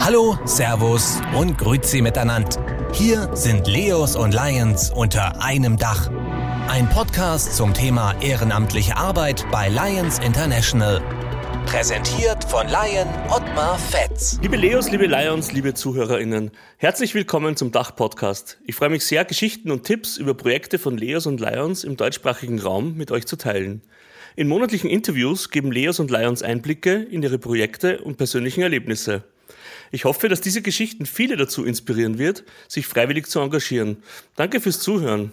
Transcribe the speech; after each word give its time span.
Hallo, 0.00 0.38
Servus 0.44 1.20
und 1.36 1.56
Grüezi 1.58 2.02
miteinander. 2.02 2.90
Hier 2.92 3.34
sind 3.34 3.66
Leos 3.66 4.16
und 4.16 4.34
Lions 4.34 4.90
unter 4.90 5.42
einem 5.42 5.76
Dach. 5.76 6.10
Ein 6.68 6.88
Podcast 6.88 7.56
zum 7.56 7.74
Thema 7.74 8.14
ehrenamtliche 8.20 8.96
Arbeit 8.96 9.46
bei 9.50 9.68
Lions 9.68 10.18
International. 10.18 11.00
Präsentiert 11.66 12.44
von 12.44 12.66
Lion 12.66 13.08
Ottmar 13.30 13.78
Fetz. 13.78 14.38
Liebe 14.42 14.56
Leos, 14.56 14.90
liebe 14.90 15.06
Lions, 15.06 15.52
liebe 15.52 15.74
ZuhörerInnen, 15.74 16.50
herzlich 16.76 17.14
willkommen 17.14 17.56
zum 17.56 17.72
Dach-Podcast. 17.72 18.58
Ich 18.64 18.74
freue 18.74 18.90
mich 18.90 19.04
sehr, 19.04 19.24
Geschichten 19.24 19.70
und 19.70 19.84
Tipps 19.84 20.16
über 20.16 20.34
Projekte 20.34 20.78
von 20.78 20.96
Leos 20.96 21.26
und 21.26 21.40
Lions 21.40 21.84
im 21.84 21.96
deutschsprachigen 21.96 22.60
Raum 22.60 22.96
mit 22.96 23.10
euch 23.10 23.26
zu 23.26 23.36
teilen. 23.36 23.82
In 24.36 24.48
monatlichen 24.48 24.88
Interviews 24.88 25.50
geben 25.50 25.72
Leos 25.72 25.98
und 25.98 26.10
Lions 26.10 26.42
Einblicke 26.42 27.06
in 27.10 27.22
ihre 27.22 27.38
Projekte 27.38 28.00
und 28.02 28.16
persönlichen 28.16 28.62
Erlebnisse. 28.62 29.24
Ich 29.90 30.04
hoffe, 30.04 30.28
dass 30.28 30.40
diese 30.40 30.62
Geschichten 30.62 31.04
viele 31.04 31.36
dazu 31.36 31.64
inspirieren 31.64 32.18
wird, 32.18 32.44
sich 32.68 32.86
freiwillig 32.86 33.26
zu 33.26 33.40
engagieren. 33.40 34.02
Danke 34.36 34.60
fürs 34.60 34.78
Zuhören. 34.78 35.32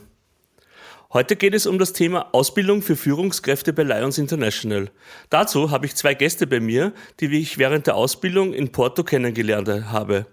Heute 1.14 1.36
geht 1.36 1.54
es 1.54 1.68
um 1.68 1.80
das 1.80 1.94
Thema 1.94 2.34
Ausbildung 2.34 2.82
für 2.82 2.96
Führungskräfte 2.96 3.72
bei 3.72 3.84
Lions 3.84 4.18
International. 4.18 4.90
Dazu 5.30 5.72
habe 5.72 5.86
ich 5.86 5.96
zwei 5.96 6.16
Gäste 6.16 6.48
bei 6.48 6.60
mir, 6.60 6.92
die 7.20 7.28
ich 7.28 7.58
während 7.58 7.88
der 7.88 7.96
Ausbildung 7.96 8.54
in 8.54 8.72
Porto 8.72 9.04
kennengelernt 9.04 9.70
habe. 9.70 10.26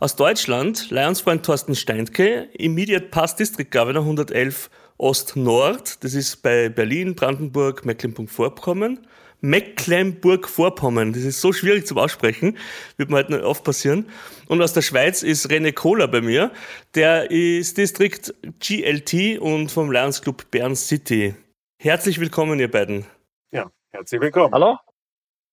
Aus 0.00 0.16
Deutschland 0.16 0.90
Lions-Freund 0.90 1.46
Thorsten 1.46 1.74
Steinke, 1.74 2.48
Immediate 2.52 3.06
Past 3.06 3.38
District 3.38 3.70
Governor 3.70 4.02
111 4.02 4.68
Ost-Nord, 4.98 6.02
das 6.04 6.14
ist 6.14 6.42
bei 6.42 6.68
Berlin, 6.68 7.14
Brandenburg, 7.14 7.84
Mecklenburg-Vorpommern 7.84 8.98
Mecklenburg-Vorpommern. 9.40 11.12
Das 11.12 11.22
ist 11.22 11.40
so 11.40 11.52
schwierig 11.52 11.86
zum 11.86 11.98
Aussprechen, 11.98 12.56
wird 12.96 13.10
mir 13.10 13.16
halt 13.16 13.30
noch 13.30 13.42
oft 13.42 13.64
passieren. 13.64 14.08
Und 14.48 14.62
aus 14.62 14.72
der 14.72 14.82
Schweiz 14.82 15.22
ist 15.22 15.50
René 15.50 15.72
Kohler 15.72 16.08
bei 16.08 16.20
mir. 16.20 16.50
Der 16.94 17.30
ist 17.30 17.78
Distrikt 17.78 18.34
GLT 18.60 19.38
und 19.38 19.70
vom 19.70 19.92
Lions 19.92 20.22
Club 20.22 20.50
Bern 20.50 20.74
City. 20.74 21.34
Herzlich 21.80 22.18
willkommen, 22.18 22.58
ihr 22.58 22.70
beiden. 22.70 23.06
Ja, 23.52 23.70
herzlich 23.90 24.20
willkommen. 24.20 24.52
Hallo. 24.52 24.76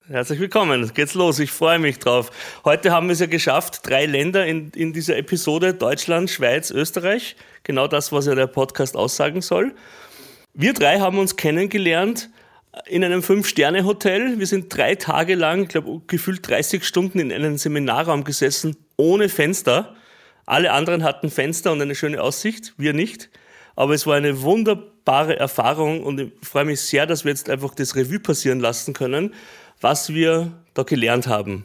Herzlich 0.07 0.39
willkommen. 0.39 0.91
Geht's 0.93 1.15
los. 1.15 1.39
Ich 1.39 1.49
freue 1.49 1.79
mich 1.79 1.97
drauf. 1.97 2.29
Heute 2.63 2.91
haben 2.91 3.07
wir 3.07 3.13
es 3.13 3.21
ja 3.21 3.25
geschafft. 3.25 3.79
Drei 3.89 4.05
Länder 4.05 4.45
in, 4.45 4.69
in 4.75 4.93
dieser 4.93 5.17
Episode. 5.17 5.73
Deutschland, 5.73 6.29
Schweiz, 6.29 6.69
Österreich. 6.69 7.35
Genau 7.63 7.87
das, 7.87 8.11
was 8.11 8.27
ja 8.27 8.35
der 8.35 8.45
Podcast 8.45 8.95
aussagen 8.95 9.41
soll. 9.41 9.73
Wir 10.53 10.73
drei 10.73 10.99
haben 10.99 11.17
uns 11.17 11.37
kennengelernt 11.37 12.29
in 12.85 13.03
einem 13.03 13.23
Fünf-Sterne-Hotel. 13.23 14.37
Wir 14.37 14.45
sind 14.45 14.77
drei 14.77 14.93
Tage 14.93 15.33
lang, 15.33 15.63
ich 15.63 15.69
glaube, 15.69 16.01
gefühlt 16.05 16.47
30 16.47 16.85
Stunden 16.85 17.17
in 17.17 17.31
einem 17.31 17.57
Seminarraum 17.57 18.23
gesessen, 18.23 18.77
ohne 18.97 19.27
Fenster. 19.27 19.95
Alle 20.45 20.71
anderen 20.71 21.03
hatten 21.03 21.31
Fenster 21.31 21.71
und 21.71 21.81
eine 21.81 21.95
schöne 21.95 22.21
Aussicht, 22.21 22.75
wir 22.77 22.93
nicht. 22.93 23.31
Aber 23.75 23.95
es 23.95 24.05
war 24.05 24.15
eine 24.17 24.43
wunderbare 24.43 25.39
Erfahrung 25.39 26.03
und 26.03 26.19
ich 26.19 26.31
freue 26.43 26.65
mich 26.65 26.81
sehr, 26.81 27.07
dass 27.07 27.25
wir 27.25 27.31
jetzt 27.31 27.49
einfach 27.49 27.73
das 27.73 27.95
Revue 27.95 28.19
passieren 28.19 28.59
lassen 28.59 28.93
können, 28.93 29.33
was 29.85 30.15
wir 30.15 30.51
da 30.73 30.81
gelernt 30.81 31.27
haben. 31.27 31.63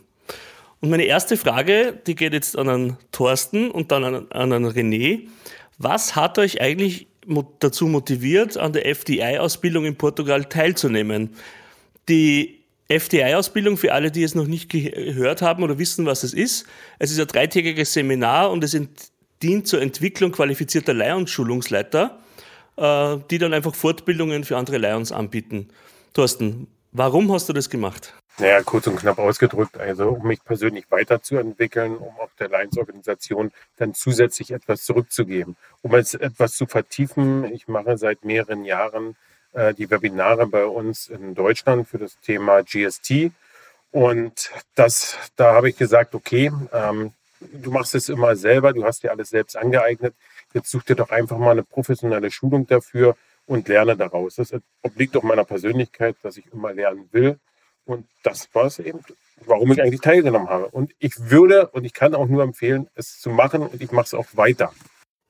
Und 0.83 0.91
meine 0.91 1.05
erste 1.05 1.39
Frage, 1.39 1.99
die 2.07 2.15
geht 2.15 2.35
jetzt 2.35 2.55
an 2.55 2.69
einen 2.69 2.97
Thorsten 3.13 3.71
und 3.71 3.91
dann 3.93 4.05
an, 4.05 4.27
an 4.29 4.53
einen 4.53 4.71
René. 4.71 5.29
Was 5.79 6.17
hat 6.17 6.39
euch 6.39 6.61
eigentlich 6.61 7.07
dazu 7.61 7.87
motiviert, 7.87 8.59
an 8.59 8.75
der 8.75 8.87
FDI-Ausbildung 8.95 9.87
in 9.87 9.97
Portugal 9.97 10.45
teilzunehmen. 10.45 11.31
Die 12.11 12.61
FDI-Ausbildung, 12.89 13.79
für 13.79 13.95
alle, 13.95 14.11
die 14.11 14.23
es 14.23 14.35
noch 14.35 14.47
nicht 14.47 14.69
gehört 14.69 15.41
haben 15.41 15.63
oder 15.63 15.79
wissen, 15.79 16.05
was 16.05 16.23
es 16.23 16.35
ist, 16.35 16.67
es 16.99 17.11
ist 17.11 17.21
ein 17.21 17.27
dreitägiges 17.27 17.95
Seminar 17.95 18.51
und 18.51 18.63
es 18.65 18.79
dient 19.43 19.67
zur 19.67 19.81
Entwicklung 19.81 20.33
qualifizierter 20.33 20.93
Lions-Schulungsleiter, 20.93 22.19
äh, 22.77 23.17
die 23.31 23.39
dann 23.39 23.55
einfach 23.55 23.75
Fortbildungen 23.75 24.45
für 24.45 24.59
andere 24.59 24.77
Lions 24.77 25.11
anbieten. 25.11 25.69
Thorsten, 26.13 26.67
warum 26.93 27.33
hast 27.33 27.49
du 27.49 27.53
das 27.53 27.71
gemacht? 27.71 28.15
Naja, 28.39 28.63
kurz 28.63 28.87
und 28.87 28.97
knapp 28.97 29.19
ausgedrückt, 29.19 29.79
also 29.79 30.09
um 30.09 30.27
mich 30.27 30.43
persönlich 30.43 30.91
weiterzuentwickeln, 30.91 31.97
um 31.97 32.09
auch 32.21 32.31
der 32.39 32.49
Lions-Organisation 32.49 33.53
dann 33.77 33.93
zusätzlich 33.93 34.53
etwas 34.53 34.85
zurückzugeben. 34.85 35.57
Um 35.83 35.95
es 35.95 36.15
etwas 36.15 36.55
zu 36.55 36.67
vertiefen, 36.67 37.45
ich 37.53 37.69
mache 37.69 37.99
seit 37.99 38.25
mehreren 38.25 38.65
Jahren 38.65 39.17
äh, 39.53 39.75
die 39.75 39.91
Webinare 39.91 40.47
bei 40.47 40.65
uns 40.65 41.09
in 41.09 41.35
Deutschland 41.35 41.87
für 41.89 41.99
das 41.99 42.19
Thema 42.21 42.63
GST. 42.63 43.33
Und 43.91 44.51
das, 44.75 45.19
da 45.37 45.55
habe 45.55 45.69
ich 45.69 45.77
gesagt, 45.77 46.15
okay, 46.15 46.51
ähm, 46.73 47.13
du 47.41 47.71
machst 47.71 47.95
es 47.95 48.09
immer 48.09 48.37
selber, 48.37 48.73
du 48.73 48.85
hast 48.85 49.03
dir 49.03 49.11
alles 49.11 49.31
selbst 49.31 49.57
angeeignet. 49.57 50.15
Jetzt 50.55 50.71
such 50.71 50.85
dir 50.85 50.97
doch 50.97 51.11
einfach 51.11 51.39
mal 51.39 51.53
eine 51.53 51.63
professionelle 51.63 52.31
Schulung 52.31 52.67
dafür 52.67 53.17
und 53.47 53.69
lerne 53.69 53.97
daraus. 53.97 54.37
Das 54.37 54.55
obliegt 54.83 55.15
doch 55.15 55.23
meiner 55.23 55.45
Persönlichkeit, 55.45 56.17
dass 56.23 56.37
ich 56.37 56.47
immer 56.53 56.73
lernen 56.73 57.09
will 57.13 57.39
und 57.85 58.07
das 58.23 58.49
war 58.53 58.67
es 58.67 58.79
eben, 58.79 59.01
warum 59.47 59.73
ich 59.73 59.83
eigentlich 59.83 60.01
teilgenommen 60.01 60.49
habe. 60.49 60.69
Und 60.69 60.93
ich 60.99 61.31
würde 61.31 61.69
und 61.69 61.85
ich 61.85 61.93
kann 61.93 62.15
auch 62.15 62.29
nur 62.29 62.43
empfehlen, 62.43 62.89
es 62.95 63.21
zu 63.21 63.31
machen 63.31 63.63
und 63.63 63.83
ich 63.83 63.91
mache 63.91 64.07
es 64.07 64.15
auch 64.15 64.27
weiter. 64.35 64.73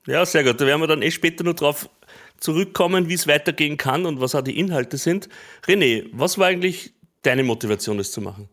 Ja, 0.05 0.25
sehr 0.25 0.43
gut. 0.43 0.61
Da 0.61 0.65
werden 0.65 0.81
wir 0.81 0.87
dann 0.87 1.01
eh 1.01 1.11
später 1.11 1.43
noch 1.43 1.53
drauf 1.53 1.89
zurückkommen, 2.37 3.07
wie 3.09 3.13
es 3.13 3.27
weitergehen 3.27 3.77
kann 3.77 4.05
und 4.05 4.19
was 4.19 4.35
auch 4.35 4.41
die 4.41 4.59
Inhalte 4.59 4.97
sind. 4.97 5.29
René, 5.65 6.09
was 6.11 6.37
war 6.37 6.47
eigentlich 6.47 6.93
deine 7.23 7.43
Motivation, 7.43 7.97
das 7.97 8.11
zu 8.11 8.21
machen? 8.21 8.49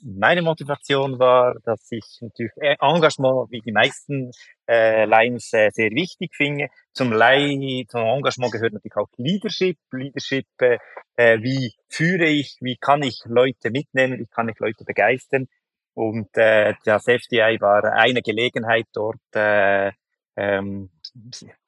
Meine 0.00 0.42
Motivation 0.42 1.18
war, 1.18 1.54
dass 1.64 1.86
ich 1.90 2.04
natürlich 2.20 2.52
Engagement, 2.56 3.50
wie 3.50 3.60
die 3.60 3.72
meisten 3.72 4.30
äh, 4.68 5.06
Lines, 5.06 5.52
äh, 5.52 5.70
sehr 5.72 5.90
wichtig 5.90 6.34
finde. 6.34 6.68
Zum, 6.92 7.12
Lei 7.12 7.84
zum 7.88 8.02
Engagement 8.02 8.52
gehört 8.52 8.74
natürlich 8.74 8.96
auch 8.96 9.08
Leadership. 9.16 9.78
Leadership, 9.92 10.46
äh, 10.60 10.78
äh, 11.16 11.38
wie 11.42 11.74
führe 11.88 12.26
ich, 12.26 12.58
wie 12.60 12.76
kann 12.76 13.02
ich 13.02 13.22
Leute 13.24 13.70
mitnehmen, 13.70 14.18
wie 14.18 14.26
kann 14.26 14.48
ich 14.48 14.58
Leute 14.58 14.84
begeistern. 14.84 15.46
Und 15.94 16.36
äh, 16.36 16.74
das 16.84 17.06
FDI 17.06 17.58
war 17.60 17.84
eine 17.84 18.20
Gelegenheit, 18.20 18.86
dort 18.92 19.20
äh, 19.34 19.92
ähm, 20.36 20.90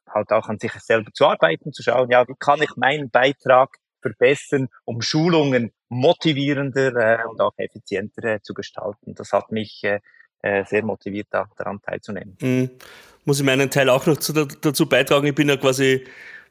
halt 0.08 0.32
auch 0.32 0.48
an 0.48 0.58
sich 0.58 0.72
selber 0.72 1.12
zu 1.12 1.26
arbeiten, 1.26 1.72
zu 1.72 1.82
schauen, 1.82 2.10
ja, 2.10 2.26
wie 2.26 2.34
kann 2.38 2.60
ich 2.60 2.76
meinen 2.76 3.10
Beitrag 3.10 3.76
verbessern, 4.00 4.68
um 4.84 5.00
Schulungen 5.00 5.72
motivierender 5.88 7.20
äh, 7.20 7.26
und 7.26 7.40
auch 7.40 7.52
effizienter 7.56 8.24
äh, 8.24 8.42
zu 8.42 8.54
gestalten. 8.54 9.14
Das 9.14 9.32
hat 9.32 9.52
mich 9.52 9.82
äh, 9.84 10.00
äh 10.42 10.64
sehr 10.64 10.84
motiviert, 10.84 11.28
da, 11.30 11.48
daran 11.56 11.80
teilzunehmen. 11.80 12.36
Mhm. 12.40 12.70
Muss 13.24 13.40
ich 13.40 13.46
meinen 13.46 13.70
Teil 13.70 13.88
auch 13.88 14.06
noch 14.06 14.18
zu, 14.18 14.32
dazu 14.32 14.88
beitragen. 14.88 15.26
Ich 15.26 15.34
bin 15.34 15.48
ja 15.48 15.56
quasi 15.56 16.04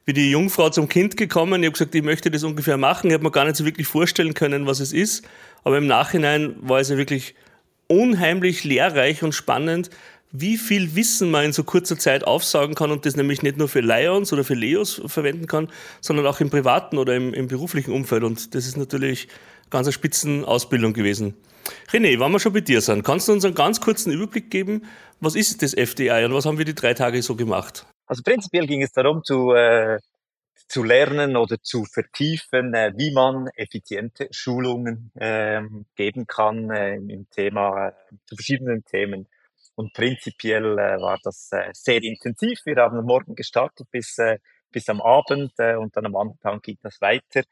wie 0.06 0.12
die 0.12 0.30
Jungfrau 0.30 0.70
zum 0.70 0.88
Kind 0.88 1.16
gekommen. 1.16 1.62
Ich 1.62 1.66
habe 1.66 1.72
gesagt, 1.72 1.94
ich 1.94 2.02
möchte 2.02 2.30
das 2.30 2.44
ungefähr 2.44 2.76
machen. 2.76 3.08
Ich 3.08 3.14
habe 3.14 3.24
mir 3.24 3.32
gar 3.32 3.44
nicht 3.44 3.56
so 3.56 3.64
wirklich 3.64 3.88
vorstellen 3.88 4.34
können, 4.34 4.66
was 4.66 4.80
es 4.80 4.92
ist. 4.92 5.28
Aber 5.64 5.78
im 5.78 5.86
Nachhinein 5.86 6.54
war 6.60 6.78
es 6.78 6.88
ja 6.88 6.96
wirklich 6.96 7.34
unheimlich 7.88 8.64
lehrreich 8.64 9.22
und 9.22 9.32
spannend, 9.32 9.90
wie 10.40 10.56
viel 10.56 10.94
Wissen 10.94 11.30
man 11.30 11.46
in 11.46 11.52
so 11.52 11.64
kurzer 11.64 11.98
Zeit 11.98 12.26
aufsaugen 12.26 12.74
kann 12.74 12.90
und 12.90 13.06
das 13.06 13.16
nämlich 13.16 13.42
nicht 13.42 13.56
nur 13.56 13.68
für 13.68 13.80
Lions 13.80 14.32
oder 14.32 14.44
für 14.44 14.54
Leos 14.54 15.00
verwenden 15.06 15.46
kann, 15.46 15.70
sondern 16.00 16.26
auch 16.26 16.40
im 16.40 16.50
privaten 16.50 16.98
oder 16.98 17.14
im, 17.14 17.34
im 17.34 17.48
beruflichen 17.48 17.92
Umfeld. 17.92 18.24
Und 18.24 18.54
das 18.54 18.66
ist 18.66 18.76
natürlich 18.76 19.28
ganz 19.70 19.86
eine 19.86 19.92
Spitzenausbildung 19.92 20.92
gewesen. 20.92 21.34
René, 21.90 22.18
wenn 22.20 22.32
wir 22.32 22.40
schon 22.40 22.52
bei 22.52 22.60
dir 22.60 22.80
sind, 22.80 23.04
kannst 23.04 23.28
du 23.28 23.32
uns 23.32 23.44
einen 23.44 23.54
ganz 23.54 23.80
kurzen 23.80 24.12
Überblick 24.12 24.50
geben, 24.50 24.82
was 25.20 25.34
ist 25.34 25.62
das 25.62 25.74
FDI 25.74 26.24
und 26.24 26.34
was 26.34 26.46
haben 26.46 26.58
wir 26.58 26.64
die 26.64 26.74
drei 26.74 26.94
Tage 26.94 27.22
so 27.22 27.34
gemacht? 27.34 27.86
Also 28.06 28.22
prinzipiell 28.22 28.66
ging 28.66 28.82
es 28.82 28.92
darum, 28.92 29.24
zu, 29.24 29.52
äh, 29.52 29.98
zu 30.68 30.82
lernen 30.82 31.36
oder 31.36 31.60
zu 31.62 31.84
vertiefen, 31.84 32.74
äh, 32.74 32.92
wie 32.96 33.12
man 33.12 33.48
effiziente 33.54 34.28
Schulungen 34.30 35.10
äh, 35.16 35.62
geben 35.96 36.26
kann 36.26 36.70
äh, 36.70 36.96
im 36.96 37.28
Thema, 37.30 37.88
äh, 37.88 37.92
zu 38.26 38.36
verschiedenen 38.36 38.84
Themen. 38.84 39.26
Und 39.76 39.92
prinzipiell 39.92 40.78
äh, 40.78 41.00
war 41.00 41.18
das 41.22 41.50
äh, 41.52 41.70
sehr 41.72 42.02
intensiv. 42.02 42.60
Wir 42.64 42.76
haben 42.76 42.98
am 42.98 43.04
Morgen 43.04 43.34
gestartet 43.34 43.86
bis, 43.90 44.16
äh, 44.18 44.38
bis 44.72 44.88
am 44.88 45.02
Abend 45.02 45.52
äh, 45.58 45.76
und 45.76 45.94
dann 45.96 46.06
am 46.06 46.16
anderen 46.16 46.40
Tag 46.40 46.62
geht 46.62 46.78
das 46.82 46.98
weiter. 47.02 47.42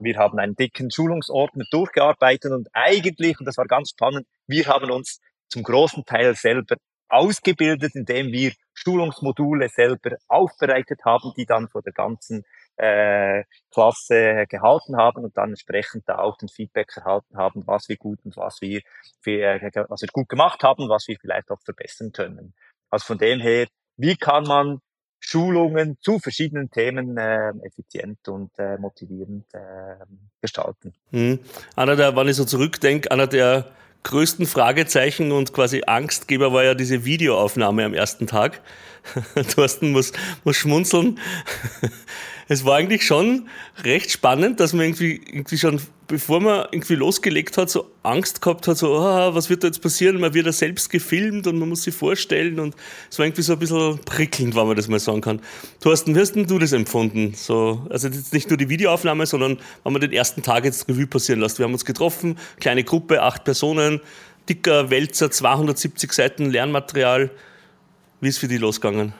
Wir 0.00 0.16
haben 0.16 0.38
einen 0.38 0.56
dicken 0.56 0.90
Schulungsordner 0.90 1.64
durchgearbeitet 1.70 2.52
und 2.52 2.68
eigentlich, 2.72 3.38
und 3.38 3.46
das 3.46 3.56
war 3.56 3.66
ganz 3.66 3.90
spannend, 3.90 4.26
wir 4.46 4.66
haben 4.66 4.90
uns 4.90 5.20
zum 5.48 5.62
großen 5.62 6.04
Teil 6.04 6.34
selber 6.34 6.76
ausgebildet, 7.08 7.94
indem 7.94 8.32
wir 8.32 8.52
Schulungsmodule 8.74 9.68
selber 9.68 10.16
aufbereitet 10.26 11.00
haben, 11.04 11.32
die 11.36 11.46
dann 11.46 11.68
vor 11.68 11.82
der 11.82 11.92
ganzen 11.92 12.44
äh, 12.78 13.44
Klasse 13.72 14.46
gehalten 14.48 14.96
haben 14.96 15.24
und 15.24 15.36
dann 15.36 15.50
entsprechend 15.50 16.08
da 16.08 16.18
auch 16.18 16.36
den 16.36 16.48
Feedback 16.48 16.96
erhalten 16.96 17.36
haben, 17.36 17.66
was 17.66 17.88
wir 17.88 17.96
gut 17.96 18.18
und 18.24 18.36
was 18.36 18.60
wir, 18.60 18.80
für, 19.20 19.42
äh, 19.42 19.70
was 19.88 20.02
wir 20.02 20.08
gut 20.12 20.28
gemacht 20.28 20.62
haben, 20.62 20.88
was 20.88 21.06
wir 21.08 21.16
vielleicht 21.20 21.50
auch 21.50 21.60
verbessern 21.64 22.12
können. 22.12 22.54
Also 22.90 23.06
von 23.06 23.18
dem 23.18 23.40
her, 23.40 23.66
wie 23.96 24.16
kann 24.16 24.44
man 24.44 24.80
Schulungen 25.20 25.98
zu 26.00 26.18
verschiedenen 26.18 26.70
Themen 26.70 27.16
äh, 27.16 27.50
effizient 27.62 28.26
und 28.28 28.50
äh, 28.58 28.78
motivierend 28.78 29.46
äh, 29.52 30.04
gestalten. 30.40 30.94
Hm. 31.10 31.40
Einer 31.76 31.96
der, 31.96 32.14
wenn 32.14 32.28
ich 32.28 32.36
so 32.36 32.44
zurückdenke, 32.44 33.10
einer 33.10 33.26
der 33.26 33.66
größten 34.04 34.46
Fragezeichen 34.46 35.32
und 35.32 35.52
quasi 35.52 35.82
Angstgeber 35.86 36.52
war 36.52 36.64
ja 36.64 36.74
diese 36.74 37.04
Videoaufnahme 37.04 37.84
am 37.84 37.94
ersten 37.94 38.26
Tag. 38.26 38.60
Thorsten 39.54 39.92
muss, 39.92 40.12
muss 40.44 40.56
schmunzeln. 40.56 41.18
Es 42.50 42.64
war 42.64 42.76
eigentlich 42.76 43.04
schon 43.04 43.46
recht 43.84 44.10
spannend, 44.10 44.58
dass 44.58 44.72
man 44.72 44.86
irgendwie, 44.86 45.20
irgendwie 45.26 45.58
schon, 45.58 45.82
bevor 46.06 46.40
man 46.40 46.66
irgendwie 46.72 46.94
losgelegt 46.94 47.58
hat, 47.58 47.68
so 47.68 47.90
Angst 48.02 48.40
gehabt 48.40 48.66
hat, 48.66 48.78
so, 48.78 48.96
oh, 48.96 49.34
was 49.34 49.50
wird 49.50 49.62
da 49.62 49.66
jetzt 49.66 49.82
passieren? 49.82 50.18
Man 50.18 50.32
wird 50.32 50.46
ja 50.46 50.52
selbst 50.52 50.88
gefilmt 50.88 51.46
und 51.46 51.58
man 51.58 51.68
muss 51.68 51.82
sich 51.82 51.94
vorstellen 51.94 52.58
und 52.58 52.74
es 53.10 53.18
war 53.18 53.26
irgendwie 53.26 53.42
so 53.42 53.52
ein 53.52 53.58
bisschen 53.58 53.98
prickelnd, 54.06 54.56
wenn 54.56 54.66
man 54.66 54.76
das 54.76 54.88
mal 54.88 54.98
sagen 54.98 55.20
kann. 55.20 55.40
Thorsten, 55.80 56.14
wie 56.14 56.20
hast 56.20 56.32
denn 56.32 56.46
du 56.46 56.58
das 56.58 56.72
empfunden? 56.72 57.34
So, 57.34 57.86
also 57.90 58.08
jetzt 58.08 58.32
nicht 58.32 58.48
nur 58.48 58.56
die 58.56 58.70
Videoaufnahme, 58.70 59.26
sondern 59.26 59.58
wenn 59.84 59.92
man 59.92 60.00
den 60.00 60.12
ersten 60.12 60.42
Tag 60.42 60.64
jetzt 60.64 60.88
Revue 60.88 61.06
passieren 61.06 61.40
lässt. 61.40 61.58
Wir 61.58 61.64
haben 61.64 61.74
uns 61.74 61.84
getroffen, 61.84 62.38
kleine 62.60 62.82
Gruppe, 62.82 63.22
acht 63.22 63.44
Personen, 63.44 64.00
dicker 64.48 64.88
Wälzer, 64.88 65.30
270 65.30 66.12
Seiten 66.14 66.50
Lernmaterial. 66.50 67.30
Wie 68.22 68.28
ist 68.28 68.38
für 68.38 68.48
die 68.48 68.56
losgegangen? 68.56 69.12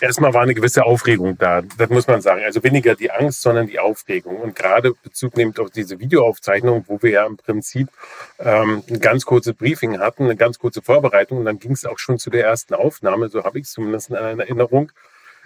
Erstmal 0.00 0.32
war 0.32 0.42
eine 0.42 0.54
gewisse 0.54 0.84
Aufregung 0.84 1.36
da, 1.38 1.62
das 1.62 1.88
muss 1.90 2.06
man 2.06 2.20
sagen. 2.20 2.42
Also 2.44 2.62
weniger 2.62 2.94
die 2.94 3.10
Angst, 3.10 3.42
sondern 3.42 3.66
die 3.66 3.78
Aufregung. 3.78 4.36
Und 4.36 4.54
gerade 4.54 4.92
Bezug 5.02 5.36
nehmend 5.36 5.58
auf 5.58 5.70
diese 5.70 5.98
Videoaufzeichnung, 5.98 6.84
wo 6.86 7.02
wir 7.02 7.10
ja 7.10 7.26
im 7.26 7.36
Prinzip 7.36 7.88
ähm, 8.38 8.84
ein 8.88 9.00
ganz 9.00 9.24
kurzes 9.24 9.54
Briefing 9.54 9.98
hatten, 9.98 10.24
eine 10.24 10.36
ganz 10.36 10.58
kurze 10.58 10.82
Vorbereitung 10.82 11.38
und 11.38 11.46
dann 11.46 11.58
ging 11.58 11.72
es 11.72 11.84
auch 11.84 11.98
schon 11.98 12.18
zu 12.18 12.30
der 12.30 12.44
ersten 12.44 12.74
Aufnahme, 12.74 13.28
so 13.28 13.44
habe 13.44 13.58
ich 13.58 13.66
es 13.66 13.72
zumindest 13.72 14.10
in 14.10 14.16
Erinnerung. 14.16 14.92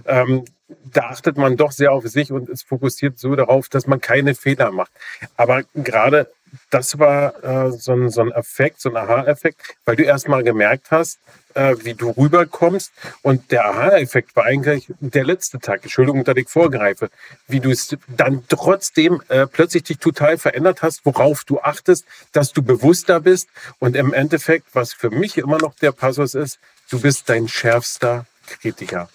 Ähm, 0.07 0.45
da 0.85 1.11
achtet 1.11 1.37
man 1.37 1.57
doch 1.57 1.73
sehr 1.73 1.93
auf 1.93 2.07
sich 2.07 2.33
und 2.33 2.49
ist 2.49 2.67
fokussiert 2.67 3.19
so 3.19 3.35
darauf, 3.37 3.69
dass 3.69 3.87
man 3.87 4.01
keine 4.01 4.35
Fehler 4.35 4.71
macht. 4.71 4.93
Aber 5.37 5.63
gerade 5.75 6.31
das 6.71 6.99
war 6.99 7.43
äh, 7.45 7.73
so, 7.73 7.93
ein, 7.93 8.11
so 8.11 8.21
ein 8.23 8.31
Effekt, 8.33 8.81
so 8.81 8.91
ein 8.91 8.97
Aha-Effekt, 8.97 9.77
weil 9.85 9.97
du 9.97 10.03
erstmal 10.03 10.43
gemerkt 10.43 10.91
hast, 10.91 11.19
äh, 11.55 11.77
wie 11.83 11.95
du 11.95 12.11
rüberkommst. 12.11 12.93
Und 13.23 13.51
der 13.51 13.67
Aha-Effekt 13.67 14.37
war 14.37 14.45
eigentlich 14.45 14.93
der 15.01 15.25
letzte 15.25 15.59
Tag. 15.59 15.83
Entschuldigung, 15.83 16.25
dass 16.25 16.37
ich 16.37 16.49
vorgreife. 16.49 17.11
Wie 17.49 17.61
du 17.61 17.71
es 17.71 17.97
dann 18.09 18.45
trotzdem 18.49 19.23
äh, 19.29 19.47
plötzlich 19.47 19.85
dich 19.85 19.99
total 19.99 20.39
verändert 20.39 20.83
hast, 20.83 21.05
worauf 21.05 21.45
du 21.45 21.61
achtest, 21.61 22.05
dass 22.33 22.53
du 22.53 22.63
bewusster 22.63 23.21
bist. 23.21 23.49
Und 23.79 23.97
im 23.97 24.13
Endeffekt, 24.13 24.67
was 24.75 24.93
für 24.93 25.11
mich 25.11 25.39
immer 25.39 25.59
noch 25.59 25.75
der 25.77 25.93
Passus 25.93 26.35
ist, 26.35 26.59
du 26.91 27.01
bist 27.01 27.29
dein 27.29 27.49
schärfster 27.49 28.27
Kritiker. 28.61 29.09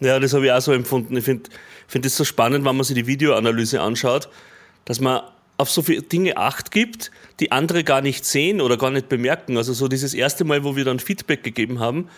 Ja, 0.00 0.20
das 0.20 0.34
habe 0.34 0.46
ich 0.46 0.52
auch 0.52 0.60
so 0.60 0.72
empfunden. 0.72 1.16
Ich 1.16 1.24
finde 1.24 1.48
find 1.88 2.04
so 2.10 2.24
spannend, 2.24 2.64
wenn 2.64 2.76
man 2.76 2.84
sich 2.84 2.94
die 2.94 3.06
Videoanalyse 3.06 3.80
anschaut, 3.80 4.28
dass 4.84 5.00
man 5.00 5.22
auf 5.58 5.70
so 5.70 5.82
viele 5.82 6.02
Dinge 6.02 6.36
Acht 6.36 6.70
gibt, 6.70 7.10
die 7.40 7.52
andere 7.52 7.84
gar 7.84 8.00
nicht 8.00 8.24
sehen 8.24 8.60
oder 8.60 8.76
gar 8.76 8.90
nicht 8.90 9.08
bemerken. 9.08 9.56
Also 9.56 9.72
so 9.72 9.88
dieses 9.88 10.14
erste 10.14 10.44
Mal, 10.44 10.64
wo 10.64 10.76
wir 10.76 10.84
dann 10.84 11.00
Feedback 11.00 11.42
gegeben 11.42 11.80
haben, 11.80 12.08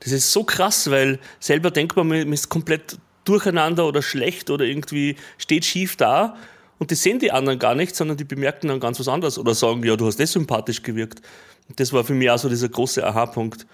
das 0.00 0.12
ist 0.12 0.32
so 0.32 0.44
krass, 0.44 0.90
weil 0.90 1.18
selber 1.40 1.70
denkt 1.70 1.96
man, 1.96 2.08
man 2.08 2.32
ist 2.32 2.48
komplett 2.48 2.98
durcheinander 3.24 3.86
oder 3.86 4.02
schlecht 4.02 4.50
oder 4.50 4.64
irgendwie 4.64 5.16
steht 5.38 5.64
schief 5.64 5.96
da 5.96 6.36
und 6.78 6.90
das 6.90 7.02
sehen 7.02 7.18
die 7.18 7.32
anderen 7.32 7.58
gar 7.58 7.74
nicht, 7.74 7.96
sondern 7.96 8.16
die 8.16 8.24
bemerken 8.24 8.68
dann 8.68 8.80
ganz 8.80 9.00
was 9.00 9.08
anderes 9.08 9.38
oder 9.38 9.54
sagen, 9.54 9.82
ja, 9.84 9.96
du 9.96 10.06
hast 10.06 10.20
das 10.20 10.32
sympathisch 10.32 10.82
gewirkt. 10.82 11.22
Und 11.68 11.80
das 11.80 11.92
war 11.92 12.04
für 12.04 12.12
mich 12.12 12.30
auch 12.30 12.38
so 12.38 12.48
dieser 12.48 12.68
große 12.68 13.04
Aha-Punkt. 13.04 13.66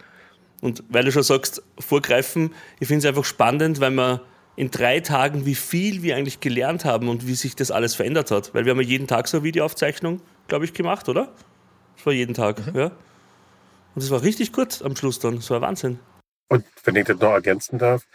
Und 0.61 0.85
weil 0.89 1.05
du 1.05 1.13
schon 1.13 1.25
sagst, 1.25 1.63
vorgreifen, 1.81 2.55
ich 2.79 2.87
finde 2.87 3.01
es 3.01 3.07
einfach 3.07 3.25
spannend, 3.25 3.81
weil 3.81 3.91
man 3.91 4.21
in 4.57 4.71
drei 4.71 5.01
Tagen, 5.01 5.47
wie 5.47 5.55
viel 5.55 6.03
wir 6.03 6.17
eigentlich 6.17 6.41
gelernt 6.41 6.85
haben 6.85 7.09
und 7.09 7.27
wie 7.27 7.35
sich 7.35 7.57
das 7.57 7.71
alles 7.71 7.95
verändert 7.95 8.31
hat. 8.31 8.55
Weil 8.55 8.65
wir 8.65 8.71
haben 8.73 8.81
ja 8.81 8.87
jeden 8.87 9.07
Tag 9.07 9.29
so 9.29 9.39
eine 9.39 9.45
Videoaufzeichnung, 9.45 10.21
glaube 10.49 10.65
ich, 10.65 10.75
gemacht, 10.75 11.09
oder? 11.09 11.33
Das 11.97 12.07
war 12.07 12.13
jeden 12.13 12.35
Tag, 12.35 12.67
mhm. 12.67 12.79
ja. 12.79 12.87
Und 13.95 14.03
es 14.03 14.11
war 14.11 14.23
richtig 14.23 14.53
gut 14.53 14.83
am 14.83 14.97
Schluss 14.97 15.19
dann. 15.19 15.37
Das 15.37 15.51
war 15.51 15.61
Wahnsinn. 15.61 15.99
Und 16.49 16.65
wenn 16.85 16.97
ich 16.97 17.07
das 17.07 17.19
noch 17.19 17.33
ergänzen 17.33 17.79
darf, 17.79 18.07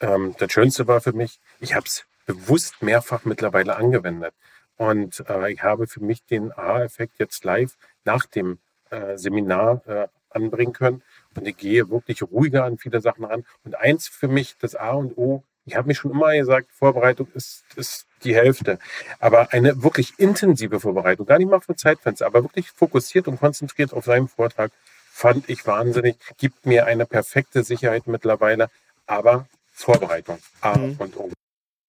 ähm, 0.00 0.34
das 0.38 0.52
Schönste 0.52 0.86
war 0.86 1.00
für 1.00 1.12
mich, 1.12 1.40
ich 1.60 1.74
habe 1.74 1.86
es 1.86 2.04
bewusst 2.26 2.82
mehrfach 2.82 3.24
mittlerweile 3.24 3.76
angewendet. 3.76 4.34
Und 4.76 5.24
äh, 5.28 5.52
ich 5.52 5.62
habe 5.62 5.86
für 5.86 6.02
mich 6.02 6.24
den 6.24 6.52
A-Effekt 6.52 7.18
jetzt 7.18 7.44
live 7.44 7.76
nach 8.04 8.26
dem 8.26 8.58
äh, 8.90 9.16
Seminar 9.18 9.82
äh, 9.86 10.08
anbringen 10.30 10.72
können. 10.72 11.02
Und 11.34 11.46
ich 11.46 11.56
gehe 11.56 11.90
wirklich 11.90 12.22
ruhiger 12.22 12.64
an 12.64 12.78
viele 12.78 13.00
Sachen 13.00 13.24
ran. 13.24 13.44
Und 13.64 13.74
eins 13.76 14.08
für 14.08 14.28
mich, 14.28 14.56
das 14.58 14.74
A 14.74 14.92
und 14.92 15.16
O, 15.18 15.44
ich 15.64 15.76
habe 15.76 15.88
mir 15.88 15.94
schon 15.94 16.10
immer 16.10 16.34
gesagt, 16.34 16.70
Vorbereitung 16.72 17.28
ist, 17.34 17.64
ist 17.76 18.06
die 18.24 18.34
Hälfte. 18.34 18.78
Aber 19.18 19.52
eine 19.52 19.82
wirklich 19.82 20.14
intensive 20.18 20.80
Vorbereitung, 20.80 21.26
gar 21.26 21.38
nicht 21.38 21.50
mal 21.50 21.60
für 21.60 21.76
Zeitfenster, 21.76 22.26
aber 22.26 22.42
wirklich 22.42 22.70
fokussiert 22.70 23.28
und 23.28 23.38
konzentriert 23.38 23.92
auf 23.92 24.04
seinen 24.04 24.28
Vortrag, 24.28 24.72
fand 25.12 25.48
ich 25.48 25.66
wahnsinnig, 25.66 26.16
gibt 26.38 26.66
mir 26.66 26.86
eine 26.86 27.06
perfekte 27.06 27.62
Sicherheit 27.62 28.06
mittlerweile, 28.06 28.68
aber 29.06 29.46
Vorbereitung, 29.72 30.38
A 30.60 30.76
mhm. 30.76 30.96
und 30.98 31.16
O. 31.16 31.30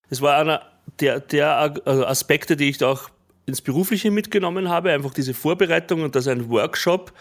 Das 0.10 0.22
war 0.22 0.38
einer 0.38 0.62
der, 1.00 1.20
der 1.20 1.58
also 1.86 2.06
Aspekte, 2.06 2.58
die 2.58 2.70
ich 2.70 2.78
da 2.78 2.90
auch 2.90 3.10
ins 3.46 3.62
Berufliche 3.62 4.12
mitgenommen 4.12 4.70
habe, 4.70 4.92
einfach 4.92 5.14
diese 5.14 5.34
Vorbereitung 5.34 6.04
und 6.04 6.16
dass 6.16 6.28
ein 6.28 6.50
Workshop 6.50 7.14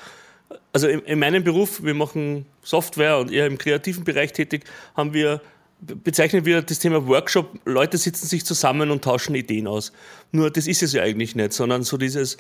also 0.72 0.88
in, 0.88 1.00
in, 1.00 1.18
meinem 1.18 1.44
Beruf, 1.44 1.82
wir 1.82 1.94
machen 1.94 2.46
Software 2.62 3.18
und 3.18 3.30
eher 3.30 3.46
im 3.46 3.58
kreativen 3.58 4.04
Bereich 4.04 4.32
tätig, 4.32 4.64
haben 4.96 5.12
wir 5.12 5.40
bezeichnen 5.80 6.44
wir 6.44 6.62
das 6.62 6.78
Thema 6.78 7.06
Workshop, 7.06 7.58
Leute 7.64 7.98
sitzen 7.98 8.26
sich 8.26 8.44
zusammen 8.44 8.90
und 8.90 9.02
tauschen 9.02 9.34
Ideen 9.34 9.66
aus. 9.66 9.92
Nur 10.32 10.50
das 10.50 10.66
ist 10.66 10.82
es 10.82 10.92
ja 10.92 11.02
eigentlich 11.02 11.34
nicht, 11.34 11.52
sondern 11.52 11.82
so 11.82 11.96
dieses 11.96 12.36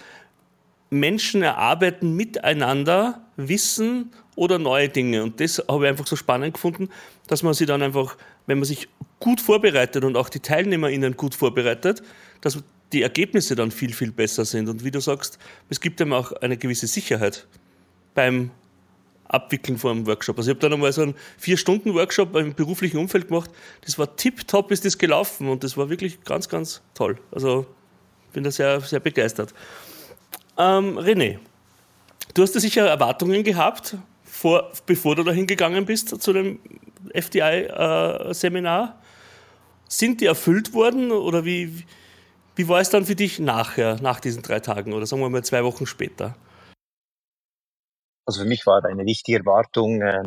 Menschen 0.90 1.42
erarbeiten 1.42 2.16
miteinander 2.16 3.22
Wissen 3.36 4.12
oder 4.36 4.58
neue 4.58 4.88
Dinge. 4.88 5.22
Und 5.22 5.40
das 5.40 5.62
habe 5.68 5.84
ich 5.84 5.90
einfach 5.90 6.06
so 6.06 6.16
spannend 6.16 6.54
gefunden, 6.54 6.88
dass 7.28 7.42
man 7.42 7.54
sich 7.54 7.66
dann 7.66 7.82
einfach, 7.82 8.16
wenn 8.46 8.58
man 8.58 8.64
sich 8.64 8.88
gut 9.20 9.40
vorbereitet 9.40 10.04
und 10.04 10.16
auch 10.16 10.28
die 10.28 10.40
TeilnehmerInnen 10.40 11.16
gut 11.16 11.34
vorbereitet, 11.34 12.02
dass 12.40 12.58
die 12.92 13.02
Ergebnisse 13.02 13.54
dann 13.54 13.70
viel, 13.70 13.92
viel 13.92 14.10
besser 14.10 14.44
sind. 14.44 14.68
Und 14.68 14.84
wie 14.84 14.90
du 14.90 15.00
sagst, 15.00 15.38
es 15.68 15.80
gibt 15.80 16.00
einem 16.00 16.12
auch 16.12 16.32
eine 16.32 16.56
gewisse 16.56 16.88
Sicherheit 16.88 17.46
beim 18.14 18.50
abwickeln 19.30 19.78
vor 19.78 19.92
einem 19.92 20.06
Workshop. 20.06 20.38
Also 20.38 20.50
ich 20.50 20.56
habe 20.56 20.60
dann 20.60 20.72
einmal 20.72 20.92
so 20.92 21.02
einen 21.02 21.14
Vier-Stunden-Workshop 21.38 22.36
im 22.36 22.54
beruflichen 22.54 22.98
Umfeld 22.98 23.28
gemacht. 23.28 23.50
Das 23.84 23.98
war 23.98 24.16
tipptopp, 24.16 24.70
ist 24.70 24.84
das 24.84 24.98
gelaufen 24.98 25.48
und 25.48 25.64
das 25.64 25.76
war 25.76 25.88
wirklich 25.88 26.22
ganz, 26.24 26.48
ganz 26.48 26.82
toll. 26.94 27.18
Also 27.30 27.66
bin 28.32 28.44
da 28.44 28.50
sehr, 28.50 28.80
sehr 28.80 29.00
begeistert. 29.00 29.54
Ähm, 30.58 30.98
René, 30.98 31.38
du 32.34 32.42
hast 32.42 32.54
ja 32.54 32.60
sicher 32.60 32.86
Erwartungen 32.86 33.44
gehabt, 33.44 33.96
vor, 34.24 34.70
bevor 34.86 35.16
du 35.16 35.22
da 35.22 35.32
hingegangen 35.32 35.84
bist 35.86 36.20
zu 36.20 36.32
dem 36.32 36.58
FDI-Seminar. 37.12 38.84
Äh, 38.84 39.04
Sind 39.88 40.20
die 40.20 40.26
erfüllt 40.26 40.72
worden 40.72 41.12
oder 41.12 41.44
wie, 41.44 41.84
wie 42.56 42.68
war 42.68 42.80
es 42.80 42.90
dann 42.90 43.06
für 43.06 43.16
dich 43.16 43.38
nachher, 43.38 44.00
nach 44.00 44.20
diesen 44.20 44.42
drei 44.42 44.60
Tagen 44.60 44.92
oder 44.92 45.06
sagen 45.06 45.22
wir 45.22 45.30
mal 45.30 45.44
zwei 45.44 45.64
Wochen 45.64 45.86
später? 45.86 46.36
Also 48.30 48.42
für 48.42 48.48
mich 48.48 48.64
war 48.64 48.84
eine 48.84 49.06
wichtige 49.06 49.38
Erwartung, 49.38 50.02
äh, 50.02 50.22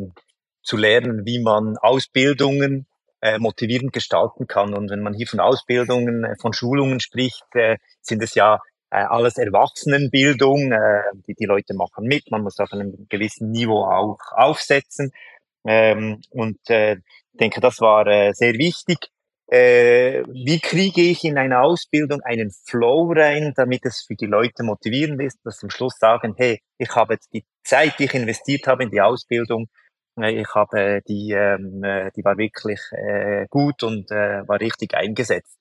zu 0.62 0.76
lernen, 0.76 1.26
wie 1.26 1.42
man 1.42 1.78
Ausbildungen 1.78 2.86
äh, 3.22 3.40
motivierend 3.40 3.94
gestalten 3.94 4.46
kann. 4.46 4.74
Und 4.74 4.90
wenn 4.90 5.00
man 5.00 5.14
hier 5.14 5.26
von 5.26 5.40
Ausbildungen, 5.40 6.26
äh, 6.26 6.36
von 6.42 6.52
Schulungen 6.52 7.00
spricht, 7.00 7.46
äh, 7.54 7.78
sind 8.02 8.22
es 8.22 8.36
ja 8.36 8.60
äh, 8.90 8.98
alles 8.98 9.38
Erwachsenenbildung. 9.38 10.74
Äh, 10.74 11.04
die, 11.30 11.34
die 11.34 11.46
Leute 11.46 11.76
machen 11.76 12.04
mit, 12.04 12.30
man 12.30 12.44
muss 12.44 12.60
auf 12.60 12.74
einem 12.74 13.08
gewissen 13.08 13.52
Niveau 13.52 13.86
auch 13.86 14.20
aufsetzen. 14.34 15.14
Ähm, 15.66 16.20
und 16.30 16.60
ich 16.68 17.00
denke, 17.40 17.62
das 17.62 17.80
war 17.80 18.34
sehr 18.34 18.56
wichtig 18.56 19.13
äh, 19.48 20.24
wie 20.28 20.60
kriege 20.60 21.02
ich 21.02 21.24
in 21.24 21.38
eine 21.38 21.62
Ausbildung 21.62 22.22
einen 22.22 22.52
Flow 22.66 23.14
rein, 23.16 23.54
damit 23.56 23.86
es 23.86 24.04
für 24.08 24.16
die 24.16 24.26
Leute 24.26 24.64
motivierend 24.64 25.22
ist, 25.22 25.40
dass 25.44 25.60
sie 25.60 25.66
am 25.66 25.70
Schluss 25.70 25.98
sagen, 26.00 26.34
hey, 26.38 26.60
ich 26.78 26.90
habe 26.96 27.14
jetzt 27.14 27.34
die 27.34 27.46
Zeit, 27.64 28.00
die 28.00 28.06
ich 28.06 28.14
investiert 28.14 28.68
habe 28.68 28.84
in 28.84 28.90
die 28.90 29.02
Ausbildung, 29.02 29.68
äh, 30.20 30.42
ich 30.42 30.56
habe 30.56 31.02
die, 31.08 31.32
ähm, 31.32 31.84
äh, 31.84 32.12
die 32.16 32.24
war 32.24 32.38
wirklich 32.38 32.80
äh, 32.92 33.46
gut 33.50 33.84
und 33.84 34.10
äh, 34.12 34.48
war 34.48 34.60
richtig 34.60 34.94
eingesetzt. 34.94 35.58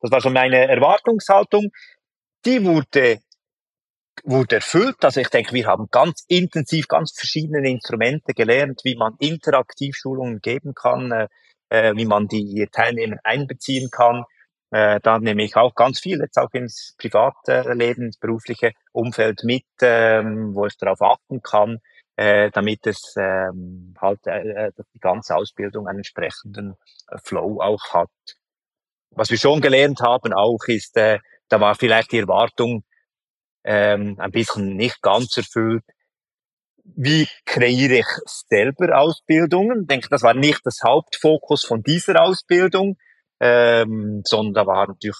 Das 0.00 0.10
war 0.10 0.20
so 0.20 0.30
meine 0.30 0.68
Erwartungshaltung. 0.68 1.70
Die 2.44 2.64
wurde 2.64 3.18
wurde 4.24 4.56
erfüllt. 4.56 5.04
Also 5.04 5.20
ich 5.20 5.28
denke, 5.28 5.52
wir 5.52 5.66
haben 5.66 5.88
ganz 5.90 6.24
intensiv, 6.28 6.86
ganz 6.86 7.12
verschiedene 7.12 7.68
Instrumente 7.68 8.34
gelernt, 8.34 8.82
wie 8.84 8.94
man 8.94 9.14
interaktiv 9.18 9.96
Schulungen 9.96 10.40
geben 10.40 10.74
kann, 10.74 11.28
äh, 11.72 11.96
wie 11.96 12.04
man 12.04 12.28
die 12.28 12.68
Teilnehmer 12.70 13.16
einbeziehen 13.24 13.90
kann. 13.90 14.24
Äh, 14.70 15.00
da 15.02 15.18
nehme 15.18 15.42
ich 15.42 15.56
auch 15.56 15.74
ganz 15.74 16.00
viel 16.00 16.18
jetzt 16.20 16.38
auch 16.38 16.52
ins 16.52 16.94
private 16.98 17.72
Leben, 17.72 18.04
ins 18.04 18.18
berufliche 18.18 18.72
Umfeld 18.92 19.42
mit, 19.44 19.64
ähm, 19.80 20.54
wo 20.54 20.66
ich 20.66 20.76
darauf 20.76 21.00
achten 21.00 21.40
kann, 21.42 21.78
äh, 22.16 22.50
damit 22.50 22.86
es 22.86 23.14
ähm, 23.16 23.94
halt 23.98 24.26
äh, 24.26 24.66
äh 24.66 24.72
die 24.94 25.00
ganze 25.00 25.34
Ausbildung 25.34 25.88
einen 25.88 25.98
entsprechenden 25.98 26.74
Flow 27.24 27.60
auch 27.60 27.94
hat. 27.94 28.10
Was 29.10 29.30
wir 29.30 29.38
schon 29.38 29.62
gelernt 29.62 30.00
haben 30.02 30.32
auch 30.34 30.64
ist, 30.66 30.96
äh, 30.98 31.20
da 31.48 31.60
war 31.60 31.74
vielleicht 31.74 32.12
die 32.12 32.18
Erwartung 32.18 32.84
ähm, 33.64 34.16
ein 34.18 34.30
bisschen 34.30 34.76
nicht 34.76 35.00
ganz 35.00 35.36
erfüllt, 35.38 35.84
wie 36.84 37.28
kreiere 37.44 37.98
ich 37.98 38.06
selber 38.26 38.98
Ausbildungen? 38.98 39.82
Ich 39.82 39.86
denke, 39.86 40.08
das 40.08 40.22
war 40.22 40.34
nicht 40.34 40.60
das 40.64 40.80
Hauptfokus 40.84 41.64
von 41.64 41.82
dieser 41.82 42.22
Ausbildung, 42.22 42.96
ähm, 43.40 44.22
sondern 44.24 44.54
da 44.54 44.66
war 44.66 44.88
natürlich 44.88 45.16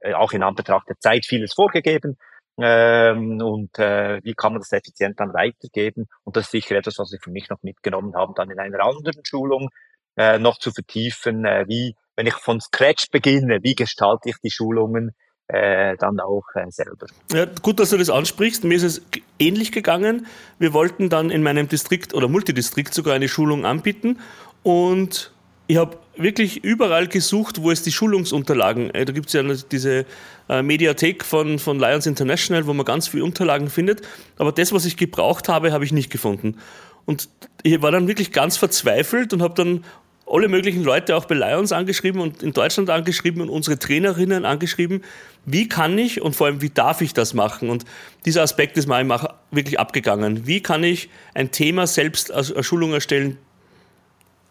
äh, 0.00 0.14
auch 0.14 0.32
in 0.32 0.42
Anbetracht 0.42 0.88
der 0.88 0.98
Zeit 0.98 1.26
vieles 1.26 1.54
vorgegeben. 1.54 2.16
Ähm, 2.60 3.40
und 3.40 3.78
äh, 3.78 4.20
wie 4.24 4.34
kann 4.34 4.52
man 4.52 4.60
das 4.60 4.72
effizient 4.72 5.20
dann 5.20 5.32
weitergeben? 5.32 6.06
Und 6.24 6.36
das 6.36 6.46
ist 6.46 6.50
sicher 6.50 6.76
etwas, 6.76 6.98
was 6.98 7.12
ich 7.12 7.22
für 7.22 7.30
mich 7.30 7.48
noch 7.48 7.62
mitgenommen 7.62 8.14
habe, 8.16 8.32
dann 8.34 8.50
in 8.50 8.58
einer 8.58 8.82
anderen 8.82 9.24
Schulung 9.24 9.68
äh, 10.16 10.38
noch 10.38 10.58
zu 10.58 10.72
vertiefen, 10.72 11.44
äh, 11.44 11.64
wie, 11.68 11.94
wenn 12.16 12.26
ich 12.26 12.34
von 12.34 12.60
Scratch 12.60 13.10
beginne, 13.10 13.60
wie 13.62 13.76
gestalte 13.76 14.30
ich 14.30 14.36
die 14.42 14.50
Schulungen 14.50 15.14
äh, 15.48 15.96
dann 15.96 16.20
auch 16.20 16.44
äh, 16.54 16.70
selber. 16.70 17.06
Ja, 17.32 17.46
gut, 17.62 17.80
dass 17.80 17.90
du 17.90 17.96
das 17.96 18.10
ansprichst. 18.10 18.64
Mir 18.64 18.74
ist 18.74 18.82
es 18.82 19.02
ähnlich 19.38 19.72
gegangen. 19.72 20.26
Wir 20.58 20.72
wollten 20.72 21.08
dann 21.08 21.30
in 21.30 21.42
meinem 21.42 21.68
Distrikt 21.68 22.14
oder 22.14 22.28
Multidistrikt 22.28 22.92
sogar 22.94 23.14
eine 23.14 23.28
Schulung 23.28 23.64
anbieten 23.64 24.18
und 24.62 25.32
ich 25.68 25.76
habe 25.76 25.98
wirklich 26.16 26.64
überall 26.64 27.06
gesucht, 27.08 27.62
wo 27.62 27.70
es 27.70 27.82
die 27.82 27.92
Schulungsunterlagen, 27.92 28.90
äh, 28.94 29.04
da 29.04 29.12
gibt 29.12 29.28
es 29.28 29.34
ja 29.34 29.42
diese 29.42 30.06
äh, 30.48 30.62
Mediathek 30.62 31.24
von, 31.24 31.58
von 31.58 31.78
Lions 31.78 32.06
International, 32.06 32.66
wo 32.66 32.72
man 32.72 32.84
ganz 32.84 33.08
viele 33.08 33.24
Unterlagen 33.24 33.70
findet, 33.70 34.02
aber 34.38 34.50
das, 34.50 34.72
was 34.72 34.84
ich 34.84 34.96
gebraucht 34.96 35.48
habe, 35.48 35.72
habe 35.72 35.84
ich 35.84 35.92
nicht 35.92 36.10
gefunden. 36.10 36.56
Und 37.04 37.28
ich 37.62 37.80
war 37.80 37.90
dann 37.90 38.08
wirklich 38.08 38.32
ganz 38.32 38.56
verzweifelt 38.56 39.32
und 39.32 39.42
habe 39.42 39.54
dann 39.54 39.84
alle 40.30 40.48
möglichen 40.48 40.84
Leute 40.84 41.16
auch 41.16 41.24
bei 41.24 41.34
Lions 41.34 41.72
angeschrieben 41.72 42.20
und 42.20 42.42
in 42.42 42.52
Deutschland 42.52 42.90
angeschrieben 42.90 43.40
und 43.40 43.48
unsere 43.48 43.78
Trainerinnen 43.78 44.44
angeschrieben, 44.44 45.02
wie 45.44 45.68
kann 45.68 45.96
ich 45.98 46.20
und 46.20 46.36
vor 46.36 46.46
allem 46.46 46.60
wie 46.60 46.70
darf 46.70 47.00
ich 47.00 47.14
das 47.14 47.34
machen? 47.34 47.70
Und 47.70 47.84
dieser 48.24 48.42
Aspekt 48.42 48.76
ist 48.76 48.86
mir 48.86 49.36
wirklich 49.50 49.80
abgegangen. 49.80 50.46
Wie 50.46 50.62
kann 50.62 50.84
ich 50.84 51.08
ein 51.34 51.50
Thema 51.50 51.86
selbst 51.86 52.30
als 52.30 52.52
Schulung 52.64 52.92
erstellen, 52.92 53.38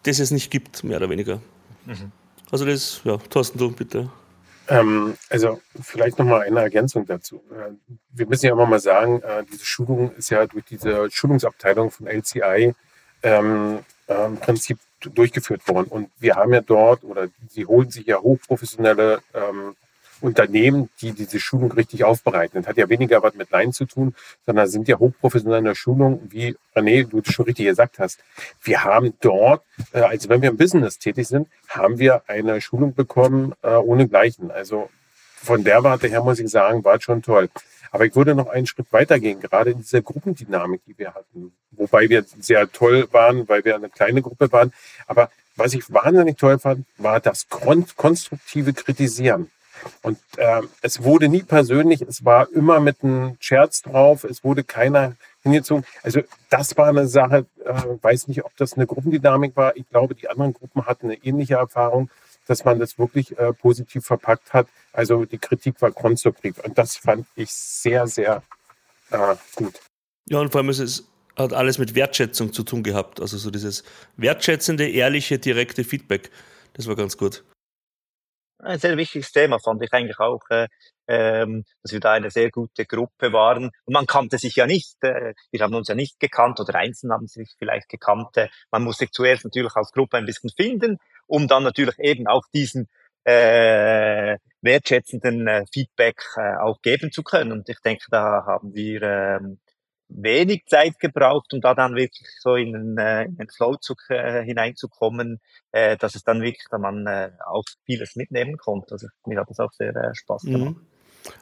das 0.03 0.19
es 0.19 0.31
nicht 0.31 0.51
gibt, 0.51 0.84
mehr 0.84 0.98
oder 0.98 1.10
weniger? 1.10 1.41
Mhm. 1.86 2.12
Also 2.51 2.65
das, 2.65 3.01
ja, 3.03 3.17
Thorsten, 3.17 3.60
du 3.60 3.72
bitte. 3.72 4.10
Ähm, 4.69 5.15
also 5.29 5.62
vielleicht 5.81 6.19
nochmal 6.19 6.41
eine 6.41 6.62
Ergänzung 6.62 7.05
dazu. 7.05 7.41
Äh, 7.51 7.74
wir 8.12 8.27
müssen 8.27 8.48
ja 8.48 8.51
immer 8.51 8.65
mal 8.65 8.79
sagen, 8.79 9.22
äh, 9.22 9.43
diese 9.51 9.65
Schulung 9.65 10.13
ist 10.15 10.29
ja 10.29 10.46
durch 10.46 10.65
diese 10.65 11.10
Schulungsabteilung 11.12 11.89
von 11.91 12.07
LCI 12.07 12.74
ähm, 13.24 13.79
äh, 14.07 14.25
im 14.25 14.38
Prinzip 14.38 14.77
durchgeführt 15.00 15.68
worden. 15.68 15.88
Und 15.89 16.10
wir 16.20 16.36
haben 16.36 16.54
ja 16.54 16.62
dort, 16.62 17.04
oder 17.04 17.27
sie 17.50 17.66
holen 17.66 17.89
sich 17.89 18.06
ja 18.08 18.20
hochprofessionelle 18.20 19.22
ähm, 19.34 19.75
Unternehmen, 20.22 20.89
die 21.01 21.12
diese 21.12 21.39
Schulung 21.39 21.72
richtig 21.72 22.04
aufbereiten. 22.04 22.62
Das 22.62 22.68
hat 22.68 22.77
ja 22.77 22.89
weniger 22.89 23.22
was 23.22 23.36
mit 23.36 23.51
Laien 23.51 23.72
zu 23.72 23.86
tun, 23.86 24.16
sondern 24.46 24.68
sind 24.68 24.88
ja 24.88 24.98
hochprofessionelle 24.98 25.75
Schulungen, 25.75 26.22
wie 26.32 26.56
René, 26.75 27.08
du 27.08 27.22
schon 27.30 27.46
richtig 27.46 27.66
gesagt 27.66 28.00
hast. 28.00 28.20
Wir 28.63 28.84
haben 28.84 29.13
dort, 29.22 29.63
äh, 29.94 30.00
also 30.01 30.30
wenn 30.30 30.42
wir 30.42 30.50
im 30.50 30.58
Business 30.58 30.98
tätig 30.98 31.27
sind, 31.27 31.48
haben 31.68 32.00
wir 32.00 32.24
eine 32.27 32.62
Schulung 32.62 32.96
bekommen 32.96 33.54
äh, 33.62 33.75
ohne 33.75 34.08
Gleichen. 34.08 34.51
Also 34.51 34.89
von 35.48 35.63
der 35.63 35.84
Warte 35.84 36.08
her 36.08 36.22
muss 36.22 36.39
ich 36.39 36.50
sagen, 36.50 36.84
war 36.84 37.00
schon 37.01 37.22
toll. 37.22 37.50
Aber 37.92 38.06
ich 38.06 38.16
würde 38.16 38.36
noch 38.36 38.48
einen 38.48 38.68
Schritt 38.68 38.88
weitergehen, 38.92 39.39
gerade 39.39 39.72
in 39.72 39.77
dieser 39.80 40.01
Gruppendynamik, 40.01 40.82
die 40.86 40.98
wir 40.98 41.13
hatten. 41.13 41.54
Wobei 41.72 42.10
wir 42.10 42.25
sehr 42.42 42.70
toll 42.70 43.08
waren, 43.12 43.48
weil 43.48 43.63
wir 43.63 43.75
eine 43.75 43.89
kleine 43.89 44.22
Gruppe 44.22 44.51
waren. 44.51 44.74
Aber 45.08 45.30
was 45.56 45.74
ich 45.74 45.92
wahnsinnig 45.92 46.38
toll 46.38 46.60
fand, 46.60 46.86
war 46.98 47.22
das 47.22 47.48
konstruktive 47.48 48.74
Kritisieren. 48.74 49.50
Und 50.01 50.18
äh, 50.36 50.63
es 50.82 51.04
wurde 51.04 51.30
nie 51.30 51.44
persönlich, 51.44 52.01
es 52.01 52.25
war 52.25 52.51
immer 52.51 52.80
mit 52.82 53.04
einem 53.04 53.38
Scherz 53.39 53.84
drauf, 53.84 54.25
es 54.25 54.44
wurde 54.44 54.63
keiner 54.63 55.16
hingezogen. 55.44 55.86
Also 56.04 56.22
das 56.50 56.75
war 56.77 56.88
eine 56.88 57.08
Sache, 57.08 57.46
äh, 57.63 57.74
weiß 58.01 58.27
nicht, 58.27 58.44
ob 58.44 58.58
das 58.58 58.74
eine 58.74 58.86
Gruppendynamik 58.86 59.56
war. 59.56 59.77
Ich 59.77 59.88
glaube, 59.89 60.16
die 60.16 60.30
anderen 60.30 60.54
Gruppen 60.54 60.86
hatten 60.86 61.06
eine 61.06 61.24
ähnliche 61.24 61.56
Erfahrung, 61.56 62.10
dass 62.48 62.66
man 62.66 62.80
das 62.80 62.98
wirklich 62.98 63.38
äh, 63.38 63.54
positiv 63.54 64.06
verpackt 64.06 64.54
hat. 64.54 64.68
Also 64.94 65.25
die 65.25 65.38
Kritik 65.38 65.82
war 65.82 65.92
konstruktiv 65.92 66.58
und 66.60 66.77
das 66.77 66.98
fand 66.98 67.25
ich 67.36 67.51
sehr, 67.51 68.08
sehr 68.08 68.44
äh, 69.12 69.36
gut. 69.56 69.80
Ja, 70.30 70.39
und 70.39 70.51
vor 70.51 70.62
allem 70.62 70.70
ist 70.70 70.80
es 70.80 71.08
hat 71.38 71.54
alles 71.54 71.77
mit 71.77 71.96
Wertschätzung 71.96 72.51
zu 72.51 72.63
tun 72.63 72.84
gehabt. 72.84 73.22
Also 73.22 73.38
so 73.38 73.51
dieses 73.51 73.84
wertschätzende, 74.18 74.89
ehrliche, 74.89 75.38
direkte 75.38 75.84
Feedback. 75.84 76.32
Das 76.74 76.88
war 76.88 76.96
ganz 76.96 77.18
gut. 77.18 77.44
Ein 78.60 78.80
sehr 78.80 78.98
wichtiges 78.98 79.32
Thema 79.32 79.60
fand 79.60 79.84
ich 79.84 79.94
eigentlich 79.94 80.20
auch, 80.20 80.42
äh, 80.50 80.68
ähm, 81.08 81.63
dass 81.84 81.92
wir 81.92 82.00
da 82.00 82.13
eine 82.13 82.32
sehr 82.32 82.50
gute 82.50 82.86
Gruppe 82.86 83.32
waren. 83.32 83.66
Und 83.86 83.94
man 83.94 84.08
kannte 84.08 84.39
sich 84.39 84.56
ja 84.56 84.66
nicht, 84.66 84.96
äh, 85.01 85.36
wir 85.51 85.62
haben 85.62 85.75
uns 85.75 85.88
ja 85.88 85.96
nicht 85.96 86.20
gekannt 86.20 86.60
oder 86.60 86.74
einzeln 86.74 87.12
haben 87.12 87.27
sich 87.27 87.54
vielleicht 87.60 87.88
gekannt. 87.88 88.36
Äh, 88.36 88.50
man 88.72 88.84
musste 88.84 89.10
zuerst 89.12 89.44
natürlich 89.44 89.75
als 89.75 89.92
Gruppe 89.92 90.18
ein 90.18 90.25
bisschen 90.25 90.50
finden, 90.50 90.98
um 91.27 91.48
dann 91.48 91.63
natürlich 91.63 92.00
eben 92.00 92.27
auch 92.27 92.43
diesen 92.53 92.88
äh, 93.24 94.38
wertschätzenden 94.62 95.48
äh, 95.48 95.65
Feedback 95.72 96.24
äh, 96.38 96.57
auch 96.57 96.81
geben 96.81 97.12
zu 97.12 97.24
können. 97.24 97.51
Und 97.51 97.69
ich 97.69 97.79
denke, 97.81 98.05
da 98.10 98.46
haben 98.46 98.74
wir 98.74 99.01
ähm, 99.01 99.60
wenig 100.10 100.65
Zeit 100.67 101.00
gebraucht, 101.00 101.53
um 101.53 101.62
da 101.62 101.74
dann 101.74 101.96
wirklich 101.96 102.27
so 102.39 102.55
in 102.55 102.74
den, 102.74 102.98
äh, 102.98 103.25
in 103.25 103.36
den 103.38 103.50
Flow 103.50 103.75
zu, 103.75 103.96
äh, 104.10 104.43
hineinzukommen, 104.43 105.39
äh, 105.72 105.98
dass 105.98 106.15
es 106.15 106.24
dann 106.24 106.41
wirklich, 106.41 106.65
da 106.72 106.77
man 106.77 107.05
äh, 107.05 107.31
auch 107.46 107.63
vieles 107.86 108.15
mitnehmen 108.15 108.57
konnte. 108.57 108.93
Also 108.93 109.07
mir 109.25 109.39
hat 109.39 109.50
das 109.50 109.60
auch 109.60 109.72
sehr 109.74 109.96
äh, 109.96 110.15
Spaß 110.15 110.43
mhm. 110.43 110.51
gemacht. 110.51 110.75
Mhm. 110.75 110.88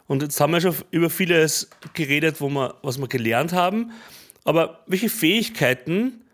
Und 0.08 0.24
jetzt 0.24 0.40
haben 0.40 0.54
wir 0.54 0.62
schon 0.62 0.76
über 0.90 1.12
vieles 1.12 1.70
geredet, 1.94 2.42
wo 2.42 2.50
wir, 2.50 2.76
was 2.82 2.98
wir 2.98 3.08
gelernt 3.08 3.54
haben. 3.54 3.92
Aber 4.44 4.84
welche 4.88 5.10
Fähigkeiten 5.10 6.25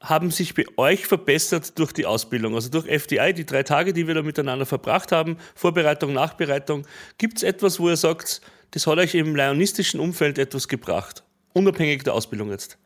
haben 0.00 0.30
sich 0.30 0.54
bei 0.54 0.66
euch 0.76 1.06
verbessert 1.06 1.78
durch 1.78 1.92
die 1.92 2.06
Ausbildung, 2.06 2.54
also 2.54 2.68
durch 2.68 2.86
FDI, 2.86 3.32
die 3.32 3.46
drei 3.46 3.62
Tage, 3.62 3.92
die 3.92 4.06
wir 4.06 4.14
da 4.14 4.22
miteinander 4.22 4.66
verbracht 4.66 5.10
haben, 5.10 5.38
Vorbereitung, 5.54 6.12
Nachbereitung. 6.12 6.86
Gibt 7.18 7.38
es 7.38 7.42
etwas, 7.42 7.80
wo 7.80 7.88
ihr 7.88 7.96
sagt, 7.96 8.40
das 8.72 8.86
hat 8.86 8.98
euch 8.98 9.14
im 9.14 9.34
lionistischen 9.34 10.00
Umfeld 10.00 10.38
etwas 10.38 10.68
gebracht? 10.68 11.24
Unabhängig 11.54 12.04
der 12.04 12.14
Ausbildung 12.14 12.50
jetzt. 12.50 12.78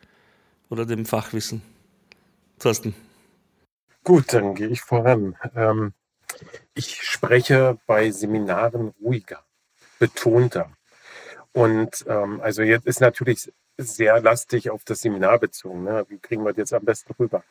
Oder 0.68 0.86
dem 0.86 1.04
Fachwissen. 1.04 1.62
Thorsten. 2.60 2.94
Gut, 4.04 4.32
dann 4.32 4.54
gehe 4.54 4.68
ich 4.68 4.80
voran. 4.80 5.36
Ähm, 5.56 5.92
ich 6.74 7.02
spreche 7.02 7.78
bei 7.86 8.10
Seminaren 8.12 8.92
ruhiger, 9.02 9.44
betonter. 9.98 10.70
Und 11.52 12.04
ähm, 12.06 12.40
also 12.40 12.62
jetzt 12.62 12.86
ist 12.86 13.00
natürlich 13.00 13.52
sehr 13.82 14.20
lastig 14.20 14.70
auf 14.70 14.84
das 14.84 15.00
Seminar 15.00 15.38
bezogen. 15.38 15.84
Ne? 15.84 16.06
Wie 16.08 16.18
kriegen 16.18 16.44
wir 16.44 16.50
das 16.52 16.58
jetzt 16.58 16.74
am 16.74 16.84
besten 16.84 17.14
rüber? 17.18 17.42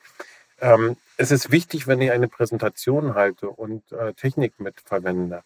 Ähm, 0.62 0.98
es 1.18 1.32
ist 1.32 1.52
wichtig, 1.52 1.88
wenn 1.88 2.02
ich 2.02 2.12
eine 2.12 2.28
Präsentation 2.28 3.16
halte 3.16 3.50
und 3.50 3.92
äh, 3.92 4.14
Technik 4.14 4.60
mitverwende, 4.60 5.44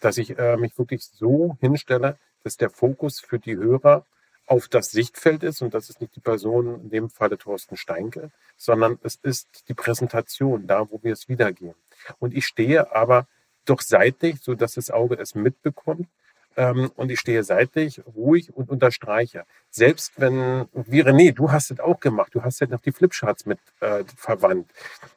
dass 0.00 0.16
ich 0.18 0.38
äh, 0.38 0.56
mich 0.56 0.78
wirklich 0.78 1.04
so 1.04 1.56
hinstelle, 1.60 2.16
dass 2.42 2.56
der 2.56 2.70
Fokus 2.70 3.20
für 3.20 3.38
die 3.38 3.56
Hörer 3.56 4.06
auf 4.46 4.68
das 4.68 4.90
Sichtfeld 4.90 5.42
ist, 5.42 5.62
und 5.62 5.72
das 5.72 5.88
ist 5.88 6.00
nicht 6.00 6.14
die 6.16 6.20
Person, 6.20 6.82
in 6.82 6.90
dem 6.90 7.10
Falle 7.10 7.38
Thorsten 7.38 7.76
Steinke, 7.76 8.30
sondern 8.56 8.98
es 9.02 9.18
ist 9.22 9.68
die 9.68 9.74
Präsentation, 9.74 10.66
da 10.66 10.90
wo 10.90 11.02
wir 11.02 11.14
es 11.14 11.28
wiedergeben. 11.28 11.74
Und 12.18 12.34
ich 12.34 12.46
stehe 12.46 12.94
aber 12.94 13.26
doch 13.64 13.80
seitlich, 13.80 14.40
so 14.42 14.54
dass 14.54 14.74
das 14.74 14.90
Auge 14.90 15.16
es 15.18 15.34
mitbekommt, 15.34 16.08
ähm, 16.56 16.90
und 16.96 17.10
ich 17.10 17.20
stehe 17.20 17.42
seitlich, 17.42 18.00
ruhig 18.14 18.54
und 18.54 18.70
unterstreiche. 18.70 19.44
Selbst 19.70 20.12
wenn, 20.16 20.66
wie 20.72 21.02
René, 21.02 21.32
du 21.32 21.50
hast 21.50 21.70
es 21.70 21.80
auch 21.80 22.00
gemacht, 22.00 22.34
du 22.34 22.42
hast 22.42 22.60
ja 22.60 22.66
noch 22.66 22.80
die 22.80 22.92
Flipcharts 22.92 23.46
mit 23.46 23.58
äh, 23.80 24.04
verwandt. 24.16 24.70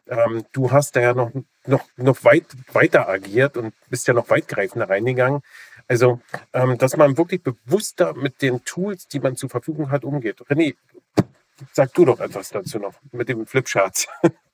Ähm, 0.07 0.45
du 0.51 0.71
hast 0.71 0.95
da 0.95 1.01
ja 1.01 1.13
noch, 1.13 1.31
noch, 1.65 1.85
noch 1.97 2.23
weit 2.23 2.45
weiter 2.73 3.07
agiert 3.07 3.57
und 3.57 3.73
bist 3.89 4.07
ja 4.07 4.13
noch 4.13 4.29
weitgreifender 4.29 4.89
reingegangen. 4.89 5.41
Also, 5.87 6.19
ähm, 6.53 6.77
dass 6.77 6.97
man 6.97 7.17
wirklich 7.17 7.43
bewusster 7.43 8.13
mit 8.13 8.41
den 8.41 8.63
Tools, 8.65 9.07
die 9.07 9.19
man 9.19 9.35
zur 9.35 9.49
Verfügung 9.49 9.89
hat, 9.91 10.03
umgeht. 10.03 10.41
René, 10.49 10.75
sag 11.71 11.93
du 11.93 12.05
doch 12.05 12.19
etwas 12.19 12.49
dazu 12.49 12.79
noch 12.79 12.95
mit 13.11 13.29
dem 13.29 13.45
Flipcharts. 13.45 14.07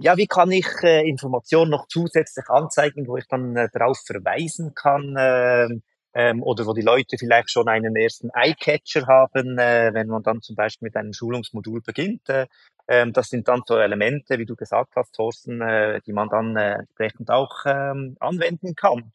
ja, 0.00 0.16
wie 0.16 0.26
kann 0.26 0.50
ich 0.50 0.66
äh, 0.82 1.08
Informationen 1.08 1.70
noch 1.70 1.86
zusätzlich 1.86 2.48
anzeigen, 2.48 3.06
wo 3.06 3.16
ich 3.16 3.26
dann 3.28 3.56
äh, 3.56 3.68
darauf 3.72 3.98
verweisen 4.04 4.74
kann 4.74 5.16
äh, 5.16 5.68
ähm, 6.14 6.42
oder 6.42 6.66
wo 6.66 6.72
die 6.72 6.82
Leute 6.82 7.16
vielleicht 7.18 7.50
schon 7.50 7.68
einen 7.68 7.94
ersten 7.94 8.30
Eyecatcher 8.30 9.06
haben, 9.06 9.58
äh, 9.58 9.90
wenn 9.92 10.08
man 10.08 10.22
dann 10.22 10.40
zum 10.40 10.56
Beispiel 10.56 10.86
mit 10.86 10.96
einem 10.96 11.12
Schulungsmodul 11.12 11.82
beginnt. 11.82 12.28
Äh, 12.28 12.46
ähm, 12.88 13.12
das 13.12 13.28
sind 13.28 13.46
dann 13.48 13.62
so 13.66 13.76
Elemente, 13.76 14.38
wie 14.38 14.46
du 14.46 14.56
gesagt 14.56 14.96
hast, 14.96 15.14
Thorsten, 15.14 15.60
äh, 15.60 16.00
die 16.06 16.12
man 16.12 16.28
dann 16.28 16.56
äh, 16.56 16.74
entsprechend 16.80 17.30
auch 17.30 17.64
ähm, 17.66 18.16
anwenden 18.20 18.74
kann. 18.74 19.12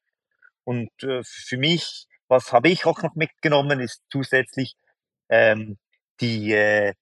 Und 0.64 0.92
äh, 1.04 1.22
für 1.24 1.58
mich, 1.58 2.08
was 2.28 2.54
habe 2.54 2.70
ich 2.70 2.86
auch 2.86 3.02
noch 3.04 3.16
mitgenommen, 3.16 3.80
ist 3.80 4.04
zusätzlich 4.10 4.76
ähm, 5.30 5.78
die, 6.22 6.54
äh, 6.54 6.94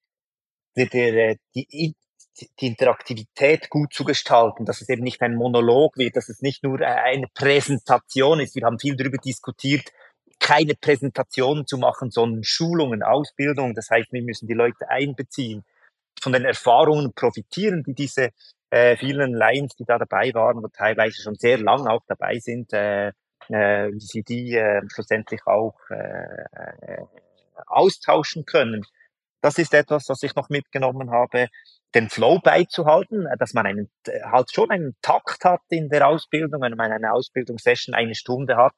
die, 0.75 0.89
die, 0.89 1.39
die, 1.53 1.95
die 2.39 2.67
Interaktivität 2.67 3.69
gut 3.69 3.93
zu 3.93 4.03
gestalten, 4.03 4.65
dass 4.65 4.81
es 4.81 4.89
eben 4.89 5.03
nicht 5.03 5.21
ein 5.21 5.35
Monolog 5.35 5.97
wird, 5.97 6.15
dass 6.15 6.29
es 6.29 6.41
nicht 6.41 6.63
nur 6.63 6.81
eine 6.81 7.27
Präsentation 7.33 8.39
ist. 8.39 8.55
Wir 8.55 8.65
haben 8.65 8.79
viel 8.79 8.95
darüber 8.95 9.17
diskutiert, 9.17 9.91
keine 10.39 10.73
Präsentationen 10.75 11.67
zu 11.67 11.77
machen, 11.77 12.11
sondern 12.11 12.43
Schulungen, 12.43 13.03
Ausbildung. 13.03 13.75
Das 13.75 13.89
heißt, 13.89 14.11
wir 14.11 14.23
müssen 14.23 14.47
die 14.47 14.53
Leute 14.53 14.89
einbeziehen, 14.89 15.63
von 16.21 16.33
den 16.33 16.45
Erfahrungen 16.45 17.13
profitieren, 17.13 17.83
die 17.83 17.93
diese 17.93 18.31
äh, 18.69 18.97
vielen 18.97 19.33
Lions, 19.33 19.75
die 19.75 19.85
da 19.85 19.97
dabei 19.97 20.33
waren 20.33 20.63
und 20.63 20.73
teilweise 20.73 21.21
schon 21.21 21.35
sehr 21.35 21.57
lang 21.59 21.87
auch 21.87 22.03
dabei 22.07 22.39
sind, 22.39 22.73
äh, 22.73 23.09
äh, 23.49 23.91
wie 23.91 23.99
sie 23.99 24.23
die 24.23 24.55
äh, 24.55 24.81
schlussendlich 24.89 25.45
auch 25.45 25.75
äh, 25.89 26.43
äh, 26.81 27.05
austauschen 27.67 28.45
können. 28.45 28.85
Das 29.41 29.57
ist 29.57 29.73
etwas, 29.73 30.09
was 30.09 30.23
ich 30.23 30.35
noch 30.35 30.49
mitgenommen 30.49 31.11
habe, 31.11 31.49
den 31.95 32.09
Flow 32.09 32.39
beizuhalten, 32.39 33.25
äh, 33.25 33.37
dass 33.37 33.53
man 33.53 33.65
einen, 33.65 33.89
äh, 34.07 34.21
halt 34.23 34.51
schon 34.53 34.71
einen 34.71 34.95
Takt 35.01 35.45
hat 35.45 35.61
in 35.69 35.89
der 35.89 36.07
Ausbildung, 36.07 36.61
wenn 36.61 36.75
man 36.75 36.91
eine 36.91 37.13
Ausbildungssession 37.13 37.95
eine 37.95 38.15
Stunde 38.15 38.57
hat, 38.57 38.75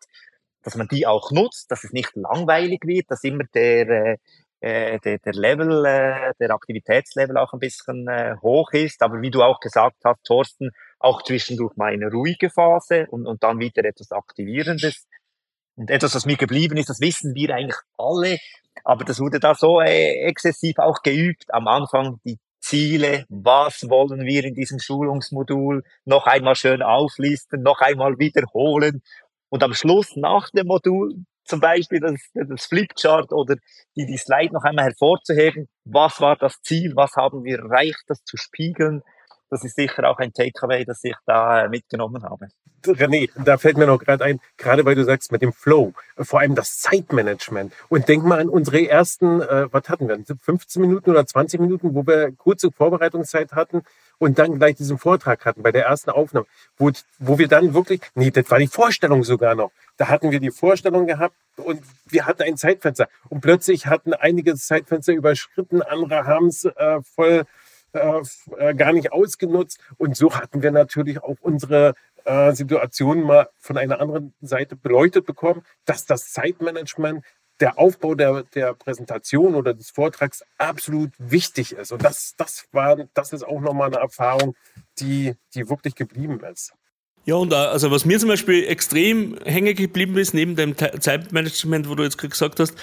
dass 0.64 0.76
man 0.76 0.88
die 0.88 1.06
auch 1.06 1.32
nutzt, 1.32 1.72
dass 1.72 1.84
es 1.84 1.94
nicht 1.94 2.16
langweilig 2.16 2.82
wird, 2.86 3.10
dass 3.10 3.24
immer 3.24 3.44
der, 3.54 3.90
äh, 3.90 4.18
äh 4.62 5.00
der, 5.00 5.20
der 5.20 5.34
Level, 5.34 5.86
äh, 5.86 6.34
der 6.40 6.52
Aktivitätslevel 6.52 7.38
auch 7.38 7.54
ein 7.54 7.60
bisschen 7.60 8.08
äh, 8.08 8.36
hoch 8.42 8.72
ist. 8.74 9.02
Aber 9.02 9.22
wie 9.22 9.32
du 9.32 9.44
auch 9.44 9.60
gesagt 9.60 9.98
hast, 10.04 10.24
Thorsten, 10.24 10.72
auch 11.00 11.22
zwischendurch 11.22 11.76
mal 11.76 11.94
eine 11.94 12.10
ruhige 12.10 12.50
Phase 12.50 13.06
und, 13.10 13.28
und 13.28 13.44
dann 13.44 13.60
wieder 13.60 13.84
etwas 13.86 14.12
Aktivierendes. 14.12 15.06
Und 15.76 15.92
etwas, 15.92 16.16
was 16.16 16.26
mir 16.26 16.38
geblieben 16.38 16.78
ist, 16.78 16.90
das 16.90 17.02
wissen 17.02 17.36
wir 17.36 17.54
eigentlich 17.54 17.78
alle, 17.98 18.38
aber 18.84 19.04
das 19.04 19.20
wurde 19.20 19.40
da 19.40 19.56
so 19.56 19.82
äh, 19.82 20.26
exzessiv 20.28 20.80
auch 20.80 21.02
geübt. 21.02 21.54
Am 21.54 21.68
Anfang 21.68 22.20
die 22.26 22.40
Ziele, 22.66 23.26
was 23.30 23.88
wollen 23.90 24.26
wir 24.26 24.44
in 24.44 24.56
diesem 24.56 24.80
Schulungsmodul, 24.80 25.84
noch 26.06 26.26
einmal 26.26 26.56
schön 26.56 26.82
auflisten, 26.82 27.62
noch 27.62 27.80
einmal 27.80 28.18
wiederholen? 28.18 29.04
Und 29.50 29.62
am 29.64 29.74
Schluss 29.76 30.16
nach 30.16 30.50
dem 30.50 30.66
Modul 30.66 31.14
zum 31.44 31.60
Beispiel 31.60 32.00
das, 32.00 32.20
das 32.34 32.66
Flipchart 32.66 33.32
oder 33.32 33.56
die, 33.96 34.08
die 34.08 34.18
Slide 34.18 34.52
noch 34.52 34.64
einmal 34.64 34.86
hervorzuheben, 34.86 35.68
was 35.84 36.20
war 36.20 36.38
das 36.38 36.60
Ziel, 36.62 36.96
was 36.96 37.14
haben 37.16 37.44
wir 37.44 37.60
erreicht, 37.60 38.04
das 38.08 38.24
zu 38.24 38.36
spiegeln? 38.36 39.04
Das 39.52 39.64
ist 39.64 39.76
sicher 39.76 40.10
auch 40.10 40.18
ein 40.18 40.34
Takeaway, 40.34 40.86
das 40.86 41.04
ich 41.04 41.16
da 41.28 41.66
äh, 41.66 41.70
mitgenommen 41.70 42.24
habe. 42.24 42.48
René, 43.00 43.30
da 43.44 43.58
fällt 43.58 43.78
mir 43.78 43.88
noch 43.88 44.00
gerade 44.00 44.24
ein, 44.24 44.40
gerade 44.58 44.86
weil 44.86 44.96
du 44.96 45.04
sagst 45.04 45.32
mit 45.32 45.42
dem 45.42 45.54
Flow, 45.54 45.94
vor 46.18 46.40
allem 46.40 46.56
das 46.56 46.80
Zeitmanagement. 46.80 47.74
Und 47.90 48.08
denk 48.08 48.24
mal 48.24 48.40
an 48.40 48.50
unsere 48.50 48.88
ersten, 48.88 49.42
äh, 49.42 49.68
was 49.72 49.90
hatten 49.90 50.08
wir, 50.08 50.18
15 50.40 50.82
Minuten 50.82 51.10
oder 51.10 51.26
20 51.26 51.60
Minuten, 51.60 51.96
wo 51.96 52.06
wir 52.06 52.32
kurze 52.38 52.72
Vorbereitungszeit 52.72 53.54
hatten 53.54 53.84
und 54.18 54.40
dann 54.40 54.58
gleich 54.58 54.76
diesen 54.76 54.98
Vortrag 54.98 55.46
hatten 55.46 55.64
bei 55.64 55.72
der 55.72 55.86
ersten 55.86 56.10
Aufnahme, 56.10 56.46
wo, 56.78 56.92
wo 57.20 57.38
wir 57.38 57.48
dann 57.48 57.74
wirklich, 57.74 58.02
nee, 58.14 58.32
das 58.32 58.50
war 58.50 58.60
die 58.60 58.68
Vorstellung 58.68 59.24
sogar 59.24 59.56
noch. 59.56 59.72
Da 59.98 60.10
hatten 60.10 60.32
wir 60.32 60.40
die 60.40 60.52
Vorstellung 60.52 61.08
gehabt 61.08 61.36
und 61.58 61.82
wir 62.08 62.26
hatten 62.26 62.44
ein 62.44 62.58
Zeitfenster. 62.58 63.08
Und 63.30 63.42
plötzlich 63.42 63.88
hatten 63.88 64.14
einige 64.14 64.56
Zeitfenster 64.56 65.14
überschritten, 65.14 65.82
andere 65.82 66.26
haben 66.26 66.48
es 66.48 66.66
äh, 66.66 67.02
voll 67.02 67.46
äh, 67.94 68.22
äh, 68.58 68.74
gar 68.76 68.92
nicht 68.92 69.14
ausgenutzt. 69.14 69.80
Und 69.98 70.18
so 70.18 70.34
hatten 70.34 70.62
wir 70.62 70.72
natürlich 70.72 71.24
auch 71.24 71.38
unsere 71.42 71.94
äh, 72.26 72.54
Situation 72.54 73.24
mal 73.24 73.50
von 73.60 73.78
einer 73.78 74.00
anderen 74.00 74.34
Seite 74.42 74.76
beleuchtet 74.76 75.26
bekommen, 75.26 75.64
dass 75.86 76.06
das 76.06 76.32
Zeitmanagement 76.32 77.24
der 77.60 77.80
Aufbau 77.80 78.16
der, 78.16 78.44
der 78.54 78.74
Präsentation 78.74 79.56
oder 79.56 79.74
des 79.74 79.90
Vortrags 79.90 80.44
absolut 80.58 81.12
wichtig 81.18 81.72
ist. 81.72 81.92
Und 81.92 82.04
das, 82.04 82.34
das, 82.38 82.66
war, 82.72 82.98
das 83.14 83.32
ist 83.32 83.44
auch 83.44 83.62
nochmal 83.62 83.88
eine 83.88 83.98
Erfahrung, 83.98 84.56
die, 85.00 85.36
die 85.54 85.70
wirklich 85.70 85.96
geblieben 85.96 86.42
ist. 86.52 86.74
Ja, 87.24 87.36
und 87.36 87.54
also 87.54 87.90
was 87.90 88.06
mir 88.06 88.20
zum 88.20 88.30
Beispiel 88.30 88.66
extrem 88.66 89.38
hängen 89.46 89.76
geblieben 89.76 90.18
ist, 90.18 90.34
neben 90.34 90.56
dem 90.56 90.76
Zeitmanagement, 90.78 91.90
wo 91.90 91.96
du 91.96 92.04
jetzt 92.04 92.18
gesagt 92.18 92.60
hast, 92.60 92.76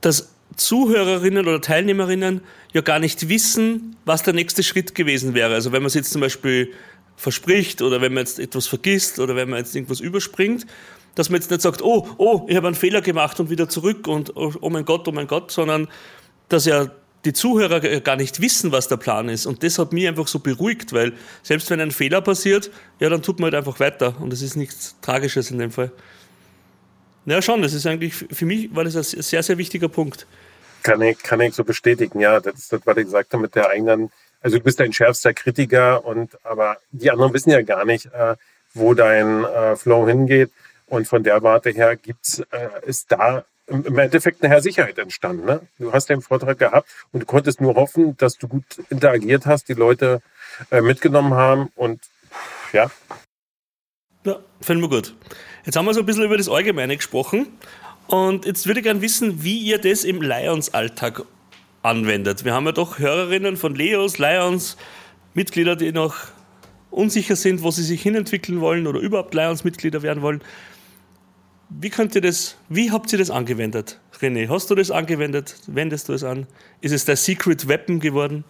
dass 0.00 0.32
Zuhörerinnen 0.56 1.46
oder 1.46 1.60
Teilnehmerinnen 1.60 2.42
ja 2.72 2.82
gar 2.82 2.98
nicht 2.98 3.28
wissen, 3.28 3.96
was 4.04 4.22
der 4.22 4.34
nächste 4.34 4.62
Schritt 4.62 4.94
gewesen 4.94 5.34
wäre. 5.34 5.54
Also 5.54 5.72
wenn 5.72 5.82
man 5.82 5.88
es 5.88 5.94
jetzt 5.94 6.12
zum 6.12 6.20
Beispiel 6.20 6.72
verspricht 7.16 7.82
oder 7.82 8.00
wenn 8.00 8.14
man 8.14 8.24
jetzt 8.24 8.38
etwas 8.38 8.66
vergisst 8.66 9.18
oder 9.18 9.36
wenn 9.36 9.50
man 9.50 9.58
jetzt 9.58 9.74
irgendwas 9.74 10.00
überspringt, 10.00 10.66
dass 11.14 11.30
man 11.30 11.40
jetzt 11.40 11.50
nicht 11.50 11.62
sagt, 11.62 11.82
oh, 11.82 12.08
oh, 12.18 12.46
ich 12.48 12.56
habe 12.56 12.66
einen 12.66 12.76
Fehler 12.76 13.02
gemacht 13.02 13.38
und 13.38 13.50
wieder 13.50 13.68
zurück 13.68 14.06
und 14.06 14.34
oh, 14.36 14.52
oh 14.60 14.70
mein 14.70 14.84
Gott, 14.84 15.06
oh 15.08 15.12
mein 15.12 15.26
Gott, 15.26 15.50
sondern 15.50 15.88
dass 16.48 16.64
ja 16.64 16.90
die 17.24 17.32
Zuhörer 17.32 17.80
gar 18.00 18.16
nicht 18.16 18.40
wissen, 18.40 18.72
was 18.72 18.88
der 18.88 18.96
Plan 18.96 19.28
ist. 19.28 19.46
Und 19.46 19.62
das 19.62 19.78
hat 19.78 19.92
mich 19.92 20.08
einfach 20.08 20.26
so 20.26 20.40
beruhigt, 20.40 20.92
weil 20.92 21.12
selbst 21.42 21.70
wenn 21.70 21.80
ein 21.80 21.92
Fehler 21.92 22.20
passiert, 22.20 22.70
ja, 22.98 23.08
dann 23.08 23.22
tut 23.22 23.38
man 23.38 23.52
halt 23.52 23.54
einfach 23.54 23.78
weiter. 23.78 24.16
Und 24.20 24.32
das 24.32 24.42
ist 24.42 24.56
nichts 24.56 24.96
Tragisches 25.02 25.50
in 25.50 25.58
dem 25.58 25.70
Fall. 25.70 25.92
Ja, 27.24 27.40
schon, 27.40 27.62
das 27.62 27.72
ist 27.72 27.86
eigentlich, 27.86 28.14
für 28.14 28.46
mich 28.46 28.74
war 28.74 28.82
das 28.82 28.96
ein 28.96 29.22
sehr, 29.22 29.42
sehr 29.42 29.56
wichtiger 29.56 29.88
Punkt. 29.88 30.26
Kann 30.82 31.00
ich, 31.02 31.18
kann 31.18 31.40
ich 31.40 31.54
so 31.54 31.62
bestätigen, 31.62 32.18
ja. 32.18 32.40
Das 32.40 32.54
ist 32.54 32.72
das, 32.72 32.80
was 32.84 32.96
ich 32.96 33.08
sagte 33.08 33.38
mit 33.38 33.54
der 33.54 33.68
eigenen, 33.68 34.10
also 34.42 34.58
du 34.58 34.64
bist 34.64 34.80
ein 34.80 34.92
schärfster 34.92 35.34
Kritiker 35.34 36.04
und 36.04 36.38
aber 36.44 36.78
die 36.90 37.10
anderen 37.10 37.32
wissen 37.32 37.50
ja 37.50 37.62
gar 37.62 37.84
nicht, 37.84 38.06
äh, 38.06 38.36
wo 38.74 38.94
dein 38.94 39.44
äh, 39.44 39.76
Flow 39.76 40.06
hingeht. 40.06 40.50
Und 40.86 41.06
von 41.06 41.22
der 41.22 41.42
Warte 41.42 41.70
her 41.70 41.96
gibt's, 41.96 42.40
äh, 42.50 42.68
ist 42.84 43.10
da 43.10 43.44
im 43.66 43.98
Endeffekt 43.98 44.44
eine 44.44 44.60
Sicherheit 44.60 44.98
entstanden. 44.98 45.46
Ne? 45.46 45.60
Du 45.78 45.92
hast 45.92 46.10
den 46.10 46.20
Vortrag 46.20 46.58
gehabt 46.58 46.88
und 47.12 47.20
du 47.20 47.26
konntest 47.26 47.60
nur 47.60 47.74
hoffen, 47.74 48.16
dass 48.18 48.36
du 48.36 48.48
gut 48.48 48.64
interagiert 48.90 49.46
hast, 49.46 49.68
die 49.68 49.74
Leute 49.74 50.20
äh, 50.70 50.80
mitgenommen 50.80 51.34
haben 51.34 51.70
und 51.76 52.00
ja. 52.72 52.90
Ja, 54.24 54.40
finden 54.60 54.82
wir 54.82 54.88
gut. 54.88 55.14
Jetzt 55.64 55.76
haben 55.76 55.84
wir 55.84 55.94
so 55.94 56.00
ein 56.00 56.06
bisschen 56.06 56.24
über 56.24 56.36
das 56.36 56.48
Allgemeine 56.48 56.96
gesprochen. 56.96 57.58
Und 58.06 58.44
jetzt 58.44 58.66
würde 58.66 58.80
ich 58.80 58.84
gerne 58.84 59.00
wissen, 59.00 59.42
wie 59.42 59.58
ihr 59.58 59.78
das 59.78 60.04
im 60.04 60.20
Lions-Alltag 60.20 61.22
anwendet. 61.82 62.44
Wir 62.44 62.54
haben 62.54 62.66
ja 62.66 62.72
doch 62.72 62.98
Hörerinnen 62.98 63.56
von 63.56 63.74
Leos, 63.74 64.18
Lions, 64.18 64.76
Mitglieder, 65.34 65.76
die 65.76 65.92
noch 65.92 66.16
unsicher 66.90 67.36
sind, 67.36 67.62
wo 67.62 67.70
sie 67.70 67.82
sich 67.82 68.02
hinentwickeln 68.02 68.60
wollen 68.60 68.86
oder 68.86 69.00
überhaupt 69.00 69.34
Lions-Mitglieder 69.34 70.02
werden 70.02 70.22
wollen. 70.22 70.42
Wie 71.70 71.90
könnt 71.90 72.14
ihr 72.14 72.20
das, 72.20 72.56
wie 72.68 72.90
habt 72.90 73.12
ihr 73.12 73.18
das 73.18 73.30
angewendet? 73.30 73.98
René, 74.20 74.48
hast 74.48 74.70
du 74.70 74.74
das 74.74 74.90
angewendet? 74.90 75.56
Wendest 75.66 76.08
du 76.08 76.12
es 76.12 76.22
an? 76.22 76.46
Ist 76.80 76.92
es 76.92 77.04
der 77.04 77.16
Secret 77.16 77.66
Weapon 77.66 77.98
geworden? 77.98 78.44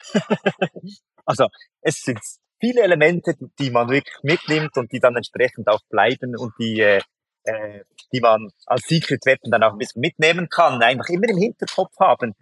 also, 1.26 1.48
es 1.82 2.00
sind 2.00 2.20
viele 2.60 2.82
Elemente, 2.82 3.34
die 3.58 3.70
man 3.70 3.88
wirklich 3.88 4.16
mitnimmt 4.22 4.76
und 4.76 4.92
die 4.92 5.00
dann 5.00 5.16
entsprechend 5.16 5.68
auch 5.68 5.80
bleiben 5.90 6.36
und 6.36 6.54
die 6.58 6.80
äh, 6.80 7.00
äh, 7.44 7.80
die 8.12 8.20
man 8.20 8.48
als 8.66 8.86
Secret 8.86 9.26
Weapon 9.26 9.50
dann 9.50 9.62
auch 9.62 9.72
ein 9.72 9.78
bisschen 9.78 10.00
mitnehmen 10.00 10.48
kann, 10.48 10.82
einfach 10.82 11.08
immer 11.08 11.28
im 11.28 11.36
Hinterkopf 11.36 11.94
haben. 12.00 12.34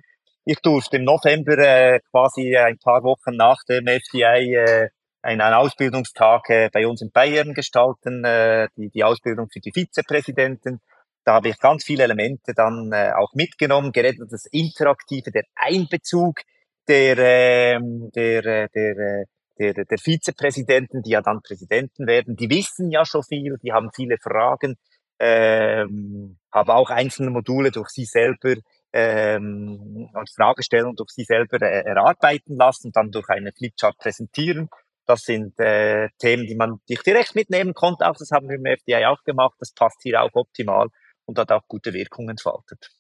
Ich 0.44 0.58
durfte 0.60 0.96
im 0.96 1.04
November 1.04 1.56
äh, 1.58 2.00
quasi 2.10 2.56
ein 2.56 2.78
paar 2.78 3.04
Wochen 3.04 3.36
nach 3.36 3.62
dem 3.68 3.86
FDI 3.86 4.54
äh, 4.56 4.88
einen 5.22 5.40
Ausbildungstag 5.40 6.50
äh, 6.50 6.70
bei 6.72 6.86
uns 6.86 7.00
in 7.00 7.12
Bayern 7.12 7.54
gestalten, 7.54 8.24
äh, 8.24 8.66
die, 8.76 8.90
die 8.90 9.04
Ausbildung 9.04 9.48
für 9.50 9.60
die 9.60 9.70
Vizepräsidenten. 9.72 10.80
Da 11.24 11.34
habe 11.34 11.50
ich 11.50 11.60
ganz 11.60 11.84
viele 11.84 12.02
Elemente 12.02 12.54
dann 12.54 12.90
äh, 12.92 13.12
auch 13.16 13.32
mitgenommen, 13.34 13.92
geredet 13.92 14.32
das 14.32 14.46
Interaktive, 14.46 15.30
der 15.30 15.44
Einbezug 15.54 16.40
der, 16.88 17.18
ähm, 17.18 18.10
der, 18.12 18.44
äh, 18.44 18.68
der, 18.74 18.98
äh, 18.98 19.24
der, 19.60 19.84
der 19.84 19.98
Vizepräsidenten, 19.98 21.02
die 21.02 21.10
ja 21.10 21.22
dann 21.22 21.42
Präsidenten 21.42 22.08
werden, 22.08 22.34
die 22.34 22.50
wissen 22.50 22.90
ja 22.90 23.04
schon 23.04 23.22
viel, 23.22 23.58
die 23.62 23.72
haben 23.72 23.90
viele 23.94 24.16
Fragen, 24.18 24.74
ähm, 25.20 26.38
habe 26.50 26.74
auch 26.74 26.90
einzelne 26.90 27.30
Module 27.30 27.70
durch 27.70 27.90
sie 27.90 28.06
selber 28.06 28.56
ähm, 28.92 30.08
als 30.14 30.32
Fragestellung 30.34 30.94
durch 30.96 31.10
sie 31.10 31.24
selber 31.24 31.60
äh, 31.62 31.84
erarbeiten 31.84 32.56
lassen, 32.56 32.92
dann 32.92 33.10
durch 33.10 33.28
eine 33.28 33.52
Flipchart 33.52 33.98
präsentieren. 33.98 34.68
Das 35.06 35.22
sind 35.22 35.58
äh, 35.58 36.08
Themen, 36.18 36.46
die 36.46 36.54
man 36.54 36.80
dich 36.88 37.02
direkt 37.02 37.34
mitnehmen 37.34 37.74
konnte. 37.74 38.08
Auch 38.08 38.16
das 38.16 38.30
haben 38.30 38.48
wir 38.48 38.56
im 38.56 38.66
FDI 38.66 39.06
auch 39.06 39.22
gemacht. 39.24 39.54
Das 39.58 39.72
passt 39.72 40.00
hier 40.02 40.22
auch 40.22 40.30
optimal 40.34 40.88
und 41.24 41.38
hat 41.38 41.50
auch 41.50 41.66
gute 41.66 41.92
Wirkungen 41.92 42.30
entfaltet. 42.30 42.90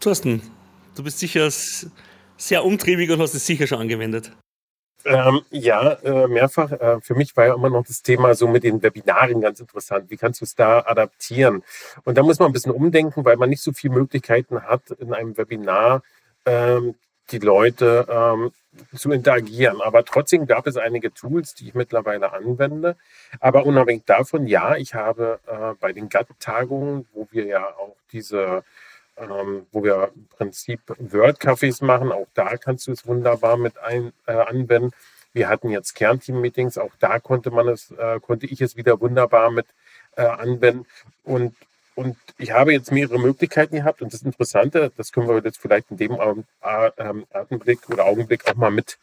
Thorsten, 0.00 0.42
du 0.94 1.02
bist 1.02 1.18
sicher 1.18 1.48
sehr 1.50 2.64
umtriebig 2.64 3.10
und 3.10 3.20
hast 3.20 3.34
es 3.34 3.46
sicher 3.46 3.66
schon 3.66 3.80
angewendet. 3.80 4.32
Ähm, 5.06 5.42
ja, 5.50 5.92
äh, 5.92 6.26
mehrfach. 6.26 6.72
Äh, 6.72 7.00
für 7.00 7.14
mich 7.14 7.36
war 7.36 7.46
ja 7.46 7.54
immer 7.54 7.70
noch 7.70 7.86
das 7.86 8.02
Thema 8.02 8.34
so 8.34 8.48
mit 8.48 8.64
den 8.64 8.82
Webinaren 8.82 9.40
ganz 9.40 9.60
interessant. 9.60 10.10
Wie 10.10 10.16
kannst 10.16 10.40
du 10.40 10.44
es 10.44 10.56
da 10.56 10.80
adaptieren? 10.80 11.62
Und 12.04 12.18
da 12.18 12.24
muss 12.24 12.40
man 12.40 12.48
ein 12.48 12.52
bisschen 12.52 12.72
umdenken, 12.72 13.24
weil 13.24 13.36
man 13.36 13.48
nicht 13.48 13.62
so 13.62 13.72
viele 13.72 13.94
Möglichkeiten 13.94 14.62
hat, 14.62 14.90
in 14.98 15.12
einem 15.14 15.36
Webinar 15.38 16.02
ähm, 16.44 16.96
die 17.30 17.38
Leute 17.38 18.06
ähm, 18.10 18.50
zu 18.96 19.12
interagieren. 19.12 19.80
Aber 19.80 20.04
trotzdem 20.04 20.46
gab 20.46 20.66
es 20.66 20.76
einige 20.76 21.14
Tools, 21.14 21.54
die 21.54 21.68
ich 21.68 21.74
mittlerweile 21.74 22.32
anwende. 22.32 22.96
Aber 23.38 23.64
unabhängig 23.64 24.04
davon, 24.06 24.46
ja, 24.48 24.76
ich 24.76 24.94
habe 24.94 25.38
äh, 25.46 25.74
bei 25.80 25.92
den 25.92 26.08
GATT-Tagungen, 26.08 27.06
wo 27.12 27.28
wir 27.30 27.46
ja 27.46 27.64
auch 27.64 27.96
diese 28.12 28.64
ähm, 29.16 29.66
wo 29.72 29.82
wir 29.82 30.10
im 30.14 30.26
Prinzip 30.28 30.80
Word-Cafés 30.98 31.84
machen. 31.84 32.12
Auch 32.12 32.26
da 32.34 32.56
kannst 32.56 32.86
du 32.86 32.92
es 32.92 33.06
wunderbar 33.06 33.56
mit 33.56 33.78
ein, 33.78 34.12
äh, 34.26 34.32
anwenden. 34.32 34.92
Wir 35.32 35.48
hatten 35.48 35.70
jetzt 35.70 35.94
Kernteam-Meetings, 35.94 36.78
auch 36.78 36.92
da 36.98 37.18
konnte 37.18 37.50
man 37.50 37.68
es, 37.68 37.90
äh, 37.90 38.20
konnte 38.20 38.46
ich 38.46 38.60
es 38.60 38.76
wieder 38.76 39.00
wunderbar 39.00 39.50
mit 39.50 39.66
äh, 40.16 40.22
anwenden. 40.22 40.86
Und 41.24 41.54
und 41.96 42.18
ich 42.36 42.50
habe 42.50 42.74
jetzt 42.74 42.92
mehrere 42.92 43.18
Möglichkeiten 43.18 43.76
gehabt 43.76 44.02
und 44.02 44.12
das 44.12 44.20
Interessante, 44.20 44.92
das 44.98 45.12
können 45.12 45.28
wir 45.28 45.42
jetzt 45.42 45.58
vielleicht 45.58 45.90
in 45.90 45.96
dem 45.96 46.18
ähm, 46.20 47.26
Atemblick 47.32 47.88
oder 47.88 48.04
Augenblick 48.04 48.46
auch 48.46 48.54
mal 48.54 48.70
mit 48.70 48.98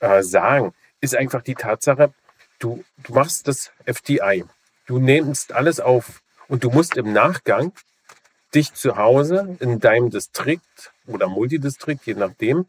äh, 0.00 0.22
sagen, 0.22 0.74
ist 1.00 1.16
einfach 1.16 1.40
die 1.42 1.54
Tatsache, 1.54 2.12
du, 2.58 2.84
du 2.98 3.14
machst 3.14 3.48
das 3.48 3.72
FDI, 3.86 4.44
du 4.86 4.98
nimmst 4.98 5.54
alles 5.54 5.80
auf 5.80 6.20
und 6.46 6.64
du 6.64 6.70
musst 6.70 6.98
im 6.98 7.14
Nachgang 7.14 7.72
dich 8.54 8.72
zu 8.74 8.96
Hause 8.96 9.56
in 9.60 9.80
deinem 9.80 10.10
Distrikt 10.10 10.92
oder 11.06 11.28
Multidistrikt, 11.28 12.06
je 12.06 12.14
nachdem, 12.14 12.66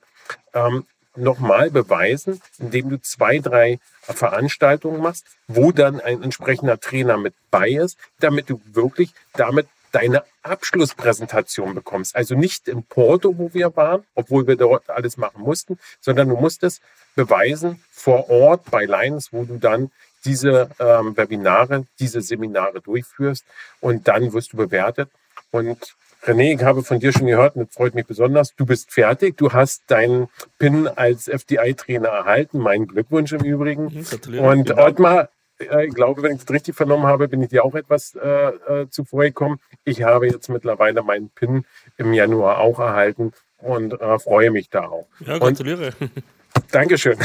ähm, 0.53 0.85
nochmal 1.15 1.71
beweisen, 1.71 2.41
indem 2.57 2.89
du 2.89 3.01
zwei, 3.01 3.39
drei 3.39 3.79
Veranstaltungen 4.01 5.01
machst, 5.01 5.25
wo 5.47 5.71
dann 5.71 5.99
ein 6.01 6.23
entsprechender 6.23 6.79
Trainer 6.79 7.17
mit 7.17 7.33
bei 7.51 7.69
ist, 7.69 7.97
damit 8.19 8.49
du 8.49 8.61
wirklich 8.73 9.11
damit 9.33 9.67
deine 9.91 10.23
Abschlusspräsentation 10.43 11.73
bekommst. 11.73 12.15
Also 12.15 12.35
nicht 12.35 12.67
in 12.67 12.83
Porto, 12.83 13.37
wo 13.37 13.53
wir 13.53 13.75
waren, 13.77 14.03
obwohl 14.13 14.45
wir 14.45 14.57
dort 14.57 14.89
alles 14.89 15.15
machen 15.15 15.41
mussten, 15.41 15.79
sondern 16.01 16.27
du 16.27 16.35
musst 16.35 16.63
es 16.63 16.81
beweisen 17.15 17.81
vor 17.91 18.29
Ort 18.29 18.69
bei 18.69 18.85
Lions, 18.85 19.31
wo 19.31 19.45
du 19.45 19.57
dann 19.57 19.91
diese 20.25 20.69
ähm, 20.79 21.15
Webinare, 21.15 21.85
diese 21.99 22.19
Seminare 22.21 22.81
durchführst 22.81 23.45
und 23.79 24.07
dann 24.07 24.33
wirst 24.33 24.51
du 24.51 24.57
bewertet. 24.57 25.09
Und 25.51 25.95
René, 26.25 26.55
ich 26.55 26.63
habe 26.63 26.83
von 26.83 26.99
dir 26.99 27.11
schon 27.11 27.27
gehört, 27.27 27.55
und 27.55 27.67
das 27.67 27.75
freut 27.75 27.93
mich 27.93 28.05
besonders, 28.05 28.55
du 28.55 28.65
bist 28.65 28.91
fertig, 28.91 29.37
du 29.37 29.53
hast 29.53 29.83
deinen 29.87 30.27
PIN 30.57 30.87
als 30.87 31.27
FDI-Trainer 31.27 32.07
erhalten, 32.07 32.59
mein 32.59 32.87
Glückwunsch 32.87 33.31
im 33.31 33.43
Übrigen. 33.43 33.85
Mhm, 33.85 34.39
und 34.39 34.67
genau. 34.67 34.85
Ottmar, 34.85 35.29
äh, 35.59 35.85
ich 35.85 35.93
glaube, 35.93 36.23
wenn 36.23 36.33
ich 36.33 36.43
das 36.43 36.49
richtig 36.49 36.75
vernommen 36.75 37.05
habe, 37.05 37.27
bin 37.27 37.41
ich 37.43 37.49
dir 37.49 37.63
auch 37.63 37.75
etwas 37.75 38.15
äh, 38.15 38.27
äh, 38.27 38.89
zuvor 38.89 39.23
gekommen. 39.23 39.59
Ich 39.83 40.03
habe 40.03 40.27
jetzt 40.27 40.49
mittlerweile 40.49 41.03
meinen 41.03 41.29
PIN 41.29 41.65
im 41.97 42.13
Januar 42.13 42.59
auch 42.59 42.79
erhalten 42.79 43.31
und 43.59 43.99
äh, 43.99 44.19
freue 44.19 44.51
mich 44.51 44.69
da 44.69 44.87
auch. 44.87 45.07
Ja, 45.25 45.37
gratuliere. 45.37 45.93
Und, 45.99 46.11
Dankeschön. 46.71 47.17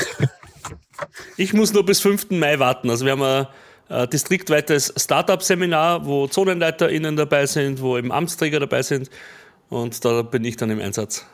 Ich 1.36 1.54
muss 1.54 1.72
nur 1.72 1.86
bis 1.86 2.00
5. 2.00 2.30
Mai 2.30 2.58
warten. 2.58 2.90
Also 2.90 3.04
wir 3.04 3.12
haben 3.12 3.22
ein 3.22 3.46
äh, 3.90 4.08
distriktweites 4.08 4.94
Startup-Seminar, 4.96 6.06
wo 6.06 6.28
ZonenleiterInnen 6.28 7.16
dabei 7.16 7.46
sind, 7.46 7.82
wo 7.82 7.98
eben 7.98 8.12
Amtsträger 8.12 8.60
dabei 8.60 8.82
sind. 8.82 9.10
Und 9.68 10.04
da 10.04 10.22
bin 10.22 10.44
ich 10.44 10.56
dann 10.56 10.70
im 10.70 10.80
Einsatz. 10.80 11.26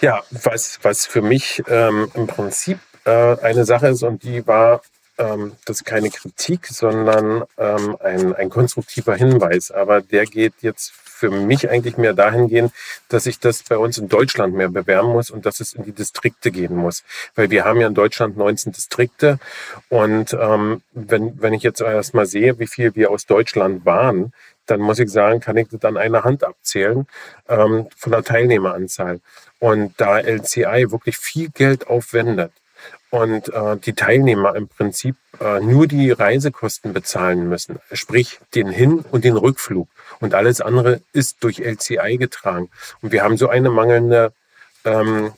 Ja, 0.00 0.22
was, 0.30 0.78
was 0.82 1.06
für 1.06 1.22
mich 1.22 1.62
ähm, 1.68 2.10
im 2.14 2.26
Prinzip 2.26 2.78
äh, 3.04 3.10
eine 3.10 3.64
Sache 3.64 3.88
ist, 3.88 4.02
und 4.02 4.22
die 4.22 4.46
war, 4.46 4.82
ähm, 5.18 5.56
das 5.64 5.78
ist 5.78 5.84
keine 5.84 6.10
Kritik, 6.10 6.66
sondern 6.66 7.44
ähm, 7.56 7.96
ein, 8.00 8.34
ein 8.34 8.50
konstruktiver 8.50 9.16
Hinweis. 9.16 9.70
Aber 9.70 10.02
der 10.02 10.26
geht 10.26 10.54
jetzt 10.60 10.92
für 11.16 11.30
mich 11.30 11.70
eigentlich 11.70 11.96
mehr 11.96 12.12
dahin 12.12 12.48
gehen, 12.48 12.70
dass 13.08 13.26
ich 13.26 13.40
das 13.40 13.62
bei 13.62 13.78
uns 13.78 13.96
in 13.96 14.08
Deutschland 14.08 14.54
mehr 14.54 14.68
bewerben 14.68 15.08
muss 15.08 15.30
und 15.30 15.46
dass 15.46 15.60
es 15.60 15.72
in 15.72 15.84
die 15.84 15.92
Distrikte 15.92 16.50
gehen 16.50 16.76
muss. 16.76 17.04
Weil 17.34 17.50
wir 17.50 17.64
haben 17.64 17.80
ja 17.80 17.86
in 17.86 17.94
Deutschland 17.94 18.36
19 18.36 18.72
Distrikte 18.72 19.38
und 19.88 20.36
ähm, 20.38 20.82
wenn, 20.92 21.40
wenn 21.40 21.54
ich 21.54 21.62
jetzt 21.62 21.80
erstmal 21.80 22.26
sehe, 22.26 22.58
wie 22.58 22.66
viel 22.66 22.94
wir 22.94 23.10
aus 23.10 23.24
Deutschland 23.26 23.86
waren, 23.86 24.32
dann 24.66 24.80
muss 24.80 24.98
ich 24.98 25.10
sagen, 25.10 25.40
kann 25.40 25.56
ich 25.56 25.68
das 25.68 25.84
an 25.84 25.96
einer 25.96 26.24
Hand 26.24 26.44
abzählen 26.44 27.06
ähm, 27.48 27.86
von 27.96 28.12
der 28.12 28.24
Teilnehmeranzahl. 28.24 29.20
Und 29.58 29.94
da 29.96 30.18
LCI 30.18 30.90
wirklich 30.90 31.16
viel 31.16 31.48
Geld 31.50 31.86
aufwendet, 31.86 32.52
und 33.10 33.52
äh, 33.52 33.76
die 33.76 33.94
Teilnehmer 33.94 34.54
im 34.56 34.68
Prinzip 34.68 35.16
äh, 35.40 35.60
nur 35.60 35.86
die 35.86 36.10
Reisekosten 36.10 36.92
bezahlen 36.92 37.48
müssen, 37.48 37.78
sprich 37.92 38.40
den 38.54 38.68
Hin- 38.68 39.04
und 39.10 39.24
den 39.24 39.36
Rückflug. 39.36 39.88
Und 40.20 40.34
alles 40.34 40.60
andere 40.60 41.00
ist 41.12 41.36
durch 41.40 41.58
LCI 41.60 42.16
getragen. 42.18 42.70
Und 43.02 43.12
wir 43.12 43.22
haben 43.22 43.36
so 43.36 43.48
eine 43.48 43.70
mangelnde 43.70 44.32
ähm, 44.84 45.32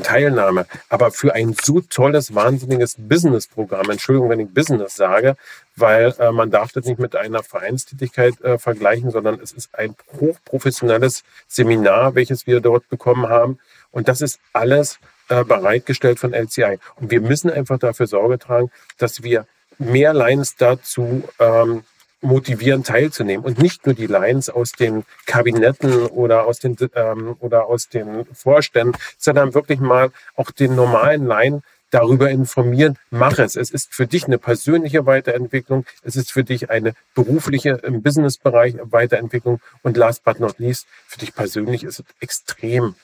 Teilnahme. 0.00 0.66
Aber 0.88 1.10
für 1.10 1.34
ein 1.34 1.54
so 1.60 1.80
tolles, 1.80 2.34
wahnsinniges 2.34 2.96
Business-Programm, 2.98 3.90
Entschuldigung, 3.90 4.30
wenn 4.30 4.40
ich 4.40 4.48
Business 4.48 4.94
sage, 4.94 5.36
weil 5.76 6.14
äh, 6.18 6.32
man 6.32 6.50
darf 6.50 6.72
das 6.72 6.86
nicht 6.86 6.98
mit 6.98 7.16
einer 7.16 7.42
Vereinstätigkeit 7.42 8.40
äh, 8.42 8.58
vergleichen, 8.58 9.10
sondern 9.10 9.40
es 9.40 9.52
ist 9.52 9.74
ein 9.74 9.94
hochprofessionelles 10.20 11.24
Seminar, 11.48 12.14
welches 12.14 12.46
wir 12.46 12.60
dort 12.60 12.88
bekommen 12.88 13.28
haben. 13.28 13.58
Und 13.90 14.08
das 14.08 14.20
ist 14.20 14.40
alles 14.52 14.98
äh, 15.28 15.44
bereitgestellt 15.44 16.18
von 16.18 16.32
LCI. 16.32 16.78
Und 16.96 17.10
wir 17.10 17.20
müssen 17.20 17.50
einfach 17.50 17.78
dafür 17.78 18.06
Sorge 18.06 18.38
tragen, 18.38 18.70
dass 18.98 19.22
wir 19.22 19.46
mehr 19.78 20.14
Lines 20.14 20.56
dazu 20.56 21.28
ähm, 21.38 21.82
motivieren, 22.22 22.84
teilzunehmen. 22.84 23.44
Und 23.44 23.58
nicht 23.58 23.84
nur 23.84 23.94
die 23.94 24.06
Lines 24.06 24.48
aus 24.48 24.72
den 24.72 25.04
Kabinetten 25.26 26.06
oder 26.06 26.46
aus 26.46 26.58
den, 26.58 26.76
ähm, 26.94 27.36
oder 27.40 27.66
aus 27.66 27.88
den 27.88 28.24
Vorständen, 28.32 28.96
sondern 29.18 29.54
wirklich 29.54 29.80
mal 29.80 30.10
auch 30.36 30.50
den 30.50 30.74
normalen 30.74 31.26
Line 31.26 31.62
darüber 31.90 32.30
informieren, 32.30 32.98
mach 33.10 33.38
es. 33.38 33.54
Es 33.54 33.70
ist 33.70 33.94
für 33.94 34.06
dich 34.06 34.24
eine 34.24 34.38
persönliche 34.38 35.04
Weiterentwicklung. 35.04 35.84
Es 36.02 36.16
ist 36.16 36.32
für 36.32 36.42
dich 36.42 36.70
eine 36.70 36.94
berufliche 37.14 37.80
im 37.82 38.02
Businessbereich 38.02 38.76
Weiterentwicklung. 38.82 39.60
Und 39.82 39.96
last 39.96 40.24
but 40.24 40.40
not 40.40 40.58
least, 40.58 40.86
für 41.06 41.18
dich 41.18 41.34
persönlich 41.34 41.84
ist 41.84 42.00
es 42.00 42.06
extrem 42.20 42.94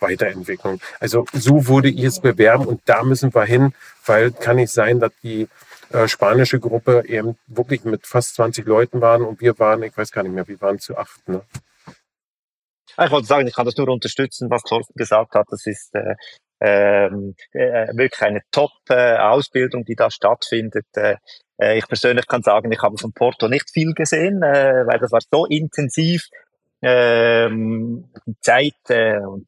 Weiterentwicklung. 0.00 0.80
Also 0.98 1.24
so 1.32 1.68
würde 1.68 1.88
ich 1.88 2.02
es 2.02 2.20
bewerben 2.20 2.66
und 2.66 2.82
da 2.86 3.04
müssen 3.04 3.32
wir 3.32 3.44
hin, 3.44 3.72
weil 4.04 4.32
kann 4.32 4.56
nicht 4.56 4.72
sein, 4.72 4.98
dass 4.98 5.12
die 5.22 5.48
äh, 5.92 6.08
spanische 6.08 6.60
Gruppe 6.60 7.04
eben 7.06 7.36
wirklich 7.46 7.84
mit 7.84 8.06
fast 8.06 8.34
20 8.36 8.66
Leuten 8.66 9.00
waren 9.00 9.22
und 9.22 9.40
wir 9.40 9.58
waren, 9.58 9.82
ich 9.82 9.96
weiß 9.96 10.10
gar 10.12 10.22
nicht 10.22 10.32
mehr, 10.32 10.46
wir 10.48 10.60
waren 10.60 10.78
zu 10.78 10.96
acht. 10.96 11.28
Ne? 11.28 11.42
Ich 12.98 13.10
wollte 13.10 13.26
sagen, 13.26 13.46
ich 13.46 13.54
kann 13.54 13.66
das 13.66 13.76
nur 13.76 13.88
unterstützen, 13.88 14.50
was 14.50 14.62
Thorsten 14.62 14.94
gesagt 14.96 15.34
hat. 15.34 15.46
Das 15.50 15.66
ist 15.66 15.94
äh, 15.94 16.14
ähm, 16.60 17.34
äh, 17.52 17.88
wirklich 17.96 18.22
eine 18.22 18.42
Top-Ausbildung, 18.50 19.84
die 19.84 19.96
da 19.96 20.10
stattfindet. 20.10 20.86
Äh, 20.94 21.16
äh, 21.60 21.78
ich 21.78 21.88
persönlich 21.88 22.26
kann 22.26 22.42
sagen, 22.42 22.70
ich 22.70 22.82
habe 22.82 22.98
von 22.98 23.12
Porto 23.12 23.48
nicht 23.48 23.70
viel 23.70 23.94
gesehen, 23.94 24.40
weil 24.40 24.98
das 24.98 25.12
war 25.12 25.20
so 25.30 25.46
intensiv 25.46 26.28
ähm, 26.82 28.10
die 28.26 28.36
Zeit, 28.40 28.74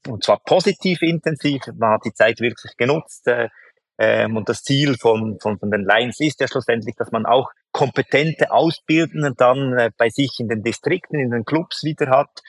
und 0.07 0.25
zwar 0.25 0.41
positiv 0.45 1.03
intensiv, 1.03 1.63
man 1.77 1.95
hat 1.95 2.05
die 2.05 2.15
Zeit 2.15 2.41
wirklich 2.41 2.77
genutzt. 2.77 3.29
Äh, 3.97 4.25
ähm, 4.25 4.37
und 4.37 4.49
das 4.49 4.63
Ziel 4.63 4.97
von, 4.97 5.39
von, 5.41 5.59
von 5.59 5.71
den 5.71 5.85
Lions 5.85 6.21
ist 6.21 6.41
ja 6.41 6.49
schlussendlich, 6.49 6.97
dass 6.97 7.13
man 7.13 7.27
auch 7.27 7.51
kompetente 7.73 8.51
Ausbildende 8.51 9.35
dann 9.37 9.77
äh, 9.79 9.91
bei 9.97 10.09
sich 10.09 10.39
in 10.39 10.49
den 10.49 10.63
Distrikten, 10.63 11.19
in 11.19 11.31
den 11.31 11.45
Clubs 11.45 11.85
wieder 11.85 12.09
hat, 12.09 12.41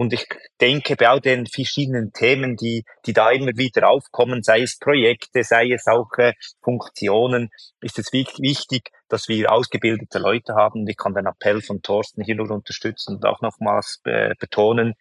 und 0.00 0.14
ich 0.14 0.26
denke, 0.62 0.96
bei 0.96 1.10
all 1.10 1.20
den 1.20 1.44
verschiedenen 1.44 2.10
Themen, 2.14 2.56
die, 2.56 2.86
die 3.04 3.12
da 3.12 3.32
immer 3.32 3.54
wieder 3.58 3.90
aufkommen, 3.90 4.42
sei 4.42 4.62
es 4.62 4.78
Projekte, 4.78 5.44
sei 5.44 5.72
es 5.72 5.86
auch 5.86 6.08
äh, 6.16 6.32
Funktionen, 6.62 7.50
ist 7.82 7.98
es 7.98 8.10
wichtig, 8.10 8.92
dass 9.10 9.28
wir 9.28 9.52
ausgebildete 9.52 10.18
Leute 10.18 10.54
haben. 10.54 10.88
Ich 10.88 10.96
kann 10.96 11.12
den 11.12 11.26
Appell 11.26 11.60
von 11.60 11.82
Thorsten 11.82 12.24
hier 12.24 12.36
nur 12.36 12.50
unterstützen 12.50 13.16
und 13.16 13.26
auch 13.26 13.42
nochmals 13.42 14.00
äh, 14.04 14.34
betonen, 14.38 14.94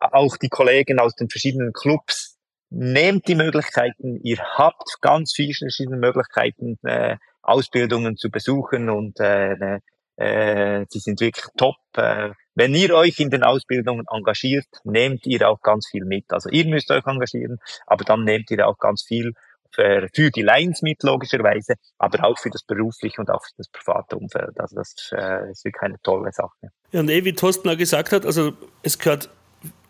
auch 0.00 0.36
die 0.38 0.48
Kollegen 0.48 0.98
aus 0.98 1.14
den 1.14 1.28
verschiedenen 1.28 1.72
Clubs, 1.72 2.33
nehmt 2.74 3.28
die 3.28 3.34
Möglichkeiten, 3.34 4.20
ihr 4.22 4.38
habt 4.38 5.00
ganz 5.00 5.32
viele 5.34 5.54
verschiedene 5.54 5.96
Möglichkeiten, 5.96 6.78
äh, 6.82 7.16
Ausbildungen 7.42 8.16
zu 8.16 8.30
besuchen 8.30 8.90
und 8.90 9.20
äh, 9.20 9.78
äh, 10.16 10.86
sie 10.88 10.98
sind 10.98 11.20
wirklich 11.20 11.46
top. 11.56 11.76
Äh, 11.96 12.30
wenn 12.54 12.74
ihr 12.74 12.94
euch 12.94 13.18
in 13.18 13.30
den 13.30 13.42
Ausbildungen 13.42 14.06
engagiert, 14.10 14.66
nehmt 14.84 15.26
ihr 15.26 15.48
auch 15.48 15.60
ganz 15.60 15.88
viel 15.88 16.04
mit. 16.04 16.32
Also 16.32 16.48
ihr 16.50 16.66
müsst 16.66 16.90
euch 16.90 17.06
engagieren, 17.06 17.58
aber 17.86 18.04
dann 18.04 18.24
nehmt 18.24 18.50
ihr 18.50 18.66
auch 18.66 18.78
ganz 18.78 19.02
viel 19.02 19.32
für, 19.72 20.08
für 20.14 20.30
die 20.30 20.42
Lines 20.42 20.82
mit, 20.82 21.02
logischerweise, 21.02 21.74
aber 21.98 22.24
auch 22.24 22.38
für 22.38 22.50
das 22.50 22.62
berufliche 22.62 23.20
und 23.20 23.30
auch 23.30 23.44
für 23.44 23.52
das 23.56 23.68
private 23.68 24.16
Umfeld. 24.16 24.58
Also 24.58 24.76
das 24.76 25.10
äh, 25.12 25.50
ist 25.50 25.64
wirklich 25.64 25.82
eine 25.82 26.00
tolle 26.02 26.32
Sache. 26.32 26.70
Ja, 26.92 27.00
und 27.00 27.10
eh, 27.10 27.24
wie 27.24 27.32
Thorsten 27.32 27.68
auch 27.68 27.76
gesagt 27.76 28.12
hat, 28.12 28.24
also 28.24 28.52
es 28.82 28.98
gehört 28.98 29.30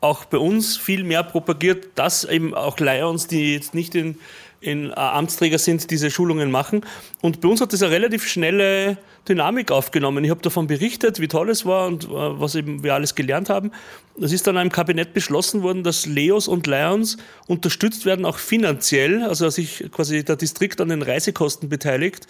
auch 0.04 0.24
bei 0.26 0.38
uns 0.38 0.76
viel 0.76 1.02
mehr 1.02 1.22
propagiert, 1.22 1.88
dass 1.96 2.24
eben 2.24 2.54
auch 2.54 2.78
Lions, 2.78 3.26
die 3.26 3.54
jetzt 3.54 3.74
nicht 3.74 3.94
in 3.94 4.18
in, 4.64 4.90
äh, 4.90 4.94
Amtsträger 4.94 5.58
sind, 5.58 5.90
diese 5.90 6.10
Schulungen 6.10 6.50
machen. 6.50 6.84
Und 7.20 7.40
bei 7.40 7.48
uns 7.48 7.60
hat 7.60 7.72
das 7.72 7.82
eine 7.82 7.92
relativ 7.92 8.26
schnelle 8.26 8.96
Dynamik 9.28 9.70
aufgenommen. 9.70 10.24
Ich 10.24 10.30
habe 10.30 10.40
davon 10.40 10.66
berichtet, 10.66 11.20
wie 11.20 11.28
toll 11.28 11.50
es 11.50 11.66
war 11.66 11.86
und 11.86 12.04
äh, 12.04 12.08
was 12.08 12.54
eben 12.54 12.82
wir 12.82 12.94
alles 12.94 13.14
gelernt 13.14 13.50
haben. 13.50 13.70
Es 14.20 14.32
ist 14.32 14.46
dann 14.46 14.56
im 14.56 14.70
Kabinett 14.70 15.12
beschlossen 15.12 15.62
worden, 15.62 15.82
dass 15.82 16.06
Leos 16.06 16.48
und 16.48 16.66
Lions 16.66 17.18
unterstützt 17.46 18.06
werden, 18.06 18.24
auch 18.24 18.38
finanziell, 18.38 19.22
also 19.22 19.50
sich 19.50 19.84
quasi 19.92 20.24
der 20.24 20.36
Distrikt 20.36 20.80
an 20.80 20.88
den 20.88 21.02
Reisekosten 21.02 21.68
beteiligt, 21.68 22.26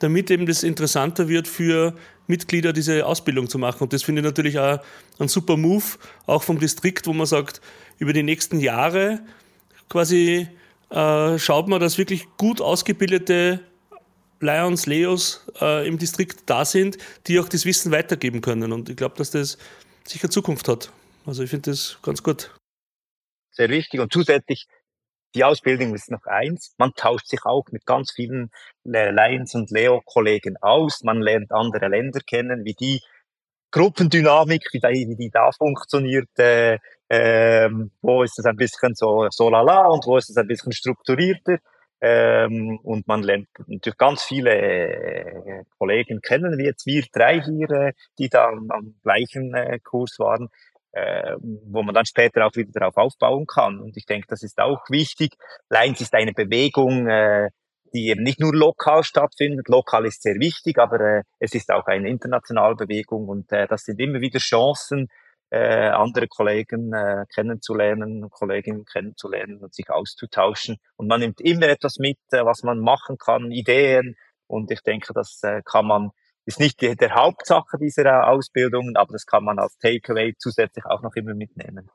damit 0.00 0.30
eben 0.30 0.46
das 0.46 0.62
interessanter 0.62 1.28
wird 1.28 1.48
für 1.48 1.94
Mitglieder, 2.26 2.72
diese 2.72 3.06
Ausbildung 3.06 3.48
zu 3.48 3.58
machen. 3.58 3.82
Und 3.82 3.92
das 3.92 4.02
finde 4.02 4.20
ich 4.20 4.26
natürlich 4.26 4.58
auch 4.58 4.80
ein 5.18 5.28
super 5.28 5.56
Move, 5.56 5.84
auch 6.26 6.42
vom 6.42 6.58
Distrikt, 6.58 7.06
wo 7.06 7.12
man 7.12 7.26
sagt, 7.26 7.60
über 7.98 8.12
die 8.12 8.22
nächsten 8.22 8.60
Jahre 8.60 9.20
quasi 9.88 10.48
äh, 10.90 11.38
schaut 11.38 11.68
man, 11.68 11.80
dass 11.80 11.98
wirklich 11.98 12.26
gut 12.36 12.60
ausgebildete 12.60 13.60
Lions, 14.40 14.86
Leos 14.86 15.44
äh, 15.60 15.86
im 15.86 15.98
Distrikt 15.98 16.42
da 16.46 16.64
sind, 16.64 16.98
die 17.26 17.40
auch 17.40 17.48
das 17.48 17.64
Wissen 17.64 17.90
weitergeben 17.90 18.40
können. 18.40 18.72
Und 18.72 18.88
ich 18.88 18.96
glaube, 18.96 19.16
dass 19.16 19.30
das 19.30 19.58
sicher 20.06 20.30
Zukunft 20.30 20.68
hat. 20.68 20.92
Also 21.26 21.42
ich 21.42 21.50
finde 21.50 21.70
das 21.70 21.98
ganz 22.02 22.22
gut. 22.22 22.54
Sehr 23.50 23.68
wichtig. 23.68 24.00
Und 24.00 24.12
zusätzlich, 24.12 24.66
die 25.34 25.44
Ausbildung 25.44 25.94
ist 25.94 26.10
noch 26.10 26.24
eins. 26.26 26.74
Man 26.78 26.92
tauscht 26.94 27.28
sich 27.28 27.44
auch 27.44 27.64
mit 27.70 27.86
ganz 27.86 28.12
vielen 28.12 28.50
äh, 28.84 29.10
Lions 29.10 29.54
und 29.54 29.70
Leo-Kollegen 29.70 30.56
aus. 30.60 31.02
Man 31.02 31.20
lernt 31.20 31.52
andere 31.52 31.88
Länder 31.88 32.20
kennen, 32.20 32.64
wie 32.64 32.74
die 32.74 33.00
Gruppendynamik, 33.70 34.68
wie 34.72 34.80
die, 34.80 35.08
wie 35.08 35.16
die 35.16 35.30
da 35.30 35.50
funktioniert, 35.52 36.30
äh, 36.38 36.78
ähm, 37.10 37.90
wo 38.00 38.22
ist 38.22 38.38
es 38.38 38.46
ein 38.46 38.56
bisschen 38.56 38.94
so, 38.94 39.28
so 39.30 39.50
lala 39.50 39.86
und 39.86 40.06
wo 40.06 40.16
ist 40.16 40.30
es 40.30 40.36
ein 40.36 40.46
bisschen 40.46 40.72
strukturierter. 40.72 41.58
Ähm, 42.00 42.78
und 42.84 43.08
man 43.08 43.22
lernt 43.22 43.48
natürlich 43.66 43.98
ganz 43.98 44.22
viele 44.22 44.52
äh, 44.54 45.64
Kollegen 45.78 46.20
kennen, 46.20 46.56
wie 46.56 46.64
jetzt 46.64 46.86
wir 46.86 47.04
drei 47.12 47.40
hier, 47.40 47.70
äh, 47.70 47.92
die 48.18 48.28
da 48.28 48.46
am, 48.46 48.70
am 48.70 48.94
gleichen 49.02 49.52
äh, 49.54 49.80
Kurs 49.80 50.18
waren, 50.18 50.48
äh, 50.98 51.36
wo 51.40 51.82
man 51.82 51.94
dann 51.94 52.06
später 52.06 52.46
auch 52.46 52.54
wieder 52.56 52.70
darauf 52.72 52.96
aufbauen 52.96 53.46
kann. 53.46 53.80
Und 53.80 53.96
ich 53.96 54.06
denke, 54.06 54.26
das 54.28 54.42
ist 54.42 54.58
auch 54.58 54.82
wichtig. 54.88 55.34
Lines 55.68 56.00
ist 56.00 56.14
eine 56.14 56.32
Bewegung, 56.32 57.08
äh, 57.08 57.48
die 57.94 58.08
eben 58.08 58.22
nicht 58.22 58.40
nur 58.40 58.54
lokal 58.54 59.02
stattfindet. 59.02 59.68
Lokal 59.68 60.06
ist 60.06 60.22
sehr 60.22 60.36
wichtig, 60.36 60.78
aber 60.78 61.00
äh, 61.00 61.22
es 61.38 61.54
ist 61.54 61.70
auch 61.70 61.86
eine 61.86 62.08
internationale 62.08 62.74
Bewegung 62.74 63.28
und 63.28 63.50
äh, 63.52 63.66
das 63.66 63.84
sind 63.84 64.00
immer 64.00 64.20
wieder 64.20 64.38
Chancen, 64.38 65.08
äh, 65.50 65.88
andere 65.88 66.28
Kollegen 66.28 66.92
äh, 66.92 67.24
kennenzulernen, 67.34 68.28
Kolleginnen 68.30 68.84
kennenzulernen 68.84 69.58
und 69.58 69.74
sich 69.74 69.88
auszutauschen. 69.88 70.76
Und 70.96 71.08
man 71.08 71.20
nimmt 71.20 71.40
immer 71.40 71.68
etwas 71.68 71.96
mit, 71.98 72.18
äh, 72.32 72.44
was 72.44 72.62
man 72.62 72.78
machen 72.80 73.16
kann, 73.18 73.50
Ideen. 73.50 74.16
Und 74.46 74.70
ich 74.70 74.82
denke, 74.82 75.12
das 75.14 75.40
äh, 75.42 75.62
kann 75.64 75.86
man, 75.86 76.10
ist 76.48 76.60
nicht 76.60 76.80
die, 76.80 76.96
der 76.96 77.14
Hauptsache 77.14 77.76
dieser 77.78 78.06
äh, 78.06 78.24
Ausbildungen, 78.24 78.96
aber 78.96 79.12
das 79.12 79.26
kann 79.26 79.44
man 79.44 79.58
als 79.58 79.76
Takeaway 79.78 80.34
zusätzlich 80.38 80.86
auch 80.86 81.02
noch 81.02 81.14
immer 81.14 81.34
mitnehmen. 81.34 81.90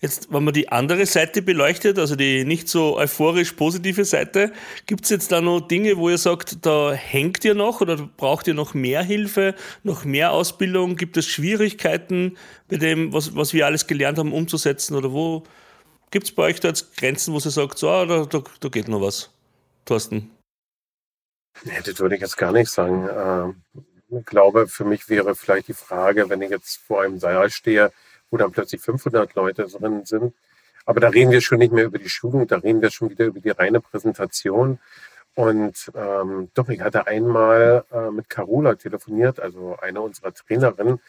Jetzt, 0.00 0.32
wenn 0.32 0.42
man 0.42 0.52
die 0.52 0.68
andere 0.68 1.06
Seite 1.06 1.42
beleuchtet, 1.42 1.96
also 2.00 2.16
die 2.16 2.44
nicht 2.44 2.68
so 2.68 2.98
euphorisch 2.98 3.52
positive 3.52 4.04
Seite, 4.04 4.50
gibt 4.86 5.04
es 5.04 5.10
jetzt 5.10 5.30
da 5.30 5.40
noch 5.40 5.60
Dinge, 5.60 5.96
wo 5.96 6.10
ihr 6.10 6.18
sagt, 6.18 6.66
da 6.66 6.92
hängt 6.92 7.44
ihr 7.44 7.54
noch 7.54 7.80
oder 7.80 7.96
braucht 8.16 8.48
ihr 8.48 8.54
noch 8.54 8.74
mehr 8.74 9.04
Hilfe, 9.04 9.54
noch 9.84 10.04
mehr 10.04 10.32
Ausbildung? 10.32 10.96
Gibt 10.96 11.16
es 11.16 11.26
Schwierigkeiten 11.26 12.36
bei 12.66 12.78
dem, 12.78 13.12
was, 13.12 13.36
was 13.36 13.54
wir 13.54 13.64
alles 13.64 13.86
gelernt 13.86 14.18
haben, 14.18 14.32
umzusetzen? 14.32 14.96
Oder 14.96 15.12
wo 15.12 15.44
gibt 16.10 16.26
es 16.26 16.34
bei 16.34 16.42
euch 16.42 16.58
da 16.58 16.66
jetzt 16.66 16.96
Grenzen, 16.96 17.32
wo 17.32 17.36
ihr 17.36 17.50
sagt, 17.52 17.78
so, 17.78 17.88
ah, 17.88 18.04
da, 18.04 18.24
da, 18.24 18.42
da 18.58 18.68
geht 18.68 18.88
noch 18.88 19.02
was? 19.02 19.30
Thorsten? 19.84 20.32
Nee, 21.64 21.80
das 21.84 21.98
würde 22.00 22.16
ich 22.16 22.20
jetzt 22.20 22.36
gar 22.36 22.52
nicht 22.52 22.70
sagen. 22.70 23.08
Ähm, 23.14 23.62
ich 24.10 24.26
glaube, 24.26 24.68
für 24.68 24.84
mich 24.84 25.08
wäre 25.08 25.34
vielleicht 25.34 25.68
die 25.68 25.74
Frage, 25.74 26.28
wenn 26.28 26.42
ich 26.42 26.50
jetzt 26.50 26.78
vor 26.78 27.02
einem 27.02 27.18
Saal 27.18 27.50
stehe, 27.50 27.92
wo 28.30 28.36
dann 28.36 28.52
plötzlich 28.52 28.80
500 28.80 29.34
Leute 29.34 29.66
drin 29.66 30.04
sind. 30.04 30.34
Aber 30.84 31.00
da 31.00 31.08
reden 31.08 31.30
wir 31.30 31.40
schon 31.40 31.58
nicht 31.58 31.72
mehr 31.72 31.84
über 31.84 31.98
die 31.98 32.08
Schulung, 32.08 32.46
da 32.46 32.56
reden 32.56 32.82
wir 32.82 32.90
schon 32.90 33.10
wieder 33.10 33.26
über 33.26 33.40
die 33.40 33.50
reine 33.50 33.80
Präsentation. 33.80 34.78
Und 35.34 35.90
ähm, 35.94 36.50
doch, 36.54 36.68
ich 36.68 36.80
hatte 36.80 37.06
einmal 37.06 37.84
äh, 37.90 38.10
mit 38.10 38.28
Carola 38.28 38.74
telefoniert, 38.74 39.40
also 39.40 39.76
eine 39.80 40.00
unserer 40.00 40.34
Trainerinnen. 40.34 41.00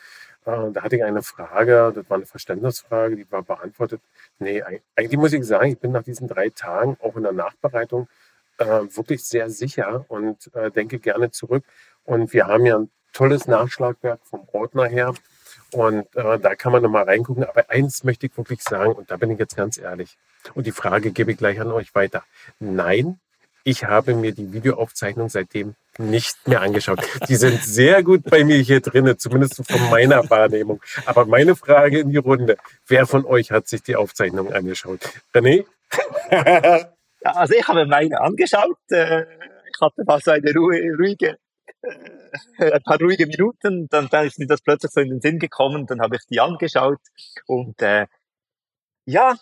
Äh, 0.45 0.71
da 0.71 0.83
hatte 0.83 0.95
ich 0.95 1.03
eine 1.03 1.23
Frage, 1.23 1.91
das 1.93 2.09
war 2.09 2.17
eine 2.17 2.25
Verständnisfrage, 2.25 3.15
die 3.17 3.29
war 3.31 3.43
beantwortet. 3.43 4.01
Nee, 4.39 4.63
eigentlich 4.95 5.17
muss 5.17 5.33
ich 5.33 5.45
sagen, 5.45 5.71
ich 5.71 5.79
bin 5.79 5.91
nach 5.91 6.03
diesen 6.03 6.27
drei 6.27 6.49
Tagen 6.49 6.97
auch 7.01 7.17
in 7.17 7.23
der 7.23 7.33
Nachbereitung 7.33 8.07
äh, 8.57 8.65
wirklich 8.65 9.23
sehr 9.25 9.49
sicher 9.49 10.05
und 10.07 10.53
äh, 10.55 10.71
denke 10.71 10.99
gerne 10.99 11.31
zurück. 11.31 11.63
Und 12.03 12.33
wir 12.33 12.47
haben 12.47 12.65
ja 12.65 12.77
ein 12.77 12.89
tolles 13.13 13.47
Nachschlagwerk 13.47 14.19
vom 14.23 14.47
Ordner 14.51 14.85
her. 14.85 15.13
Und 15.71 16.15
äh, 16.15 16.39
da 16.39 16.55
kann 16.55 16.71
man 16.71 16.83
nochmal 16.83 17.03
reingucken. 17.03 17.43
Aber 17.43 17.69
eins 17.69 18.03
möchte 18.03 18.27
ich 18.27 18.37
wirklich 18.37 18.61
sagen, 18.61 18.93
und 18.93 19.09
da 19.09 19.17
bin 19.17 19.31
ich 19.31 19.39
jetzt 19.39 19.55
ganz 19.55 19.77
ehrlich. 19.77 20.17
Und 20.53 20.67
die 20.67 20.71
Frage 20.71 21.11
gebe 21.11 21.31
ich 21.31 21.37
gleich 21.37 21.59
an 21.59 21.71
euch 21.71 21.95
weiter. 21.95 22.23
Nein, 22.59 23.19
ich 23.63 23.85
habe 23.85 24.13
mir 24.13 24.33
die 24.33 24.51
Videoaufzeichnung 24.51 25.29
seitdem 25.29 25.75
nicht 25.97 26.47
mehr 26.47 26.61
angeschaut. 26.61 26.99
Die 27.29 27.35
sind 27.35 27.63
sehr 27.63 28.03
gut 28.03 28.23
bei 28.23 28.43
mir 28.43 28.57
hier 28.57 28.81
drinnen, 28.81 29.17
zumindest 29.17 29.63
von 29.65 29.89
meiner 29.89 30.29
Wahrnehmung. 30.29 30.81
Aber 31.05 31.25
meine 31.25 31.55
Frage 31.55 31.99
in 31.99 32.09
die 32.09 32.17
Runde: 32.17 32.57
Wer 32.87 33.07
von 33.07 33.25
euch 33.25 33.51
hat 33.51 33.67
sich 33.67 33.81
die 33.81 33.95
Aufzeichnung 33.95 34.51
angeschaut? 34.51 35.09
René? 35.33 35.65
ja, 37.23 37.31
also 37.31 37.53
ich 37.55 37.67
habe 37.67 37.85
meine 37.85 38.19
angeschaut. 38.21 38.77
Äh, 38.89 39.23
ich 39.23 39.81
hatte 39.81 40.03
so 40.23 40.31
eine 40.31 40.53
ruhige 40.53 41.37
äh, 41.83 42.71
ein 42.71 42.83
paar 42.83 42.99
ruhige 42.99 43.27
Minuten, 43.27 43.87
dann, 43.89 44.07
ist 44.25 44.39
mir 44.39 44.47
das 44.47 44.61
plötzlich 44.61 44.91
so 44.91 45.01
in 45.01 45.09
den 45.09 45.21
Sinn 45.21 45.39
gekommen, 45.39 45.85
dann 45.85 46.01
habe 46.01 46.15
ich 46.15 46.21
die 46.29 46.39
angeschaut 46.39 47.01
und 47.45 47.81
äh, 47.81 48.07
ja, 49.05 49.35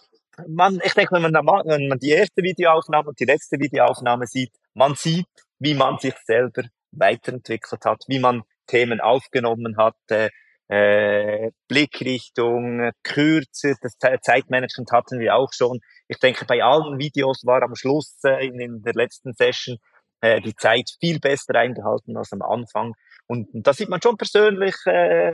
man, 0.48 0.82
ich 0.84 0.94
denke, 0.94 1.14
wenn 1.14 1.22
man, 1.22 1.34
wenn 1.34 1.88
man 1.88 2.00
die 2.00 2.10
erste 2.10 2.42
Videoaufnahme 2.42 3.10
und 3.10 3.20
die 3.20 3.26
letzte 3.26 3.60
Videoaufnahme 3.60 4.26
sieht, 4.26 4.52
man 4.74 4.96
sieht, 4.96 5.28
wie 5.60 5.76
man 5.76 6.00
sich 6.00 6.16
selber 6.26 6.64
weiterentwickelt 6.92 7.86
hat, 7.86 8.04
wie 8.08 8.20
man 8.20 8.44
Themen 8.66 9.02
aufgenommen 9.02 9.78
hat, 9.78 9.96
äh, 10.10 10.30
äh, 10.68 11.52
Blickrichtung, 11.68 12.92
Kürze, 13.04 13.76
das 13.82 13.98
Zeitmanagement 14.22 14.92
hatten 14.92 15.20
wir 15.20 15.36
auch 15.36 15.52
schon. 15.52 15.80
Ich 16.12 16.20
denke, 16.20 16.44
bei 16.44 16.62
allen 16.62 17.00
Videos 17.00 17.46
war 17.46 17.64
am 17.64 17.74
Schluss 17.74 18.20
äh, 18.26 18.46
in, 18.46 18.60
in 18.60 18.82
der 18.82 18.92
letzten 18.94 19.32
Session 19.32 19.78
äh, 20.20 20.42
die 20.42 20.54
Zeit 20.54 20.90
viel 21.00 21.22
besser 21.22 21.56
eingehalten 21.56 22.18
als 22.18 22.34
am 22.34 22.42
Anfang. 22.42 22.96
Und, 23.28 23.48
und 23.54 23.66
da 23.66 23.72
sieht 23.72 23.88
man 23.88 24.02
schon 24.02 24.18
persönlich, 24.18 24.76
äh, 24.88 25.34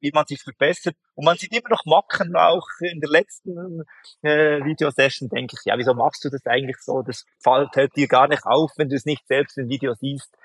wie 0.00 0.10
man 0.12 0.26
sich 0.26 0.42
verbessert. 0.42 0.96
Und 1.14 1.24
man 1.24 1.36
sieht 1.36 1.52
immer 1.52 1.68
noch 1.68 1.84
Macken, 1.86 2.34
auch 2.34 2.66
in 2.80 2.98
der 2.98 3.10
letzten 3.10 3.84
äh, 4.22 4.64
Videosession 4.64 5.28
denke 5.28 5.54
ich, 5.56 5.64
ja, 5.66 5.78
wieso 5.78 5.94
machst 5.94 6.24
du 6.24 6.30
das 6.30 6.44
eigentlich 6.44 6.78
so? 6.80 7.02
Das 7.02 7.24
fällt 7.40 7.76
halt 7.76 7.94
dir 7.94 8.08
gar 8.08 8.26
nicht 8.26 8.44
auf, 8.44 8.72
wenn 8.76 8.88
du 8.88 8.96
es 8.96 9.04
nicht 9.04 9.24
selbst 9.28 9.56
im 9.56 9.68
Video 9.68 9.94
siehst. 9.94 10.36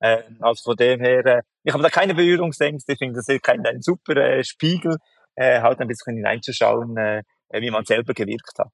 Äh, 0.00 0.24
also 0.40 0.72
von 0.72 0.76
dem 0.76 0.98
her, 0.98 1.24
äh, 1.24 1.42
ich 1.62 1.72
habe 1.72 1.84
da 1.84 1.88
keine 1.88 2.16
Berührungsängste, 2.16 2.94
ich 2.94 2.98
finde 2.98 3.14
das 3.14 3.28
ist 3.28 3.44
kein, 3.44 3.64
ein 3.64 3.80
super 3.80 4.16
äh, 4.16 4.42
Spiegel, 4.42 4.96
äh, 5.36 5.60
halt 5.60 5.78
ein 5.78 5.86
bisschen 5.86 6.16
hineinzuschauen, 6.16 6.96
äh, 6.96 7.22
wie 7.52 7.70
man 7.70 7.84
selber 7.84 8.14
gewirkt 8.14 8.58
hat. 8.58 8.68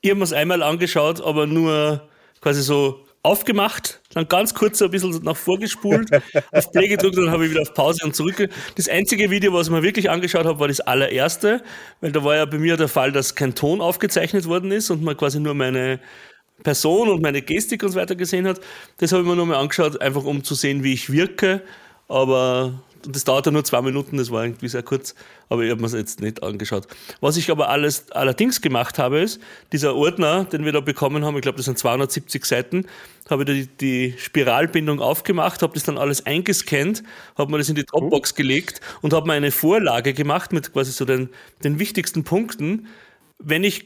Ich 0.00 0.10
habe 0.10 0.18
mir 0.18 0.24
es 0.24 0.32
einmal 0.32 0.62
angeschaut, 0.62 1.20
aber 1.20 1.46
nur 1.46 2.08
quasi 2.40 2.62
so 2.62 3.06
aufgemacht, 3.22 4.00
dann 4.14 4.28
ganz 4.28 4.54
kurz 4.54 4.80
ein 4.80 4.90
bisschen 4.90 5.10
nach 5.24 5.36
vorgespult, 5.36 6.08
auf 6.52 6.70
Play 6.70 6.86
gedrückt, 6.86 7.16
dann 7.16 7.30
habe 7.30 7.44
ich 7.44 7.50
wieder 7.50 7.62
auf 7.62 7.74
Pause 7.74 8.04
und 8.04 8.14
zurück. 8.14 8.48
Das 8.76 8.88
einzige 8.88 9.30
Video, 9.30 9.52
was 9.52 9.66
ich 9.66 9.72
mir 9.72 9.82
wirklich 9.82 10.08
angeschaut 10.08 10.44
habe, 10.44 10.60
war 10.60 10.68
das 10.68 10.80
allererste, 10.80 11.62
weil 12.00 12.12
da 12.12 12.22
war 12.22 12.36
ja 12.36 12.44
bei 12.44 12.58
mir 12.58 12.76
der 12.76 12.88
Fall, 12.88 13.10
dass 13.10 13.34
kein 13.34 13.54
Ton 13.56 13.80
aufgezeichnet 13.80 14.46
worden 14.46 14.70
ist 14.70 14.90
und 14.90 15.02
man 15.02 15.16
quasi 15.16 15.40
nur 15.40 15.54
meine 15.54 15.98
Person 16.62 17.08
und 17.08 17.20
meine 17.20 17.42
Gestik 17.42 17.82
und 17.82 17.90
so 17.90 17.98
weiter 17.98 18.14
gesehen 18.14 18.46
hat. 18.46 18.60
Das 18.98 19.10
habe 19.10 19.22
ich 19.22 19.28
mir 19.28 19.34
nochmal 19.34 19.58
angeschaut, 19.58 20.00
einfach 20.00 20.24
um 20.24 20.44
zu 20.44 20.54
sehen, 20.54 20.84
wie 20.84 20.92
ich 20.92 21.10
wirke. 21.10 21.62
Aber 22.08 22.80
und 23.06 23.16
das 23.16 23.24
dauert 23.24 23.46
ja 23.46 23.52
nur 23.52 23.64
zwei 23.64 23.80
Minuten, 23.82 24.16
das 24.16 24.30
war 24.30 24.44
irgendwie 24.44 24.68
sehr 24.68 24.82
kurz, 24.82 25.14
aber 25.48 25.62
ich 25.62 25.70
habe 25.70 25.80
mir 25.80 25.86
es 25.86 25.92
jetzt 25.92 26.20
nicht 26.20 26.42
angeschaut. 26.42 26.86
Was 27.20 27.36
ich 27.36 27.50
aber 27.50 27.68
alles 27.68 28.10
allerdings 28.12 28.60
gemacht 28.60 28.98
habe, 28.98 29.20
ist, 29.20 29.40
dieser 29.72 29.94
Ordner, 29.94 30.44
den 30.44 30.64
wir 30.64 30.72
da 30.72 30.80
bekommen 30.80 31.24
haben, 31.24 31.36
ich 31.36 31.42
glaube, 31.42 31.56
das 31.56 31.66
sind 31.66 31.78
270 31.78 32.44
Seiten, 32.44 32.86
habe 33.30 33.44
ich 33.44 33.68
die, 33.78 34.12
die 34.12 34.18
Spiralbindung 34.18 35.00
aufgemacht, 35.00 35.62
habe 35.62 35.74
das 35.74 35.84
dann 35.84 35.98
alles 35.98 36.26
eingescannt, 36.26 37.02
habe 37.36 37.50
mir 37.50 37.58
das 37.58 37.68
in 37.68 37.74
die 37.74 37.84
Dropbox 37.84 38.34
gelegt 38.34 38.80
und 39.02 39.12
habe 39.12 39.26
mir 39.26 39.34
eine 39.34 39.50
Vorlage 39.50 40.12
gemacht 40.14 40.52
mit 40.52 40.72
quasi 40.72 40.92
so 40.92 41.04
den, 41.04 41.30
den 41.64 41.78
wichtigsten 41.78 42.24
Punkten. 42.24 42.86
Wenn 43.38 43.64
ich 43.64 43.84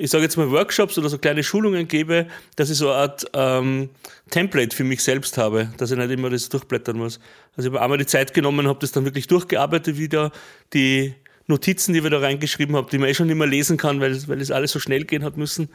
ich 0.00 0.10
sage 0.10 0.24
jetzt 0.24 0.38
mal 0.38 0.50
Workshops 0.50 0.96
oder 0.96 1.10
so 1.10 1.18
kleine 1.18 1.42
Schulungen 1.42 1.86
gebe, 1.86 2.26
dass 2.56 2.70
ich 2.70 2.78
so 2.78 2.88
eine 2.88 2.96
Art 2.96 3.26
ähm, 3.34 3.90
Template 4.30 4.74
für 4.74 4.82
mich 4.82 5.02
selbst 5.02 5.36
habe, 5.36 5.68
dass 5.76 5.90
ich 5.90 5.98
nicht 5.98 6.10
immer 6.10 6.30
das 6.30 6.48
durchblättern 6.48 6.96
muss. 6.96 7.20
Also 7.54 7.68
ich 7.68 7.74
habe 7.74 7.84
einmal 7.84 7.98
die 7.98 8.06
Zeit 8.06 8.32
genommen, 8.32 8.66
habe 8.66 8.78
das 8.78 8.92
dann 8.92 9.04
wirklich 9.04 9.26
durchgearbeitet 9.26 9.98
wieder, 9.98 10.32
die 10.72 11.14
Notizen, 11.48 11.92
die 11.92 12.02
wir 12.02 12.08
da 12.08 12.18
reingeschrieben 12.18 12.76
haben, 12.76 12.88
die 12.90 12.96
man 12.96 13.10
eh 13.10 13.14
schon 13.14 13.26
nicht 13.26 13.36
mehr 13.36 13.46
lesen 13.46 13.76
kann, 13.76 14.00
weil, 14.00 14.26
weil 14.26 14.40
es 14.40 14.50
alles 14.50 14.70
so 14.72 14.78
schnell 14.78 15.04
gehen 15.04 15.22
hat 15.22 15.36
müssen. 15.36 15.68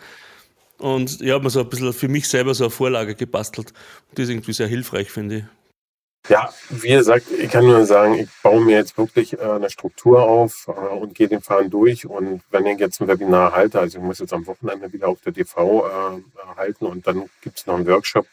Und 0.79 1.21
ich 1.21 1.29
habe 1.29 1.43
mir 1.43 1.51
so 1.51 1.61
ein 1.61 1.69
bisschen 1.69 1.93
für 1.93 2.07
mich 2.07 2.27
selber 2.27 2.55
so 2.55 2.63
eine 2.63 2.71
Vorlage 2.71 3.13
gebastelt. 3.13 3.73
Die 4.17 4.23
ist 4.23 4.29
irgendwie 4.29 4.53
sehr 4.53 4.67
hilfreich, 4.67 5.11
finde 5.11 5.37
ich. 5.37 5.43
Ja, 6.27 6.51
wie 6.69 6.89
gesagt, 6.89 7.27
ich 7.29 7.51
kann 7.51 7.65
nur 7.65 7.85
sagen, 7.85 8.15
ich 8.15 8.29
baue 8.41 8.59
mir 8.59 8.77
jetzt 8.77 8.97
wirklich 8.97 9.33
äh, 9.33 9.41
eine 9.41 9.69
Struktur 9.69 10.23
auf 10.23 10.67
äh, 10.67 10.71
und 10.71 11.13
gehe 11.13 11.27
den 11.27 11.41
Faden 11.41 11.69
durch. 11.69 12.07
Und 12.07 12.41
wenn 12.49 12.65
ich 12.65 12.79
jetzt 12.79 12.99
ein 12.99 13.07
Webinar 13.07 13.51
halte, 13.51 13.79
also 13.79 13.99
ich 13.99 14.03
muss 14.03 14.19
jetzt 14.19 14.33
am 14.33 14.47
Wochenende 14.47 14.91
wieder 14.91 15.07
auf 15.07 15.21
der 15.21 15.33
TV 15.33 15.87
äh, 15.87 16.57
halten 16.57 16.87
und 16.87 17.05
dann 17.05 17.29
gibt 17.41 17.59
es 17.59 17.67
noch 17.67 17.75
einen 17.75 17.87
Workshop, 17.87 18.25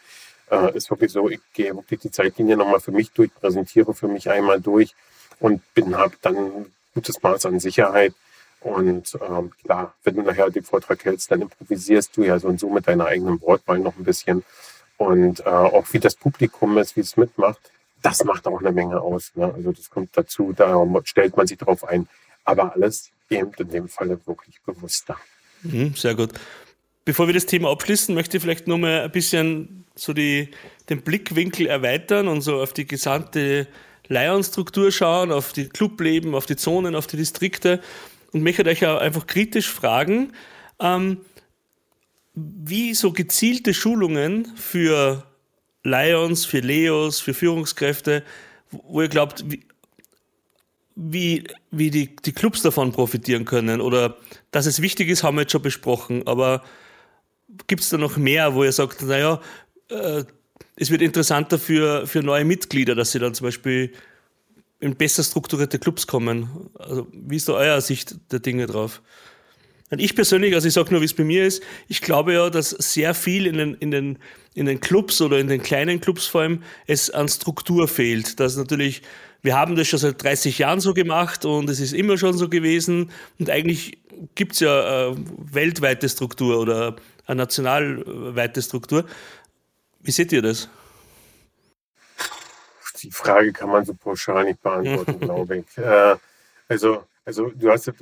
ist 0.75 0.91
wirklich 0.91 1.11
so, 1.11 1.31
ich 1.31 1.41
gehe 1.55 1.75
wirklich 1.75 2.01
die 2.01 2.11
Zeitlinie 2.11 2.59
nochmal 2.59 2.81
für 2.81 2.93
mich 2.93 3.11
durch, 3.13 3.35
präsentiere 3.35 3.95
für 3.95 4.07
mich 4.07 4.29
einmal 4.29 4.61
durch 4.61 4.95
und 5.41 5.63
bin 5.73 5.97
habe 5.97 6.15
dann 6.21 6.37
ein 6.37 6.73
gutes 6.95 7.23
Maß 7.23 7.47
an 7.47 7.59
Sicherheit. 7.59 8.13
Und 8.61 9.19
ähm, 9.27 9.51
klar, 9.65 9.95
wenn 10.05 10.17
du 10.17 10.23
nachher 10.23 10.51
den 10.51 10.63
Vortrag 10.63 11.03
hältst, 11.07 11.31
dann 11.31 11.41
improvisierst 11.41 12.15
du 12.17 12.23
ja 12.23 12.39
so 12.39 12.49
und 12.49 12.61
so 12.61 12.69
mit 12.69 12.87
deiner 12.87 13.07
eigenen 13.07 13.41
Wortwahl 13.41 13.79
noch 13.79 13.97
ein 13.97 14.05
bisschen. 14.05 14.45
Und 14.99 15.41
äh, 15.41 15.49
auch 15.49 15.87
wie 15.93 15.99
das 15.99 16.15
Publikum 16.15 16.77
ist, 16.77 16.97
wie 16.97 17.01
es 17.01 17.17
mitmacht, 17.17 17.73
das 18.03 18.25
macht 18.25 18.47
auch 18.47 18.61
eine 18.61 18.73
Menge 18.73 19.01
aus. 19.01 19.33
Ne? 19.35 19.53
Also 19.55 19.73
das 19.73 19.89
kommt 19.89 20.11
dazu, 20.17 20.53
da 20.53 20.85
stellt 21.05 21.37
man 21.37 21.47
sich 21.47 21.59
darauf 21.59 21.85
ein. 21.85 22.09
Aber 22.45 22.75
alles 22.75 23.11
eben 23.31 23.53
in 23.59 23.69
dem 23.69 23.89
Falle 23.89 24.19
wirklich 24.27 24.61
bewusster. 24.63 25.17
Mhm, 25.63 25.95
sehr 25.95 26.15
gut. 26.15 26.33
Bevor 27.05 27.27
wir 27.27 27.35
das 27.35 27.47
Thema 27.47 27.71
abschließen, 27.71 28.15
möchte 28.15 28.37
ich 28.37 28.43
vielleicht 28.43 28.67
nur 28.67 28.79
mal 28.79 29.03
ein 29.03 29.11
bisschen 29.11 29.85
so 29.95 30.13
die, 30.13 30.51
den 30.89 31.03
Blickwinkel 31.03 31.67
erweitern 31.67 32.29
und 32.29 32.43
so 32.43 32.61
auf 32.61 32.73
die 32.73 32.87
gesamte 32.87 33.67
Lion-Struktur 34.09 34.91
schauen, 34.93 35.33
auf 35.33 35.53
die 35.53 35.69
Clubleben, 35.69 36.35
auf 36.35 36.47
die 36.47 36.57
Zonen, 36.57 36.95
auf 36.95 37.07
die 37.07 37.17
Distrikte 37.17 37.81
und 38.33 38.43
möchte 38.43 38.65
euch 38.65 38.85
auch 38.87 39.01
einfach 39.01 39.27
kritisch 39.27 39.71
fragen, 39.71 40.33
ähm, 40.81 41.19
wie 42.35 42.95
so 42.95 43.13
gezielte 43.13 43.75
Schulungen 43.75 44.47
für 44.57 45.25
Lions, 45.85 46.45
für 46.45 46.61
Leos, 46.61 47.21
für 47.21 47.35
Führungskräfte, 47.35 48.23
wo 48.71 49.03
ihr 49.03 49.09
glaubt, 49.09 49.45
wie, 50.95 51.45
wie, 51.71 51.91
die, 51.91 52.15
die 52.17 52.33
Clubs 52.33 52.63
davon 52.63 52.93
profitieren 52.93 53.45
können 53.45 53.81
oder 53.81 54.17
dass 54.51 54.67
es 54.67 54.83
wichtig 54.83 55.09
ist, 55.09 55.23
haben 55.23 55.37
wir 55.37 55.43
jetzt 55.43 55.53
schon 55.53 55.63
besprochen, 55.63 56.27
aber 56.27 56.63
gibt 57.67 57.83
es 57.83 57.89
da 57.89 57.99
noch 57.99 58.17
mehr, 58.17 58.55
wo 58.55 58.65
ihr 58.65 58.73
sagt, 58.73 59.03
naja, 59.03 59.41
äh, 59.89 60.25
es 60.77 60.91
wird 60.91 61.03
interessanter 61.03 61.59
für, 61.59 62.07
für 62.07 62.23
neue 62.23 62.45
Mitglieder, 62.45 62.95
dass 62.95 63.13
sie 63.13 63.19
dann 63.19 63.35
zum 63.35 63.47
Beispiel 63.47 63.93
in 64.81 64.97
besser 64.97 65.23
strukturierte 65.23 65.79
Clubs 65.79 66.07
kommen? 66.07 66.71
Also, 66.75 67.07
wie 67.13 67.37
ist 67.37 67.49
da 67.49 67.55
euer 67.55 67.81
Sicht 67.81 68.17
der 68.33 68.41
Dinge 68.41 68.67
drauf? 68.67 69.03
Und 69.93 70.01
ich 70.01 70.17
persönlich, 70.17 70.55
also 70.55 70.67
ich 70.67 70.73
sage 70.73 70.91
nur, 70.91 71.03
wie 71.03 71.05
es 71.05 71.13
bei 71.13 71.23
mir 71.23 71.47
ist, 71.47 71.63
ich 71.87 72.01
glaube 72.01 72.33
ja, 72.33 72.49
dass 72.49 72.71
sehr 72.71 73.13
viel 73.13 73.47
in 73.47 73.59
den, 73.59 73.75
in, 73.75 73.91
den, 73.91 74.19
in 74.55 74.65
den 74.65 74.81
Clubs 74.81 75.21
oder 75.21 75.39
in 75.39 75.49
den 75.49 75.63
kleinen 75.63 76.01
Clubs 76.01 76.27
vor 76.27 76.41
allem 76.41 76.63
es 76.87 77.11
an 77.11 77.29
Struktur 77.29 77.87
fehlt. 77.87 78.41
Dass 78.41 78.57
natürlich, 78.57 79.03
wir 79.43 79.55
haben 79.55 79.77
das 79.77 79.89
schon 79.89 79.99
seit 79.99 80.23
30 80.23 80.57
Jahren 80.57 80.81
so 80.81 80.95
gemacht 80.95 81.45
und 81.45 81.69
es 81.69 81.79
ist 81.79 81.93
immer 81.93 82.17
schon 82.17 82.33
so 82.33 82.49
gewesen 82.49 83.11
und 83.39 83.51
eigentlich 83.51 83.99
gibt 84.35 84.55
es 84.55 84.61
ja 84.61 85.09
eine 85.11 85.17
weltweite 85.37 86.09
Struktur 86.09 86.59
oder 86.59 86.97
eine 87.27 87.43
nationalweite 87.43 88.63
Struktur. 88.63 89.05
Wie 90.01 90.11
seht 90.11 90.33
ihr 90.33 90.41
das? 90.41 90.71
Die 93.03 93.11
Frage 93.11 93.53
kann 93.53 93.69
man 93.69 93.85
so 93.85 93.93
pauschal 93.93 94.45
nicht 94.45 94.63
beantworten, 94.63 95.21
glaube 95.21 95.59
ich. 95.59 95.77
Äh, 95.77 96.17
also, 96.67 97.05
also 97.27 97.51
du 97.55 97.71
hast 97.71 97.93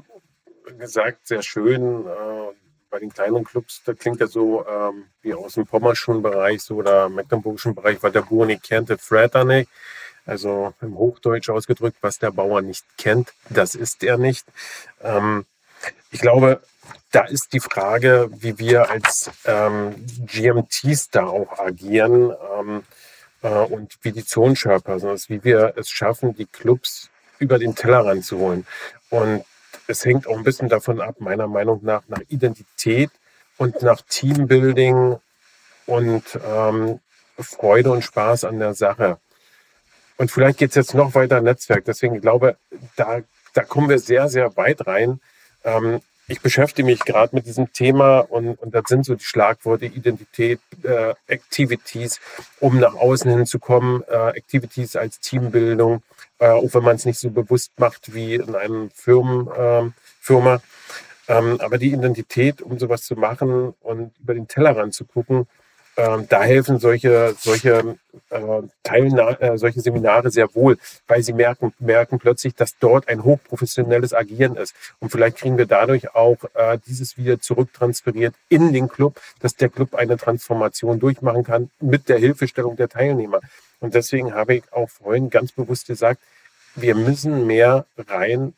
gesagt, 0.78 1.26
sehr 1.26 1.42
schön. 1.42 2.06
Äh, 2.06 2.54
bei 2.90 2.98
den 2.98 3.12
kleinen 3.12 3.44
Clubs, 3.44 3.82
da 3.84 3.94
klingt 3.94 4.20
ja 4.20 4.26
so 4.26 4.66
ähm, 4.66 5.04
wie 5.22 5.32
aus 5.32 5.54
dem 5.54 5.64
pommerschen 5.64 6.22
Bereich 6.22 6.62
so, 6.62 6.76
oder 6.76 7.08
mecklenburgischen 7.08 7.74
Bereich, 7.74 8.02
weil 8.02 8.10
der 8.10 8.22
Bauer 8.22 8.46
nicht 8.46 8.64
kennt, 8.64 8.88
der 8.88 8.98
Fretter 8.98 9.44
nicht. 9.44 9.70
Also 10.26 10.74
im 10.80 10.98
Hochdeutsch 10.98 11.48
ausgedrückt, 11.48 11.96
was 12.00 12.18
der 12.18 12.30
Bauer 12.30 12.62
nicht 12.62 12.84
kennt, 12.98 13.32
das 13.48 13.74
ist 13.74 14.02
er 14.02 14.18
nicht. 14.18 14.44
Ähm, 15.00 15.46
ich 16.10 16.20
glaube, 16.20 16.60
da 17.12 17.22
ist 17.22 17.52
die 17.52 17.60
Frage, 17.60 18.28
wie 18.32 18.58
wir 18.58 18.90
als 18.90 19.30
ähm, 19.44 19.94
GMTs 20.26 21.10
da 21.10 21.26
auch 21.26 21.58
agieren 21.58 22.32
ähm, 22.58 22.82
äh, 23.42 23.48
und 23.48 23.96
wie 24.02 24.12
die 24.12 24.24
Zonenschörper, 24.24 24.92
also 24.92 25.14
wie 25.28 25.42
wir 25.42 25.74
es 25.76 25.88
schaffen, 25.90 26.34
die 26.34 26.46
Clubs 26.46 27.08
über 27.38 27.58
den 27.58 27.74
Tellerrand 27.74 28.24
zu 28.24 28.38
holen. 28.38 28.66
Und 29.08 29.44
es 29.90 30.04
hängt 30.04 30.26
auch 30.26 30.36
ein 30.36 30.44
bisschen 30.44 30.68
davon 30.68 31.00
ab, 31.00 31.16
meiner 31.18 31.46
Meinung 31.46 31.80
nach, 31.82 32.02
nach 32.08 32.22
Identität 32.28 33.10
und 33.58 33.82
nach 33.82 34.00
Teambuilding 34.02 35.16
und 35.86 36.22
ähm, 36.48 37.00
Freude 37.38 37.90
und 37.90 38.02
Spaß 38.02 38.44
an 38.44 38.58
der 38.58 38.74
Sache. 38.74 39.18
Und 40.16 40.30
vielleicht 40.30 40.58
geht 40.58 40.70
es 40.70 40.76
jetzt 40.76 40.94
noch 40.94 41.14
weiter 41.14 41.40
Netzwerk. 41.40 41.84
Deswegen 41.84 42.20
glaube 42.20 42.56
da, 42.96 43.20
da 43.54 43.64
kommen 43.64 43.88
wir 43.88 43.98
sehr, 43.98 44.28
sehr 44.28 44.56
weit 44.56 44.86
rein. 44.86 45.20
Ähm, 45.64 46.00
ich 46.28 46.40
beschäftige 46.40 46.86
mich 46.86 47.00
gerade 47.00 47.34
mit 47.34 47.46
diesem 47.46 47.72
Thema 47.72 48.20
und, 48.20 48.54
und 48.60 48.72
das 48.72 48.84
sind 48.86 49.04
so 49.04 49.16
die 49.16 49.24
Schlagworte 49.24 49.86
Identität, 49.86 50.60
äh, 50.84 51.14
Activities, 51.26 52.20
um 52.60 52.78
nach 52.78 52.94
außen 52.94 53.28
hinzukommen, 53.30 54.04
äh, 54.08 54.36
Activities 54.36 54.94
als 54.94 55.18
Teambildung, 55.18 56.02
äh, 56.40 56.48
auch 56.48 56.74
wenn 56.74 56.82
man 56.82 56.96
es 56.96 57.04
nicht 57.04 57.20
so 57.20 57.30
bewusst 57.30 57.72
macht 57.78 58.12
wie 58.14 58.34
in 58.34 58.54
einem 58.56 58.90
Firmen, 58.90 59.46
äh, 59.48 59.90
Firma. 60.20 60.60
Ähm, 61.28 61.60
aber 61.60 61.78
die 61.78 61.92
Identität, 61.92 62.60
um 62.60 62.78
sowas 62.78 63.02
zu 63.02 63.14
machen 63.14 63.74
und 63.80 64.12
über 64.20 64.34
den 64.34 64.48
Tellerrand 64.48 64.94
zu 64.94 65.04
gucken, 65.04 65.46
ähm, 65.96 66.26
da 66.28 66.42
helfen 66.42 66.78
solche, 66.78 67.34
solche, 67.38 67.96
äh, 68.30 68.62
Teilna 68.82 69.32
äh, 69.40 69.58
solche 69.58 69.80
Seminare 69.80 70.30
sehr 70.30 70.52
wohl, 70.54 70.78
weil 71.06 71.22
sie 71.22 71.32
merken, 71.32 71.74
merken 71.78 72.18
plötzlich, 72.18 72.54
dass 72.54 72.78
dort 72.78 73.08
ein 73.08 73.22
hochprofessionelles 73.22 74.14
Agieren 74.14 74.56
ist. 74.56 74.74
Und 74.98 75.10
vielleicht 75.10 75.36
kriegen 75.36 75.58
wir 75.58 75.66
dadurch 75.66 76.14
auch 76.14 76.38
äh, 76.54 76.78
dieses 76.86 77.18
wieder 77.18 77.40
zurücktransferiert 77.40 78.34
in 78.48 78.72
den 78.72 78.88
Club, 78.88 79.20
dass 79.40 79.56
der 79.56 79.68
Club 79.68 79.94
eine 79.94 80.16
Transformation 80.16 81.00
durchmachen 81.00 81.44
kann 81.44 81.70
mit 81.80 82.08
der 82.08 82.18
Hilfestellung 82.18 82.76
der 82.76 82.88
Teilnehmer. 82.88 83.40
Und 83.80 83.94
deswegen 83.94 84.34
habe 84.34 84.56
ich 84.56 84.72
auch 84.72 84.88
vorhin 84.88 85.30
ganz 85.30 85.52
bewusst 85.52 85.86
gesagt, 85.86 86.20
wir 86.76 86.94
müssen 86.94 87.46
mehr 87.46 87.86
rein 87.96 88.54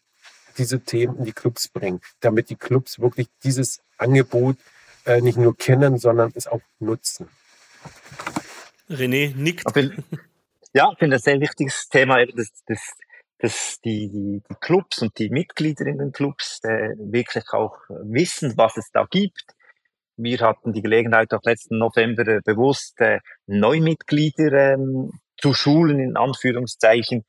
diese 0.58 0.80
Themen 0.80 1.16
in 1.18 1.24
die 1.24 1.32
Clubs 1.32 1.68
bringen, 1.68 2.00
damit 2.20 2.50
die 2.50 2.56
Clubs 2.56 3.00
wirklich 3.00 3.28
dieses 3.42 3.80
Angebot 3.96 4.56
äh, 5.06 5.20
nicht 5.20 5.38
nur 5.38 5.56
kennen, 5.56 5.98
sondern 5.98 6.32
es 6.34 6.46
auch 6.46 6.60
nutzen. 6.78 7.28
René 8.90 9.34
nickt. 9.34 9.64
Ja, 10.74 10.90
ich 10.92 10.98
finde 10.98 11.16
ein 11.16 11.22
sehr 11.22 11.40
wichtiges 11.40 11.88
Thema, 11.88 12.24
dass, 12.24 12.50
dass, 12.66 12.94
dass 13.38 13.80
die, 13.84 14.08
die, 14.08 14.42
die 14.48 14.54
Clubs 14.60 15.02
und 15.02 15.18
die 15.18 15.28
Mitglieder 15.28 15.86
in 15.86 15.98
den 15.98 16.12
Clubs 16.12 16.60
äh, 16.64 16.94
wirklich 16.98 17.44
auch 17.52 17.78
wissen, 17.88 18.56
was 18.56 18.76
es 18.76 18.90
da 18.92 19.06
gibt. 19.10 19.54
Wir 20.22 20.38
hatten 20.40 20.72
die 20.72 20.82
Gelegenheit 20.82 21.32
auch 21.34 21.42
letzten 21.42 21.78
November 21.78 22.40
bewusst 22.44 23.00
äh, 23.00 23.18
Neumitglieder 23.46 24.74
ähm, 24.74 25.10
zu 25.36 25.52
schulen, 25.54 25.98
in 25.98 26.16
Anführungszeichen, 26.16 27.24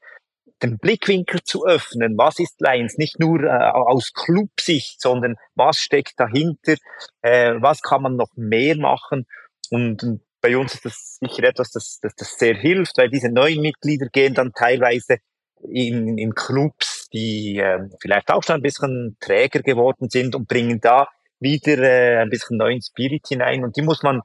den 0.62 0.78
Blickwinkel 0.78 1.42
zu 1.44 1.66
öffnen. 1.66 2.18
Was 2.18 2.40
ist 2.40 2.62
Lions? 2.62 2.98
Nicht 2.98 3.20
nur 3.20 3.44
äh, 3.44 3.72
aus 3.72 4.14
Clubsicht, 4.14 5.02
sondern 5.02 5.36
was 5.56 5.78
steckt 5.78 6.14
dahinter? 6.18 6.76
Äh, 7.22 7.56
was 7.60 7.82
kann 7.82 8.04
man 8.04 8.16
noch 8.16 8.30
mehr 8.36 8.78
machen? 8.78 9.26
Und, 9.70 10.04
und 10.04 10.22
bei 10.42 10.58
uns 10.58 10.76
ist 10.76 10.86
das 10.86 11.18
sicher 11.20 11.44
etwas, 11.44 11.72
das, 11.72 12.00
das, 12.02 12.14
das 12.16 12.38
sehr 12.38 12.56
hilft, 12.56 12.98
weil 12.98 13.10
diese 13.10 13.30
neuen 13.30 13.62
Mitglieder 13.62 14.08
gehen 14.08 14.34
dann 14.34 14.52
teilweise 14.54 15.18
in, 15.64 16.18
in 16.18 16.36
Clubs, 16.36 17.08
die 17.14 17.58
äh, 17.58 17.88
vielleicht 18.02 18.30
auch 18.30 18.44
schon 18.44 18.56
ein 18.58 18.62
bisschen 18.62 19.18
träger 19.20 19.62
geworden 19.62 20.10
sind 20.10 20.36
und 20.36 20.48
bringen 20.48 20.80
da 20.82 21.08
wieder 21.44 21.78
äh, 21.78 22.18
ein 22.22 22.30
bisschen 22.30 22.58
neuen 22.58 22.82
Spirit 22.82 23.28
hinein. 23.28 23.64
Und 23.64 23.78
die 23.78 23.82
muss 23.82 24.02
man 24.02 24.22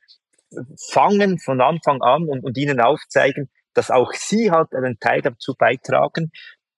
fangen 0.90 1.38
von 1.38 1.60
Anfang 1.60 2.00
an 2.02 2.28
und, 2.28 2.44
und 2.44 2.56
ihnen 2.56 2.80
aufzeigen, 2.80 3.50
dass 3.74 3.90
auch 3.90 4.12
sie 4.12 4.50
halt 4.50 4.74
einen 4.74 4.98
Teil 4.98 5.22
dazu 5.22 5.54
beitragen 5.54 6.32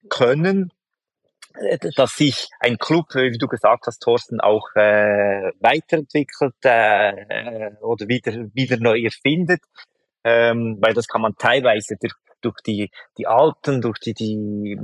können, 0.08 0.72
äh, 1.54 1.78
dass 1.96 2.16
sich 2.16 2.48
ein 2.58 2.78
Club, 2.78 3.14
wie 3.14 3.38
du 3.38 3.46
gesagt 3.46 3.86
hast, 3.86 4.00
Thorsten, 4.00 4.40
auch 4.40 4.68
äh, 4.74 5.52
weiterentwickelt 5.60 6.54
äh, 6.64 7.10
äh, 7.10 7.72
oder 7.80 8.08
wieder, 8.08 8.32
wieder 8.54 8.76
neu 8.78 9.00
erfindet, 9.00 9.60
ähm, 10.24 10.78
weil 10.80 10.94
das 10.94 11.06
kann 11.06 11.22
man 11.22 11.34
teilweise 11.36 11.96
durch, 12.00 12.14
durch 12.42 12.56
die, 12.66 12.90
die 13.18 13.26
Alten, 13.26 13.80
durch 13.80 13.98
die, 13.98 14.14
die, 14.14 14.78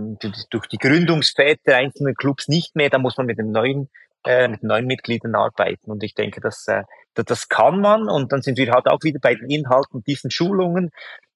durch 0.50 0.66
die 0.68 0.78
Gründungsväter 0.78 1.76
einzelner 1.76 2.14
Clubs 2.14 2.48
nicht 2.48 2.76
mehr, 2.76 2.90
da 2.90 2.98
muss 2.98 3.16
man 3.16 3.26
mit 3.26 3.38
den 3.38 3.50
neuen 3.50 3.90
äh, 4.26 4.48
mit 4.48 4.62
neuen 4.62 4.86
Mitgliedern 4.86 5.34
arbeiten. 5.34 5.90
Und 5.90 6.02
ich 6.02 6.14
denke, 6.14 6.40
dass, 6.40 6.66
äh, 6.68 6.82
das 7.14 7.48
kann 7.48 7.80
man. 7.80 8.08
Und 8.08 8.32
dann 8.32 8.42
sind 8.42 8.58
wir 8.58 8.70
halt 8.72 8.86
auch 8.86 9.02
wieder 9.02 9.20
bei 9.20 9.34
den 9.34 9.48
Inhalten 9.48 10.02
diesen 10.04 10.30
Schulungen 10.30 10.90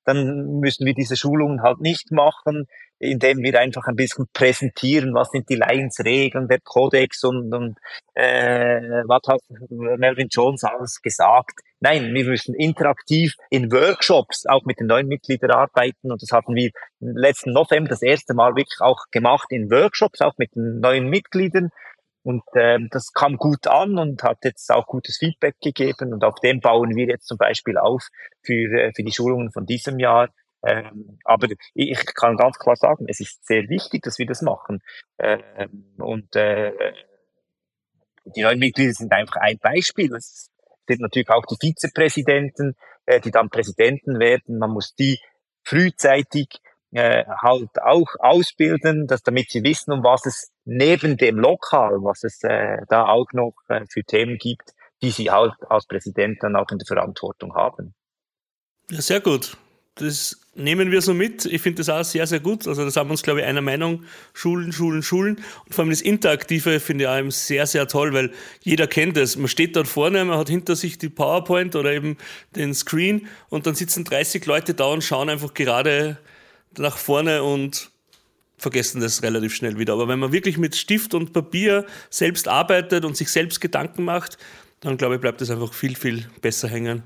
dann 0.04 0.60
müssen 0.60 0.86
wir 0.86 0.94
diese 0.94 1.16
Schulungen 1.16 1.62
halt 1.62 1.80
nicht 1.80 2.10
machen, 2.10 2.66
indem 2.98 3.38
wir 3.38 3.58
einfach 3.58 3.86
ein 3.86 3.96
bisschen 3.96 4.26
präsentieren, 4.32 5.14
was 5.14 5.30
sind 5.30 5.48
die 5.48 5.56
Lions-Regeln, 5.56 6.48
der 6.48 6.60
Kodex 6.60 7.22
und, 7.24 7.52
und 7.52 7.78
äh, 8.14 9.02
was 9.06 9.22
hat 9.28 9.40
Melvin 9.70 10.28
Jones 10.30 10.64
alles 10.64 11.00
gesagt. 11.00 11.60
Nein, 11.80 12.12
wir 12.12 12.24
müssen 12.24 12.54
interaktiv 12.54 13.34
in 13.50 13.72
Workshops 13.72 14.46
auch 14.46 14.64
mit 14.64 14.80
den 14.80 14.86
neuen 14.86 15.06
Mitgliedern 15.06 15.52
arbeiten 15.52 16.10
und 16.10 16.20
das 16.22 16.32
hatten 16.32 16.54
wir 16.54 16.70
letzten 17.00 17.52
November 17.52 17.90
das 17.90 18.02
erste 18.02 18.34
Mal 18.34 18.54
wirklich 18.54 18.80
auch 18.80 19.04
gemacht 19.10 19.46
in 19.50 19.70
Workshops, 19.70 20.20
auch 20.20 20.34
mit 20.36 20.54
den 20.54 20.80
neuen 20.80 21.08
Mitgliedern 21.08 21.70
und 22.22 22.42
ähm, 22.54 22.88
das 22.90 23.12
kam 23.12 23.36
gut 23.36 23.66
an 23.66 23.98
und 23.98 24.22
hat 24.22 24.38
jetzt 24.44 24.70
auch 24.70 24.86
gutes 24.86 25.16
Feedback 25.18 25.56
gegeben. 25.60 26.12
Und 26.12 26.22
auf 26.22 26.38
dem 26.40 26.60
bauen 26.60 26.94
wir 26.94 27.06
jetzt 27.06 27.26
zum 27.26 27.38
Beispiel 27.38 27.78
auf 27.78 28.06
für, 28.42 28.70
äh, 28.78 28.92
für 28.94 29.02
die 29.02 29.12
Schulungen 29.12 29.50
von 29.52 29.64
diesem 29.64 29.98
Jahr. 29.98 30.28
Ähm, 30.62 31.18
aber 31.24 31.48
ich 31.72 32.04
kann 32.14 32.36
ganz 32.36 32.58
klar 32.58 32.76
sagen, 32.76 33.06
es 33.08 33.20
ist 33.20 33.46
sehr 33.46 33.68
wichtig, 33.70 34.02
dass 34.02 34.18
wir 34.18 34.26
das 34.26 34.42
machen. 34.42 34.80
Ähm, 35.18 35.94
und 35.96 36.36
äh, 36.36 36.72
die 38.24 38.42
neuen 38.42 38.58
Mitglieder 38.58 38.92
sind 38.92 39.12
einfach 39.12 39.36
ein 39.36 39.58
Beispiel. 39.58 40.14
Es 40.14 40.50
sind 40.86 41.00
natürlich 41.00 41.30
auch 41.30 41.46
die 41.46 41.56
Vizepräsidenten, 41.58 42.74
äh, 43.06 43.20
die 43.20 43.30
dann 43.30 43.48
Präsidenten 43.48 44.18
werden. 44.18 44.58
Man 44.58 44.72
muss 44.72 44.94
die 44.94 45.18
frühzeitig 45.64 46.48
äh, 46.92 47.24
halt 47.26 47.70
auch 47.82 48.08
ausbilden, 48.18 49.06
dass, 49.06 49.22
damit 49.22 49.50
sie 49.50 49.62
wissen, 49.62 49.92
um 49.92 50.02
was 50.02 50.26
es 50.26 50.50
neben 50.64 51.16
dem 51.16 51.38
Lokal, 51.38 51.98
was 52.02 52.24
es 52.24 52.42
äh, 52.42 52.78
da 52.88 53.06
auch 53.06 53.32
noch 53.32 53.54
äh, 53.68 53.84
für 53.88 54.02
Themen 54.02 54.38
gibt, 54.38 54.72
die 55.02 55.10
sie 55.10 55.30
halt 55.30 55.54
als 55.68 55.86
Präsident 55.86 56.42
dann 56.42 56.56
auch 56.56 56.70
in 56.70 56.78
der 56.78 56.86
Verantwortung 56.86 57.54
haben. 57.54 57.94
Ja, 58.90 59.00
sehr 59.00 59.20
gut. 59.20 59.56
Das 59.96 60.40
nehmen 60.54 60.90
wir 60.90 61.02
so 61.02 61.14
mit. 61.14 61.44
Ich 61.44 61.60
finde 61.60 61.78
das 61.78 61.88
auch 61.88 62.04
sehr, 62.04 62.26
sehr 62.26 62.40
gut. 62.40 62.66
Also 62.66 62.84
da 62.84 62.90
sind 62.90 63.06
wir 63.06 63.10
uns, 63.10 63.22
glaube 63.22 63.40
ich, 63.40 63.46
einer 63.46 63.60
Meinung. 63.60 64.04
Schulen, 64.32 64.72
Schulen, 64.72 65.02
Schulen. 65.02 65.36
Und 65.66 65.74
vor 65.74 65.82
allem 65.82 65.90
das 65.90 66.00
Interaktive 66.00 66.80
finde 66.80 67.04
ich 67.04 67.10
auch 67.10 67.30
sehr, 67.30 67.66
sehr 67.66 67.86
toll, 67.86 68.12
weil 68.12 68.32
jeder 68.62 68.86
kennt 68.86 69.16
es. 69.16 69.36
Man 69.36 69.48
steht 69.48 69.76
dort 69.76 69.88
vorne, 69.88 70.24
man 70.24 70.38
hat 70.38 70.48
hinter 70.48 70.74
sich 70.74 70.98
die 70.98 71.08
PowerPoint 71.08 71.76
oder 71.76 71.92
eben 71.92 72.16
den 72.56 72.74
Screen 72.74 73.28
und 73.48 73.66
dann 73.66 73.74
sitzen 73.74 74.04
30 74.04 74.44
Leute 74.46 74.74
da 74.74 74.86
und 74.86 75.04
schauen 75.04 75.28
einfach 75.28 75.54
gerade 75.54 76.18
nach 76.78 76.96
vorne 76.96 77.42
und 77.42 77.90
vergessen 78.58 79.00
das 79.00 79.22
relativ 79.22 79.54
schnell 79.54 79.78
wieder. 79.78 79.94
Aber 79.94 80.08
wenn 80.08 80.18
man 80.18 80.32
wirklich 80.32 80.58
mit 80.58 80.76
Stift 80.76 81.14
und 81.14 81.32
Papier 81.32 81.86
selbst 82.10 82.46
arbeitet 82.46 83.04
und 83.04 83.16
sich 83.16 83.30
selbst 83.30 83.60
Gedanken 83.60 84.04
macht, 84.04 84.38
dann 84.80 84.96
glaube 84.96 85.16
ich, 85.16 85.20
bleibt 85.20 85.40
es 85.42 85.50
einfach 85.50 85.72
viel, 85.72 85.96
viel 85.96 86.28
besser 86.40 86.68
hängen. 86.68 87.02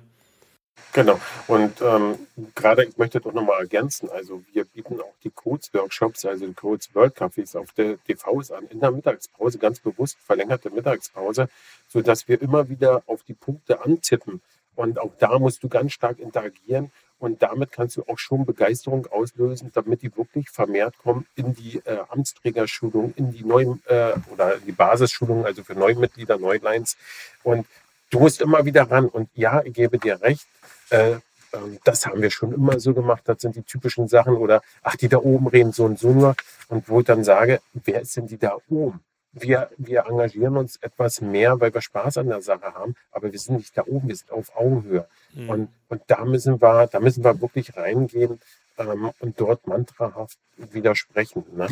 Genau. 0.93 1.21
Und 1.49 1.81
ähm, 1.81 2.19
gerade, 2.55 2.85
ich 2.85 2.97
möchte 2.97 3.21
doch 3.21 3.33
nochmal 3.33 3.61
ergänzen, 3.61 4.09
also 4.11 4.45
wir 4.53 4.65
bieten 4.65 5.01
auch 5.01 5.15
die 5.25 5.31
Codes-Workshops, 5.31 6.25
also 6.25 6.47
die 6.47 6.55
Codes 6.55 6.95
World 6.95 7.17
Cafés 7.17 7.59
auf 7.59 7.73
der 7.73 7.97
DVs 8.09 8.53
an, 8.53 8.69
in 8.69 8.79
der 8.79 8.93
Mittagspause, 8.93 9.59
ganz 9.59 9.81
bewusst 9.81 10.17
verlängerte 10.25 10.71
Mittagspause, 10.71 11.49
sodass 11.89 12.29
wir 12.29 12.41
immer 12.41 12.69
wieder 12.69 13.03
auf 13.07 13.25
die 13.25 13.35
Punkte 13.35 13.85
antippen. 13.85 14.41
Und 14.77 14.99
auch 14.99 15.13
da 15.19 15.39
musst 15.39 15.63
du 15.63 15.69
ganz 15.69 15.93
stark 15.93 16.19
interagieren 16.19 16.91
und 17.19 17.43
damit 17.43 17.73
kannst 17.73 17.97
du 17.97 18.03
auch 18.03 18.19
schon 18.19 18.45
Begeisterung 18.45 19.07
auslösen, 19.07 19.71
damit 19.73 20.03
die 20.03 20.15
wirklich 20.15 20.51
vermehrt 20.51 20.99
kommen 20.99 21.27
in 21.37 21.55
die 21.55 21.81
äh, 21.85 21.99
Amtsträgerschulung, 22.11 23.15
in 23.17 23.33
die 23.33 23.45
neuen 23.45 23.83
äh, 23.87 24.13
oder 24.31 24.59
die 24.59 24.73
Basisschulung, 24.73 25.47
also 25.47 25.65
für 25.65 25.75
Neumitglieder, 25.75 26.39
Neulines. 26.39 26.99
Und 27.43 27.67
du 28.11 28.19
musst 28.19 28.43
immer 28.43 28.65
wieder 28.67 28.91
ran. 28.91 29.07
Und 29.07 29.31
ja, 29.35 29.63
ich 29.63 29.73
gebe 29.73 29.99
dir 29.99 30.21
recht, 30.21 30.47
äh, 30.91 31.13
ähm, 31.55 31.79
das 31.85 32.05
haben 32.05 32.21
wir 32.21 32.31
schon 32.31 32.53
immer 32.53 32.79
so 32.79 32.93
gemacht. 32.93 33.23
Das 33.25 33.41
sind 33.41 33.57
die 33.57 33.63
typischen 33.63 34.07
Sachen. 34.07 34.37
Oder, 34.37 34.61
ach, 34.83 34.97
die 34.97 35.09
da 35.09 35.19
oben 35.19 35.47
reden 35.47 35.73
so 35.73 35.85
und 35.85 35.99
so 35.99 36.11
nur. 36.11 36.37
Und 36.69 36.89
wo 36.89 37.01
ich 37.01 37.07
dann 37.07 37.25
sage, 37.25 37.61
wer 37.73 38.03
ist 38.03 38.17
denn 38.17 38.27
die 38.27 38.39
da 38.39 38.59
oben? 38.69 39.01
Wir, 39.37 39.69
wir 39.77 40.07
engagieren 40.07 40.57
uns 40.57 40.77
etwas 40.77 41.21
mehr, 41.21 41.61
weil 41.61 41.75
wir 41.75 41.81
Spaß 41.81 42.19
an 42.19 42.29
der 42.29 42.41
Sache 42.41 42.73
haben, 42.73 42.95
aber 43.11 43.33
wir 43.33 43.39
sind 43.39 43.57
nicht 43.57 43.77
da 43.77 43.83
oben, 43.85 44.09
wir 44.09 44.17
sind 44.17 44.31
auf 44.31 44.57
Augenhöhe. 44.57 45.07
Mhm. 45.35 45.51
Und, 45.51 45.69
und 45.89 46.03
da 46.07 46.25
müssen 46.25 46.63
wir, 46.63 46.87
da 46.87 47.01
müssen 47.01 47.25
wir 47.25 47.41
wirklich 47.41 47.77
reingehen 47.77 48.41
ähm, 48.79 49.11
und 49.19 49.41
dort 49.41 49.67
mantrahaft 49.67 50.39
widersprechen. 50.57 51.45
Ne? 51.57 51.67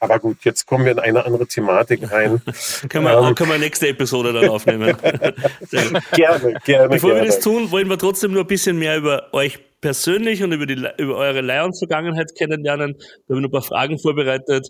Aber 0.00 0.18
gut, 0.18 0.38
jetzt 0.44 0.66
kommen 0.66 0.84
wir 0.84 0.92
in 0.92 0.98
eine 0.98 1.24
andere 1.24 1.46
Thematik 1.46 2.10
rein. 2.10 2.40
können, 2.88 3.04
wir, 3.04 3.18
ähm, 3.18 3.34
können 3.34 3.50
wir 3.50 3.58
nächste 3.58 3.88
Episode 3.88 4.32
dann 4.32 4.48
aufnehmen. 4.48 4.96
gerne, 6.12 6.54
gerne. 6.64 6.88
Bevor 6.88 7.10
gerne. 7.10 7.22
wir 7.22 7.26
das 7.26 7.40
tun, 7.40 7.70
wollen 7.70 7.88
wir 7.88 7.98
trotzdem 7.98 8.32
nur 8.32 8.42
ein 8.42 8.46
bisschen 8.46 8.78
mehr 8.78 8.96
über 8.96 9.32
euch 9.32 9.58
persönlich 9.80 10.42
und 10.42 10.52
über, 10.52 10.66
die, 10.66 10.86
über 10.98 11.16
eure 11.16 11.40
Lions-Vergangenheit 11.40 12.34
kennenlernen. 12.36 12.96
Da 12.98 13.02
haben 13.02 13.22
wir 13.28 13.40
noch 13.40 13.48
ein 13.48 13.52
paar 13.52 13.62
Fragen 13.62 13.98
vorbereitet. 13.98 14.68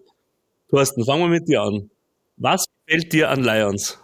Thorsten, 0.71 1.05
fangen 1.05 1.23
wir 1.23 1.29
mit 1.29 1.49
dir 1.49 1.63
an. 1.63 1.91
Was 2.37 2.65
gefällt 2.87 3.13
dir 3.13 3.31
an 3.31 3.43
Lions? 3.43 3.99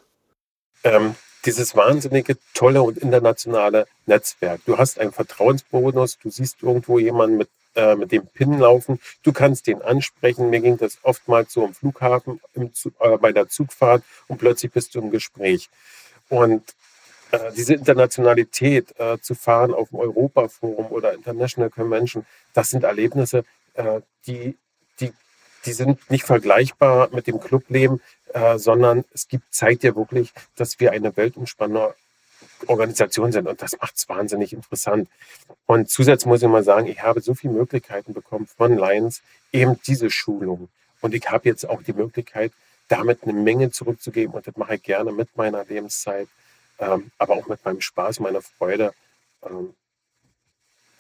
Ähm, 0.85 1.15
dieses 1.45 1.75
wahnsinnige, 1.75 2.37
tolle 2.55 2.83
und 2.83 2.99
internationale 2.99 3.87
Netzwerk. 4.07 4.61
Du 4.67 4.79
hast 4.79 4.99
einen 4.99 5.13
Vertrauensbonus, 5.13 6.19
du 6.19 6.31
siehst 6.31 6.63
irgendwo 6.63 6.99
jemanden 6.99 7.39
mit 7.39 7.49
äh, 7.77 7.95
mit 7.95 8.11
dem 8.11 8.27
PIN 8.27 8.59
laufen. 8.59 8.99
Du 9.23 9.33
kannst 9.33 9.69
den 9.69 9.81
ansprechen. 9.81 10.51
Mir 10.51 10.61
ging 10.61 10.77
das 10.77 10.99
oftmals 11.03 11.53
so 11.53 11.65
im 11.65 11.73
Flughafen, 11.73 12.41
im, 12.55 12.73
äh, 12.99 13.17
bei 13.19 13.33
der 13.33 13.49
Zugfahrt 13.49 14.03
und 14.27 14.39
plötzlich 14.39 14.73
bist 14.73 14.95
du 14.95 15.01
im 15.01 15.11
Gespräch. 15.11 15.69
Und 16.29 16.75
äh, 17.31 17.53
diese 17.57 17.75
Internationalität 17.75 18.99
äh, 18.99 19.19
zu 19.21 19.37
fahren 19.37 19.73
auf 19.73 19.91
dem 19.91 20.01
Europaforum 20.01 20.87
oder 20.87 21.15
International 21.15 21.71
Convention, 21.71 22.27
das 22.55 22.71
sind 22.71 22.83
Erlebnisse, 22.83 23.45
äh, 23.75 24.01
die, 24.27 24.57
die, 25.65 25.73
sind 25.73 26.11
nicht 26.11 26.25
vergleichbar 26.25 27.09
mit 27.13 27.27
dem 27.27 27.41
Clubleben, 27.41 28.01
äh, 28.33 28.59
sondern 28.59 29.05
es 29.13 29.29
gibt, 29.29 29.53
zeigt 29.53 29.83
dir 29.83 29.97
wirklich, 29.97 30.33
dass 30.57 30.81
wir 30.81 30.93
eine 30.93 31.17
weltumspannende 31.17 31.95
Organisation 32.67 33.33
sind. 33.33 33.49
Und 33.49 33.63
das 33.63 33.77
macht 33.81 33.97
es 33.97 34.09
wahnsinnig 34.09 34.53
interessant. 34.53 35.09
Und 35.67 35.91
zusätzlich 35.91 36.27
muss 36.27 36.43
ich 36.43 36.49
mal 36.49 36.65
sagen, 36.65 36.87
ich 36.87 37.03
habe 37.03 37.21
so 37.21 37.35
viele 37.35 37.55
Möglichkeiten 37.55 38.13
bekommen 38.13 38.47
von 38.47 38.77
Lions, 38.77 39.23
eben 39.53 39.81
diese 39.87 40.11
Schulung. 40.11 40.69
Und 41.01 41.15
ich 41.15 41.31
habe 41.31 41.49
jetzt 41.49 41.69
auch 41.69 41.83
die 41.83 41.93
Möglichkeit, 41.93 42.53
damit 42.89 43.23
eine 43.23 43.33
Menge 43.33 43.71
zurückzugeben. 43.71 44.35
Und 44.35 44.47
das 44.47 44.57
mache 44.57 44.77
ich 44.77 44.83
gerne 44.83 45.13
mit 45.13 45.37
meiner 45.37 45.65
Lebenszeit, 45.65 46.29
ähm, 46.79 47.11
aber 47.19 47.35
auch 47.35 47.47
mit 47.47 47.65
meinem 47.65 47.81
Spaß, 47.81 48.21
meiner 48.21 48.43
Freude. 48.43 48.93
Ähm, 49.49 49.75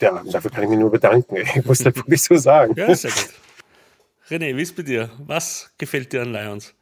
ja, 0.00 0.22
dafür 0.24 0.50
kann 0.50 0.64
ich 0.64 0.70
mich 0.70 0.78
nur 0.78 0.90
bedanken. 0.90 1.36
Ich 1.54 1.64
muss 1.64 1.78
das 1.78 1.94
wirklich 1.94 2.22
so 2.22 2.36
sagen. 2.36 2.74
Ja, 2.76 2.94
sehr 2.94 3.10
gut. 3.10 3.30
René, 4.30 4.56
wie 4.56 4.62
ist 4.62 4.76
bei 4.76 4.84
dir? 4.84 5.10
Was 5.18 5.74
gefällt 5.76 6.12
dir 6.12 6.22
an 6.22 6.32
Lions? 6.32 6.76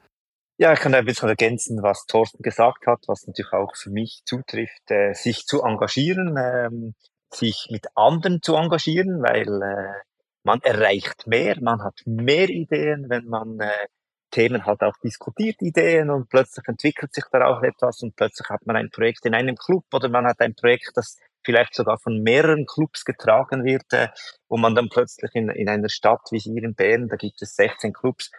Ja, 0.58 0.74
ich 0.74 0.80
kann 0.80 0.94
ein 0.94 1.06
bisschen 1.06 1.30
ergänzen, 1.30 1.82
was 1.82 2.04
Thorsten 2.04 2.42
gesagt 2.42 2.86
hat, 2.86 3.04
was 3.06 3.26
natürlich 3.26 3.54
auch 3.54 3.74
für 3.74 3.88
mich 3.88 4.20
zutrifft, 4.26 4.90
äh, 4.90 5.14
sich 5.14 5.46
zu 5.46 5.62
engagieren, 5.62 6.36
ähm, 6.36 6.94
sich 7.32 7.68
mit 7.70 7.86
anderen 7.94 8.42
zu 8.42 8.54
engagieren, 8.54 9.22
weil 9.22 9.62
äh, 9.62 10.02
man 10.42 10.60
erreicht 10.60 11.26
mehr, 11.26 11.56
man 11.62 11.82
hat 11.82 12.02
mehr 12.04 12.50
Ideen, 12.50 13.06
wenn 13.08 13.24
man 13.24 13.58
äh, 13.60 13.86
Themen 14.30 14.66
halt 14.66 14.82
auch 14.82 14.98
diskutiert, 15.02 15.62
Ideen 15.62 16.10
und 16.10 16.28
plötzlich 16.28 16.68
entwickelt 16.68 17.14
sich 17.14 17.24
daraus 17.32 17.62
etwas 17.62 18.02
und 18.02 18.14
plötzlich 18.14 18.50
hat 18.50 18.66
man 18.66 18.76
ein 18.76 18.90
Projekt 18.90 19.24
in 19.24 19.32
einem 19.32 19.56
Club 19.56 19.84
oder 19.94 20.10
man 20.10 20.26
hat 20.26 20.40
ein 20.40 20.54
Projekt, 20.54 20.90
das 20.96 21.16
vielleicht 21.44 21.74
sogar 21.74 21.98
von 21.98 22.22
mehreren 22.22 22.66
Clubs 22.66 23.04
getragen 23.04 23.64
wird, 23.64 23.92
äh, 23.92 24.08
wo 24.48 24.56
man 24.56 24.74
dann 24.74 24.88
plötzlich 24.88 25.30
in, 25.34 25.48
in 25.50 25.68
einer 25.68 25.88
Stadt 25.88 26.20
wie 26.30 26.38
hier 26.38 26.62
in 26.62 26.74
Bern, 26.74 27.08
da 27.08 27.16
gibt 27.16 27.40
es 27.42 27.56
16 27.56 27.92
Clubs, 27.92 28.30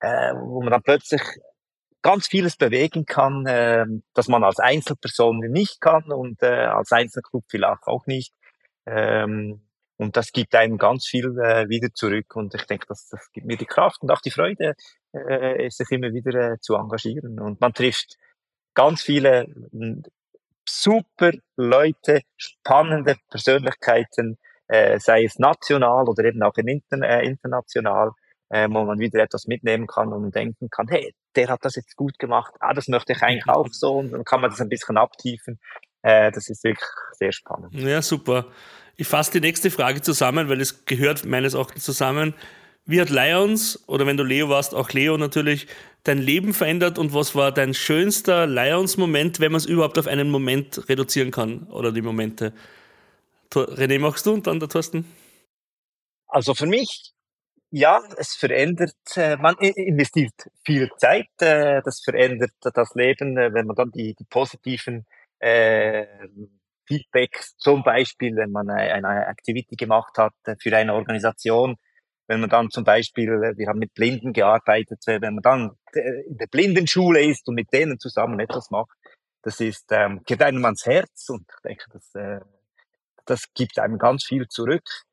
äh, 0.00 0.32
wo 0.34 0.62
man 0.62 0.70
dann 0.70 0.82
plötzlich 0.82 1.22
ganz 2.02 2.28
vieles 2.28 2.56
bewegen 2.56 3.04
kann, 3.04 3.46
äh, 3.46 3.84
dass 4.14 4.28
man 4.28 4.44
als 4.44 4.58
Einzelperson 4.58 5.38
nicht 5.38 5.80
kann 5.80 6.04
und 6.12 6.42
äh, 6.42 6.66
als 6.66 6.92
Einzelclub 6.92 7.44
vielleicht 7.48 7.86
auch 7.86 8.06
nicht. 8.06 8.32
Ähm, 8.86 9.66
und 9.98 10.16
das 10.16 10.30
gibt 10.32 10.54
einem 10.54 10.78
ganz 10.78 11.06
viel 11.06 11.36
äh, 11.38 11.68
wieder 11.68 11.92
zurück. 11.92 12.36
Und 12.36 12.54
ich 12.54 12.62
denke, 12.66 12.86
das, 12.88 13.08
das 13.08 13.32
gibt 13.32 13.46
mir 13.46 13.56
die 13.56 13.66
Kraft 13.66 14.02
und 14.02 14.10
auch 14.10 14.20
die 14.20 14.30
Freude, 14.30 14.74
äh, 15.12 15.70
sich 15.70 15.90
immer 15.90 16.12
wieder 16.12 16.52
äh, 16.52 16.58
zu 16.60 16.74
engagieren. 16.74 17.40
Und 17.40 17.60
man 17.60 17.72
trifft 17.72 18.16
ganz 18.74 19.02
viele 19.02 19.46
super 20.68 21.32
Leute, 21.56 22.22
spannende 22.36 23.16
Persönlichkeiten, 23.30 24.38
äh, 24.68 24.98
sei 24.98 25.24
es 25.24 25.38
national 25.38 26.08
oder 26.08 26.24
eben 26.24 26.42
auch 26.42 26.56
in 26.56 26.68
inter, 26.68 27.02
äh, 27.02 27.26
international 27.26 28.12
äh, 28.48 28.68
wo 28.70 28.84
man 28.84 28.98
wieder 28.98 29.22
etwas 29.22 29.46
mitnehmen 29.46 29.86
kann 29.86 30.12
und 30.12 30.34
denken 30.34 30.68
kann, 30.70 30.88
hey, 30.88 31.14
der 31.34 31.48
hat 31.48 31.64
das 31.64 31.76
jetzt 31.76 31.96
gut 31.96 32.18
gemacht, 32.18 32.54
ah, 32.60 32.74
das 32.74 32.88
möchte 32.88 33.12
ich 33.12 33.22
eigentlich 33.22 33.48
auch 33.48 33.68
so 33.70 33.98
und 33.98 34.12
dann 34.12 34.24
kann 34.24 34.40
man 34.40 34.50
das 34.50 34.60
ein 34.60 34.68
bisschen 34.68 34.96
abtiefen. 34.96 35.58
Äh, 36.02 36.30
das 36.30 36.48
ist 36.48 36.62
wirklich 36.62 36.88
sehr 37.12 37.32
spannend. 37.32 37.74
Ja, 37.74 38.00
super. 38.02 38.46
Ich 38.96 39.08
fasse 39.08 39.32
die 39.32 39.40
nächste 39.40 39.70
Frage 39.70 40.00
zusammen, 40.00 40.48
weil 40.48 40.60
es 40.60 40.84
gehört 40.86 41.24
meines 41.26 41.54
Erachtens 41.54 41.84
zusammen. 41.84 42.34
Wie 42.86 43.00
hat 43.00 43.10
Lions, 43.10 43.82
oder 43.88 44.06
wenn 44.06 44.16
du 44.16 44.22
Leo 44.22 44.48
warst, 44.48 44.74
auch 44.74 44.90
Leo 44.92 45.18
natürlich, 45.18 45.66
dein 46.04 46.18
Leben 46.18 46.54
verändert 46.54 46.98
und 46.98 47.12
was 47.12 47.34
war 47.34 47.52
dein 47.52 47.74
schönster 47.74 48.46
Lions-Moment, 48.46 49.40
wenn 49.40 49.50
man 49.50 49.58
es 49.58 49.66
überhaupt 49.66 49.98
auf 49.98 50.06
einen 50.06 50.30
Moment 50.30 50.88
reduzieren 50.88 51.32
kann 51.32 51.64
oder 51.64 51.90
die 51.90 52.02
Momente? 52.02 52.52
René, 53.52 53.98
machst 53.98 54.26
du 54.26 54.34
und 54.34 54.46
dann 54.46 54.60
der 54.60 54.68
Thorsten? 54.68 55.04
Also 56.28 56.54
für 56.54 56.66
mich 56.66 57.12
ja, 57.70 58.00
es 58.16 58.34
verändert, 58.34 58.94
äh, 59.16 59.36
man 59.36 59.56
investiert 59.58 60.34
viel 60.64 60.88
Zeit, 60.98 61.28
äh, 61.40 61.82
das 61.84 62.00
verändert 62.00 62.52
das 62.62 62.94
Leben, 62.94 63.36
äh, 63.36 63.52
wenn 63.52 63.66
man 63.66 63.76
dann 63.76 63.90
die, 63.90 64.14
die 64.14 64.24
positiven 64.24 65.04
äh, 65.40 66.06
Feedbacks, 66.86 67.56
zum 67.58 67.82
Beispiel, 67.82 68.36
wenn 68.36 68.52
man 68.52 68.70
eine, 68.70 69.26
Activity 69.26 69.74
gemacht 69.74 70.16
hat 70.18 70.34
für 70.60 70.76
eine 70.76 70.94
Organisation, 70.94 71.76
wenn 72.26 72.40
man 72.40 72.50
dann 72.50 72.70
zum 72.70 72.84
Beispiel, 72.84 73.28
äh, 73.42 73.56
wir 73.56 73.68
haben 73.68 73.78
mit 73.78 73.94
Blinden 73.94 74.32
gearbeitet, 74.32 75.02
wenn 75.06 75.34
man 75.34 75.42
dann 75.42 75.70
in 75.94 76.36
der 76.36 76.46
Blindenschule 76.46 77.24
ist 77.24 77.48
und 77.48 77.54
mit 77.54 77.72
denen 77.72 77.98
zusammen 77.98 78.40
etwas 78.40 78.70
macht, 78.70 78.96
das 79.42 79.60
ist, 79.60 79.86
ähm, 79.90 80.22
geht 80.26 80.42
einem 80.42 80.64
ans 80.64 80.86
Herz 80.86 81.28
und 81.28 81.46
ich 81.48 81.62
denke, 81.62 81.84
das, 81.92 82.14
äh, 82.14 82.40
das 83.24 83.44
gibt 83.54 83.78
einem 83.78 83.98
ganz 83.98 84.24
viel 84.24 84.46
zurück 84.48 85.06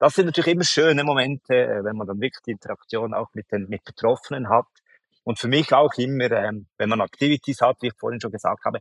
das 0.00 0.14
sind 0.14 0.26
natürlich 0.26 0.54
immer 0.54 0.64
schöne 0.64 1.04
Momente, 1.04 1.54
äh, 1.54 1.84
wenn 1.84 1.96
man 1.96 2.06
dann 2.06 2.20
wirklich 2.20 2.42
die 2.46 2.52
Interaktion 2.52 3.12
auch 3.12 3.28
mit 3.34 3.52
den 3.52 3.68
mit 3.68 3.84
Betroffenen 3.84 4.48
hat. 4.48 4.66
Und 5.24 5.38
für 5.38 5.46
mich 5.46 5.72
auch 5.74 5.92
immer, 5.98 6.30
ähm, 6.32 6.66
wenn 6.78 6.88
man 6.88 7.00
Activities 7.00 7.60
hat, 7.60 7.76
wie 7.82 7.88
ich 7.88 7.94
vorhin 7.98 8.20
schon 8.20 8.32
gesagt 8.32 8.64
habe, 8.64 8.80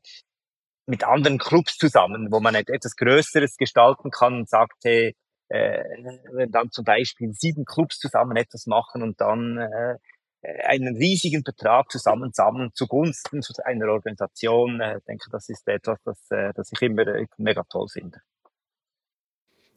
mit 0.85 1.03
anderen 1.03 1.37
Clubs 1.37 1.77
zusammen, 1.77 2.31
wo 2.31 2.39
man 2.39 2.55
etwas 2.55 2.95
Größeres 2.95 3.57
gestalten 3.57 4.11
kann 4.11 4.33
und 4.33 4.49
sagt, 4.49 4.77
hey, 4.83 5.13
äh, 5.49 5.83
wenn 6.31 6.51
dann 6.51 6.71
zum 6.71 6.85
Beispiel 6.85 7.33
sieben 7.33 7.65
Clubs 7.65 7.99
zusammen 7.99 8.37
etwas 8.37 8.65
machen 8.67 9.01
und 9.01 9.19
dann 9.19 9.57
äh, 9.57 9.97
einen 10.41 10.95
riesigen 10.95 11.43
Betrag 11.43 11.91
zusammensammeln 11.91 12.71
zugunsten 12.73 13.41
einer 13.65 13.87
Organisation. 13.87 14.79
Äh, 14.79 14.97
ich 14.97 15.03
denke, 15.05 15.29
das 15.31 15.49
ist 15.49 15.67
etwas, 15.67 15.99
das, 16.05 16.17
äh, 16.31 16.53
das 16.55 16.71
ich 16.71 16.81
immer 16.81 17.05
äh, 17.07 17.25
mega 17.37 17.63
toll 17.63 17.87
finde. 17.91 18.21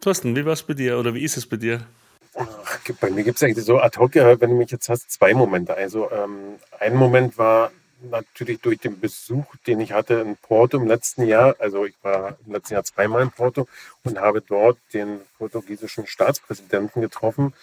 Thorsten, 0.01 0.35
wie 0.37 0.45
war 0.45 0.53
es 0.53 0.62
bei 0.62 0.75
dir 0.75 0.99
oder 0.99 1.14
wie 1.14 1.23
ist 1.23 1.37
es 1.37 1.49
bei 1.49 1.57
dir? 1.57 1.87
Ach, 2.35 2.81
bei 3.01 3.11
mir 3.11 3.25
gibt 3.25 3.37
es 3.37 3.43
eigentlich 3.43 3.64
so 3.64 3.79
ad 3.79 3.99
hoc, 3.99 4.14
wenn 4.14 4.51
du 4.51 4.57
mich 4.57 4.70
jetzt 4.70 4.89
hast, 4.89 5.11
zwei 5.11 5.35
Momente. 5.35 5.75
Also 5.75 6.11
ähm, 6.11 6.57
ein 6.79 6.95
Moment 6.95 7.37
war 7.37 7.70
natürlich 8.11 8.61
durch 8.61 8.79
den 8.79 9.01
Besuch, 9.01 9.57
den 9.67 9.81
ich 9.81 9.93
hatte 9.93 10.15
in 10.15 10.37
Porto 10.37 10.77
im 10.79 10.87
letzten 10.87 11.27
Jahr. 11.27 11.57
Also 11.59 11.85
ich 11.85 11.95
war 12.03 12.37
im 12.47 12.53
letzten 12.53 12.75
Jahr 12.75 12.85
zweimal 12.85 13.23
in 13.23 13.31
Porto 13.31 13.67
und 14.05 14.19
habe 14.21 14.41
dort 14.41 14.79
den 14.93 15.21
portugiesischen 15.39 16.07
Staatspräsidenten 16.07 17.01
getroffen 17.03 17.55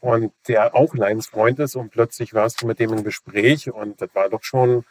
und 0.00 0.32
der 0.48 0.74
auch 0.74 0.94
Lions 0.94 1.28
Freund 1.28 1.58
ist 1.58 1.76
und 1.76 1.90
plötzlich 1.90 2.34
warst 2.34 2.62
du 2.62 2.66
mit 2.66 2.78
dem 2.78 2.92
im 2.92 3.04
Gespräch 3.04 3.70
und 3.70 4.00
das 4.00 4.10
war 4.14 4.28
doch 4.28 4.44
schon 4.44 4.84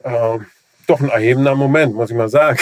äh, 0.00 0.38
doch 0.86 1.00
ein 1.00 1.08
erhebender 1.08 1.54
Moment, 1.54 1.94
muss 1.94 2.10
ich 2.10 2.16
mal 2.16 2.28
sagen. 2.28 2.58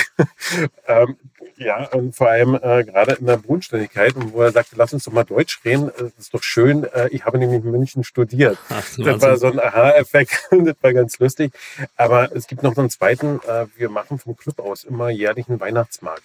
ähm, 0.87 1.17
ja, 1.57 1.87
und 1.91 2.17
vor 2.17 2.31
allem 2.31 2.55
äh, 2.55 2.85
gerade 2.85 3.13
in 3.13 3.27
der 3.27 3.37
Bodenständigkeit, 3.37 4.15
wo 4.17 4.41
er 4.41 4.51
sagte, 4.51 4.77
lass 4.77 4.95
uns 4.95 5.05
doch 5.05 5.13
mal 5.13 5.25
Deutsch 5.25 5.61
reden, 5.63 5.91
das 5.99 6.13
ist 6.19 6.33
doch 6.33 6.43
schön. 6.43 6.85
Äh, 6.85 7.09
ich 7.09 7.27
habe 7.27 7.39
nämlich 7.39 7.63
in 7.63 7.71
München 7.71 8.03
studiert. 8.03 8.57
Ach, 8.71 8.83
das 8.97 9.21
war 9.21 9.37
so 9.37 9.49
ein 9.49 9.61
Aha-Effekt, 9.61 10.49
das 10.51 10.77
war 10.81 10.93
ganz 10.95 11.19
lustig. 11.19 11.53
Aber 11.97 12.35
es 12.35 12.47
gibt 12.47 12.63
noch 12.63 12.77
einen 12.79 12.89
zweiten, 12.89 13.41
äh, 13.47 13.67
wir 13.77 13.91
machen 13.91 14.19
vom 14.19 14.37
Club 14.37 14.59
aus 14.59 14.85
immer 14.85 15.11
jährlich 15.11 15.51
einen 15.51 15.61
Weihnachtsmarkt. 15.61 16.23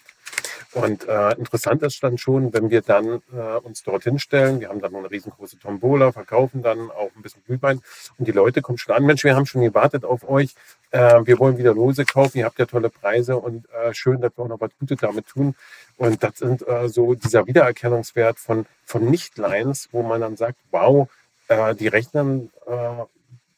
Und 0.75 1.07
äh, 1.07 1.31
interessant 1.35 1.81
ist 1.83 2.03
dann 2.03 2.17
schon, 2.17 2.53
wenn 2.53 2.69
wir 2.69 2.81
dann 2.81 3.21
äh, 3.33 3.57
uns 3.63 3.81
dorthin 3.83 4.19
stellen, 4.19 4.59
wir 4.59 4.67
haben 4.67 4.81
dann 4.81 4.93
eine 4.93 5.09
riesengroße 5.09 5.57
Tombola, 5.57 6.11
verkaufen 6.11 6.61
dann 6.61 6.91
auch 6.91 7.11
ein 7.15 7.21
bisschen 7.21 7.41
Glühwein. 7.45 7.79
Und 8.17 8.27
die 8.27 8.33
Leute 8.33 8.61
kommen 8.61 8.77
schon 8.77 8.93
an, 8.93 9.05
Mensch, 9.05 9.23
wir 9.23 9.37
haben 9.37 9.45
schon 9.45 9.61
gewartet 9.61 10.03
auf 10.03 10.27
euch, 10.27 10.53
äh, 10.91 11.21
wir 11.23 11.39
wollen 11.39 11.57
wieder 11.57 11.73
Lose 11.73 12.03
kaufen, 12.03 12.39
ihr 12.39 12.45
habt 12.45 12.59
ja 12.59 12.65
tolle 12.65 12.89
Preise 12.89 13.37
und 13.37 13.69
äh, 13.69 13.93
schön, 13.93 14.19
dass 14.19 14.37
wir 14.37 14.43
auch 14.43 14.49
noch 14.49 14.59
was 14.59 14.71
Gutes 14.77 14.97
damit 14.99 15.27
tun. 15.27 15.55
Und 15.95 16.21
das 16.21 16.39
sind 16.39 16.67
äh, 16.67 16.89
so 16.89 17.13
dieser 17.13 17.47
Wiedererkennungswert 17.47 18.37
von, 18.37 18.65
von 18.83 19.05
Nicht-Lines, 19.05 19.87
wo 19.93 20.03
man 20.03 20.19
dann 20.19 20.35
sagt, 20.35 20.57
wow, 20.71 21.07
äh, 21.47 21.73
die 21.73 21.87
rechnen 21.87 22.51
äh, 22.67 23.05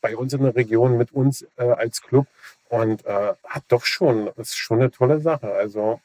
bei 0.01 0.15
uns 0.15 0.33
in 0.33 0.43
der 0.43 0.55
Region 0.55 0.97
mit 0.97 1.11
uns 1.13 1.47
äh, 1.57 1.63
als 1.63 2.03
Club. 2.03 2.27
Und 2.69 3.05
äh, 3.05 3.33
hat 3.43 3.63
doch 3.69 3.85
schon, 3.85 4.27
ist 4.35 4.55
schon 4.55 4.81
eine 4.81 4.91
tolle 4.91 5.19
Sache. 5.19 5.51
Also 5.53 5.99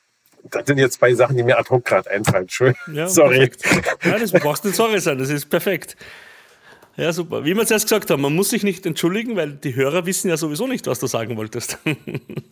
das 0.45 0.67
sind 0.67 0.79
jetzt 0.79 0.95
zwei 0.95 1.15
Sachen, 1.15 1.37
die 1.37 1.43
mir 1.43 1.59
ad 1.59 1.71
hoc 1.71 1.85
gerade 1.85 2.11
einfallen. 2.11 2.43
Entschuldigung. 2.45 2.95
Ja, 2.95 3.09
sorry. 3.09 3.49
Perfekt. 3.49 4.05
Ja, 4.05 4.19
das 4.19 4.33
brauchst 4.33 4.65
nicht 4.65 4.77
sorry 4.77 5.01
sein, 5.01 5.19
das 5.19 5.31
ist 5.31 5.47
perfekt. 5.47 5.97
Ja, 6.97 7.13
super. 7.13 7.45
Wie 7.45 7.55
wir 7.55 7.67
zuerst 7.67 7.87
gesagt 7.87 8.11
haben, 8.11 8.21
man 8.21 8.35
muss 8.35 8.51
sich 8.51 8.63
nicht 8.63 8.85
entschuldigen, 8.85 9.35
weil 9.35 9.53
die 9.53 9.75
Hörer 9.75 10.05
wissen 10.05 10.29
ja 10.29 10.37
sowieso 10.37 10.67
nicht, 10.67 10.87
was 10.87 10.99
du 10.99 11.07
sagen 11.07 11.37
wolltest. 11.37 11.79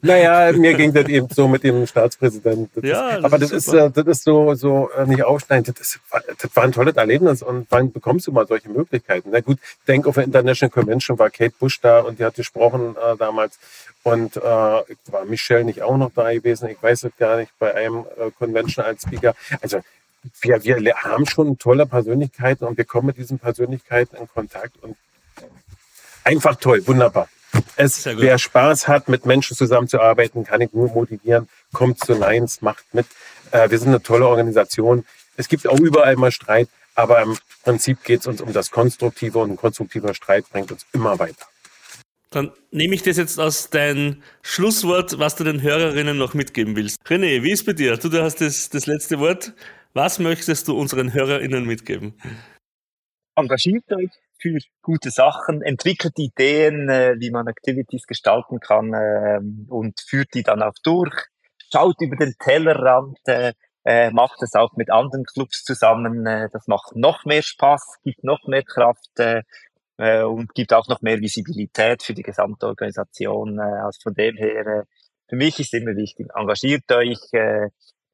Naja, 0.02 0.50
mir 0.56 0.72
ging 0.72 0.94
das 0.94 1.06
eben 1.08 1.28
so 1.28 1.46
mit 1.46 1.62
dem 1.62 1.86
Staatspräsidenten. 1.86 2.86
Ja, 2.86 3.16
das 3.16 3.24
aber 3.24 3.38
das 3.38 3.50
ist, 3.50 3.68
äh, 3.68 3.90
das 3.90 4.06
ist 4.06 4.24
so, 4.24 4.54
so 4.54 4.88
äh, 4.96 5.04
nicht 5.04 5.22
aufschneidend. 5.22 5.78
Das, 5.78 6.00
das 6.38 6.56
war 6.56 6.64
ein 6.64 6.72
tolles 6.72 6.96
Erlebnis 6.96 7.42
und 7.42 7.66
wann 7.68 7.92
bekommst 7.92 8.26
du 8.26 8.32
mal 8.32 8.46
solche 8.46 8.70
Möglichkeiten? 8.70 9.28
Na 9.30 9.40
gut, 9.40 9.58
denk 9.86 10.06
auf 10.06 10.14
der 10.14 10.24
International 10.24 10.70
Convention 10.70 11.18
war 11.18 11.28
Kate 11.28 11.52
Bush 11.58 11.80
da 11.82 12.00
und 12.00 12.18
die 12.18 12.24
hat 12.24 12.34
gesprochen 12.34 12.96
äh, 12.96 13.14
damals. 13.18 13.58
Und 14.02 14.38
äh, 14.38 14.40
war 14.40 15.24
Michelle 15.28 15.64
nicht 15.64 15.82
auch 15.82 15.98
noch 15.98 16.12
da 16.14 16.32
gewesen? 16.32 16.70
Ich 16.70 16.82
weiß 16.82 17.04
es 17.04 17.12
gar 17.18 17.36
nicht, 17.36 17.52
bei 17.58 17.74
einem 17.74 18.06
äh, 18.16 18.30
Convention 18.38 18.86
als 18.86 19.02
Speaker. 19.02 19.34
Also 19.60 19.80
wir, 20.42 20.62
wir 20.62 20.94
haben 20.96 21.26
schon 21.26 21.58
tolle 21.58 21.86
Persönlichkeiten 21.86 22.64
und 22.64 22.76
wir 22.76 22.84
kommen 22.84 23.06
mit 23.06 23.16
diesen 23.16 23.38
Persönlichkeiten 23.38 24.16
in 24.16 24.28
Kontakt 24.28 24.76
und 24.82 24.96
einfach 26.24 26.56
toll, 26.56 26.86
wunderbar. 26.86 27.28
Es, 27.76 28.06
wer 28.06 28.38
Spaß 28.38 28.86
hat, 28.86 29.08
mit 29.08 29.26
Menschen 29.26 29.56
zusammenzuarbeiten, 29.56 30.44
kann 30.44 30.60
ich 30.60 30.72
nur 30.72 30.88
motivieren. 30.88 31.48
Kommt 31.72 31.98
zu 31.98 32.12
Lions, 32.12 32.62
macht 32.62 32.84
mit. 32.92 33.06
Äh, 33.50 33.70
wir 33.70 33.78
sind 33.78 33.88
eine 33.88 34.02
tolle 34.02 34.28
Organisation. 34.28 35.04
Es 35.36 35.48
gibt 35.48 35.66
auch 35.66 35.78
überall 35.78 36.16
mal 36.16 36.30
Streit, 36.30 36.68
aber 36.94 37.22
im 37.22 37.36
Prinzip 37.64 38.04
geht 38.04 38.20
es 38.20 38.26
uns 38.26 38.40
um 38.40 38.52
das 38.52 38.70
Konstruktive 38.70 39.38
und 39.38 39.50
ein 39.50 39.56
konstruktiver 39.56 40.14
Streit 40.14 40.44
bringt 40.50 40.70
uns 40.70 40.86
immer 40.92 41.18
weiter. 41.18 41.46
Dann 42.30 42.52
nehme 42.70 42.94
ich 42.94 43.02
das 43.02 43.16
jetzt 43.16 43.40
aus 43.40 43.70
dein 43.70 44.22
Schlusswort, 44.42 45.18
was 45.18 45.34
du 45.34 45.42
den 45.42 45.62
Hörerinnen 45.62 46.16
noch 46.16 46.32
mitgeben 46.32 46.76
willst. 46.76 46.98
René, 47.08 47.42
wie 47.42 47.50
ist 47.50 47.66
bei 47.66 47.72
dir? 47.72 47.96
Du, 47.96 48.08
du 48.08 48.22
hast 48.22 48.40
das, 48.40 48.68
das 48.68 48.86
letzte 48.86 49.18
Wort. 49.18 49.52
Was 49.92 50.20
möchtest 50.20 50.68
du 50.68 50.78
unseren 50.78 51.12
HörerInnen 51.12 51.66
mitgeben? 51.66 52.14
Engagiert 53.34 53.90
euch 53.92 54.10
für 54.40 54.58
gute 54.82 55.10
Sachen, 55.10 55.62
entwickelt 55.62 56.18
Ideen, 56.18 56.88
äh, 56.88 57.16
wie 57.18 57.30
man 57.30 57.46
Activities 57.46 58.06
gestalten 58.06 58.60
kann 58.60 58.94
äh, 58.94 59.40
und 59.68 60.00
führt 60.00 60.28
die 60.34 60.42
dann 60.42 60.62
auch 60.62 60.74
durch. 60.82 61.14
Schaut 61.72 61.96
über 62.00 62.16
den 62.16 62.34
Tellerrand, 62.38 63.18
äh, 63.26 63.52
äh, 63.84 64.10
macht 64.10 64.42
es 64.42 64.54
auch 64.54 64.76
mit 64.76 64.90
anderen 64.90 65.24
Clubs 65.24 65.64
zusammen. 65.64 66.24
Das 66.52 66.66
macht 66.66 66.94
noch 66.94 67.24
mehr 67.24 67.42
Spaß, 67.42 67.98
gibt 68.02 68.24
noch 68.24 68.46
mehr 68.46 68.62
Kraft 68.62 69.10
und 69.96 70.54
gibt 70.54 70.72
auch 70.72 70.88
noch 70.88 71.02
mehr 71.02 71.20
Visibilität 71.20 72.02
für 72.02 72.14
die 72.14 72.22
gesamte 72.22 72.66
Organisation. 72.66 73.58
Also 73.58 74.00
von 74.02 74.14
dem 74.14 74.36
her, 74.36 74.84
für 75.28 75.36
mich 75.36 75.58
ist 75.60 75.72
immer 75.72 75.96
wichtig, 75.96 76.28
engagiert 76.34 76.90
euch, 76.92 77.20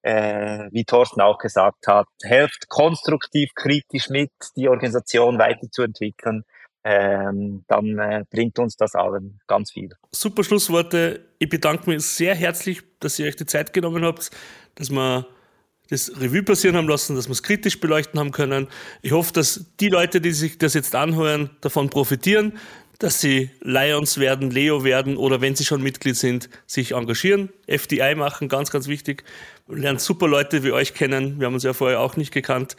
äh, 0.06 0.68
wie 0.70 0.84
Thorsten 0.84 1.20
auch 1.20 1.38
gesagt 1.38 1.88
hat, 1.88 2.06
helft 2.22 2.68
konstruktiv, 2.68 3.50
kritisch 3.56 4.08
mit, 4.08 4.30
die 4.54 4.68
Organisation 4.68 5.36
weiterzuentwickeln. 5.36 6.44
Ähm, 6.84 7.64
dann 7.66 7.98
äh, 7.98 8.24
bringt 8.30 8.60
uns 8.60 8.76
das 8.76 8.94
allen 8.94 9.40
ganz 9.48 9.72
viel. 9.72 9.90
Super 10.12 10.44
Schlussworte. 10.44 11.26
Ich 11.40 11.48
bedanke 11.48 11.90
mich 11.90 12.06
sehr 12.06 12.36
herzlich, 12.36 12.82
dass 13.00 13.18
ihr 13.18 13.26
euch 13.26 13.34
die 13.34 13.46
Zeit 13.46 13.72
genommen 13.72 14.04
habt, 14.04 14.30
dass 14.76 14.90
wir 14.90 15.26
das 15.90 16.12
Revue 16.20 16.44
passieren 16.44 16.76
haben 16.76 16.88
lassen, 16.88 17.16
dass 17.16 17.26
wir 17.26 17.32
es 17.32 17.42
kritisch 17.42 17.80
beleuchten 17.80 18.20
haben 18.20 18.30
können. 18.30 18.68
Ich 19.02 19.10
hoffe, 19.10 19.32
dass 19.32 19.72
die 19.80 19.88
Leute, 19.88 20.20
die 20.20 20.30
sich 20.30 20.58
das 20.58 20.74
jetzt 20.74 20.94
anhören, 20.94 21.50
davon 21.60 21.90
profitieren, 21.90 22.52
dass 23.00 23.20
sie 23.20 23.50
Lions 23.60 24.18
werden, 24.18 24.50
Leo 24.50 24.84
werden 24.84 25.16
oder 25.16 25.40
wenn 25.40 25.56
sie 25.56 25.64
schon 25.64 25.82
Mitglied 25.82 26.16
sind, 26.16 26.48
sich 26.66 26.92
engagieren, 26.92 27.50
FDI 27.66 28.14
machen, 28.14 28.48
ganz, 28.48 28.70
ganz 28.70 28.86
wichtig. 28.86 29.24
Wir 29.68 29.78
lernen 29.78 29.98
super 29.98 30.28
Leute 30.28 30.62
wie 30.62 30.72
euch 30.72 30.94
kennen. 30.94 31.40
Wir 31.40 31.46
haben 31.46 31.54
uns 31.54 31.64
ja 31.64 31.72
vorher 31.72 32.00
auch 32.00 32.16
nicht 32.16 32.32
gekannt. 32.32 32.76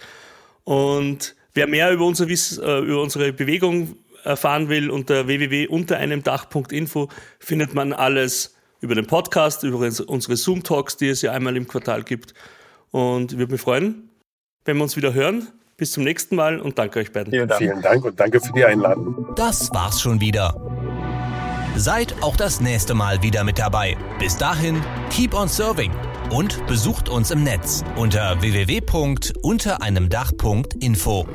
Und 0.63 1.35
wer 1.53 1.67
mehr 1.67 1.91
über, 1.91 2.05
unser 2.05 2.27
Wiss, 2.27 2.57
äh, 2.57 2.79
über 2.79 3.01
unsere 3.01 3.33
Bewegung 3.33 3.97
erfahren 4.23 4.69
will, 4.69 4.89
unter 4.89 5.27
www.untereinemdach.info 5.27 7.09
findet 7.39 7.73
man 7.73 7.93
alles 7.93 8.55
über 8.79 8.95
den 8.95 9.07
Podcast, 9.07 9.63
über 9.63 9.79
unsere 9.79 10.38
Zoom-Talks, 10.38 10.97
die 10.97 11.09
es 11.09 11.21
ja 11.21 11.31
einmal 11.31 11.57
im 11.57 11.67
Quartal 11.67 12.03
gibt. 12.03 12.33
Und 12.91 13.33
ich 13.33 13.38
würde 13.38 13.53
mich 13.53 13.61
freuen, 13.61 14.09
wenn 14.65 14.77
wir 14.77 14.83
uns 14.83 14.95
wieder 14.95 15.13
hören. 15.13 15.47
Bis 15.75 15.91
zum 15.91 16.03
nächsten 16.03 16.35
Mal 16.35 16.59
und 16.59 16.79
danke 16.79 16.99
euch 16.99 17.11
beiden. 17.11 17.31
Vielen 17.31 17.47
Dank. 17.47 17.61
Vielen 17.61 17.81
Dank 17.81 18.03
und 18.03 18.19
danke 18.19 18.39
für 18.39 18.51
die 18.53 18.65
Einladung. 18.65 19.27
Das 19.35 19.71
war's 19.73 20.01
schon 20.01 20.19
wieder. 20.19 20.55
Seid 21.75 22.15
auch 22.21 22.35
das 22.35 22.61
nächste 22.61 22.95
Mal 22.95 23.21
wieder 23.21 23.43
mit 23.43 23.59
dabei. 23.59 23.95
Bis 24.17 24.35
dahin, 24.35 24.81
keep 25.11 25.35
on 25.35 25.47
serving 25.47 25.91
und 26.30 26.65
besucht 26.67 27.09
uns 27.09 27.32
im 27.32 27.43
Netz 27.43 27.84
unter 27.95 28.39
www.untereinemdach.info. 28.41 31.25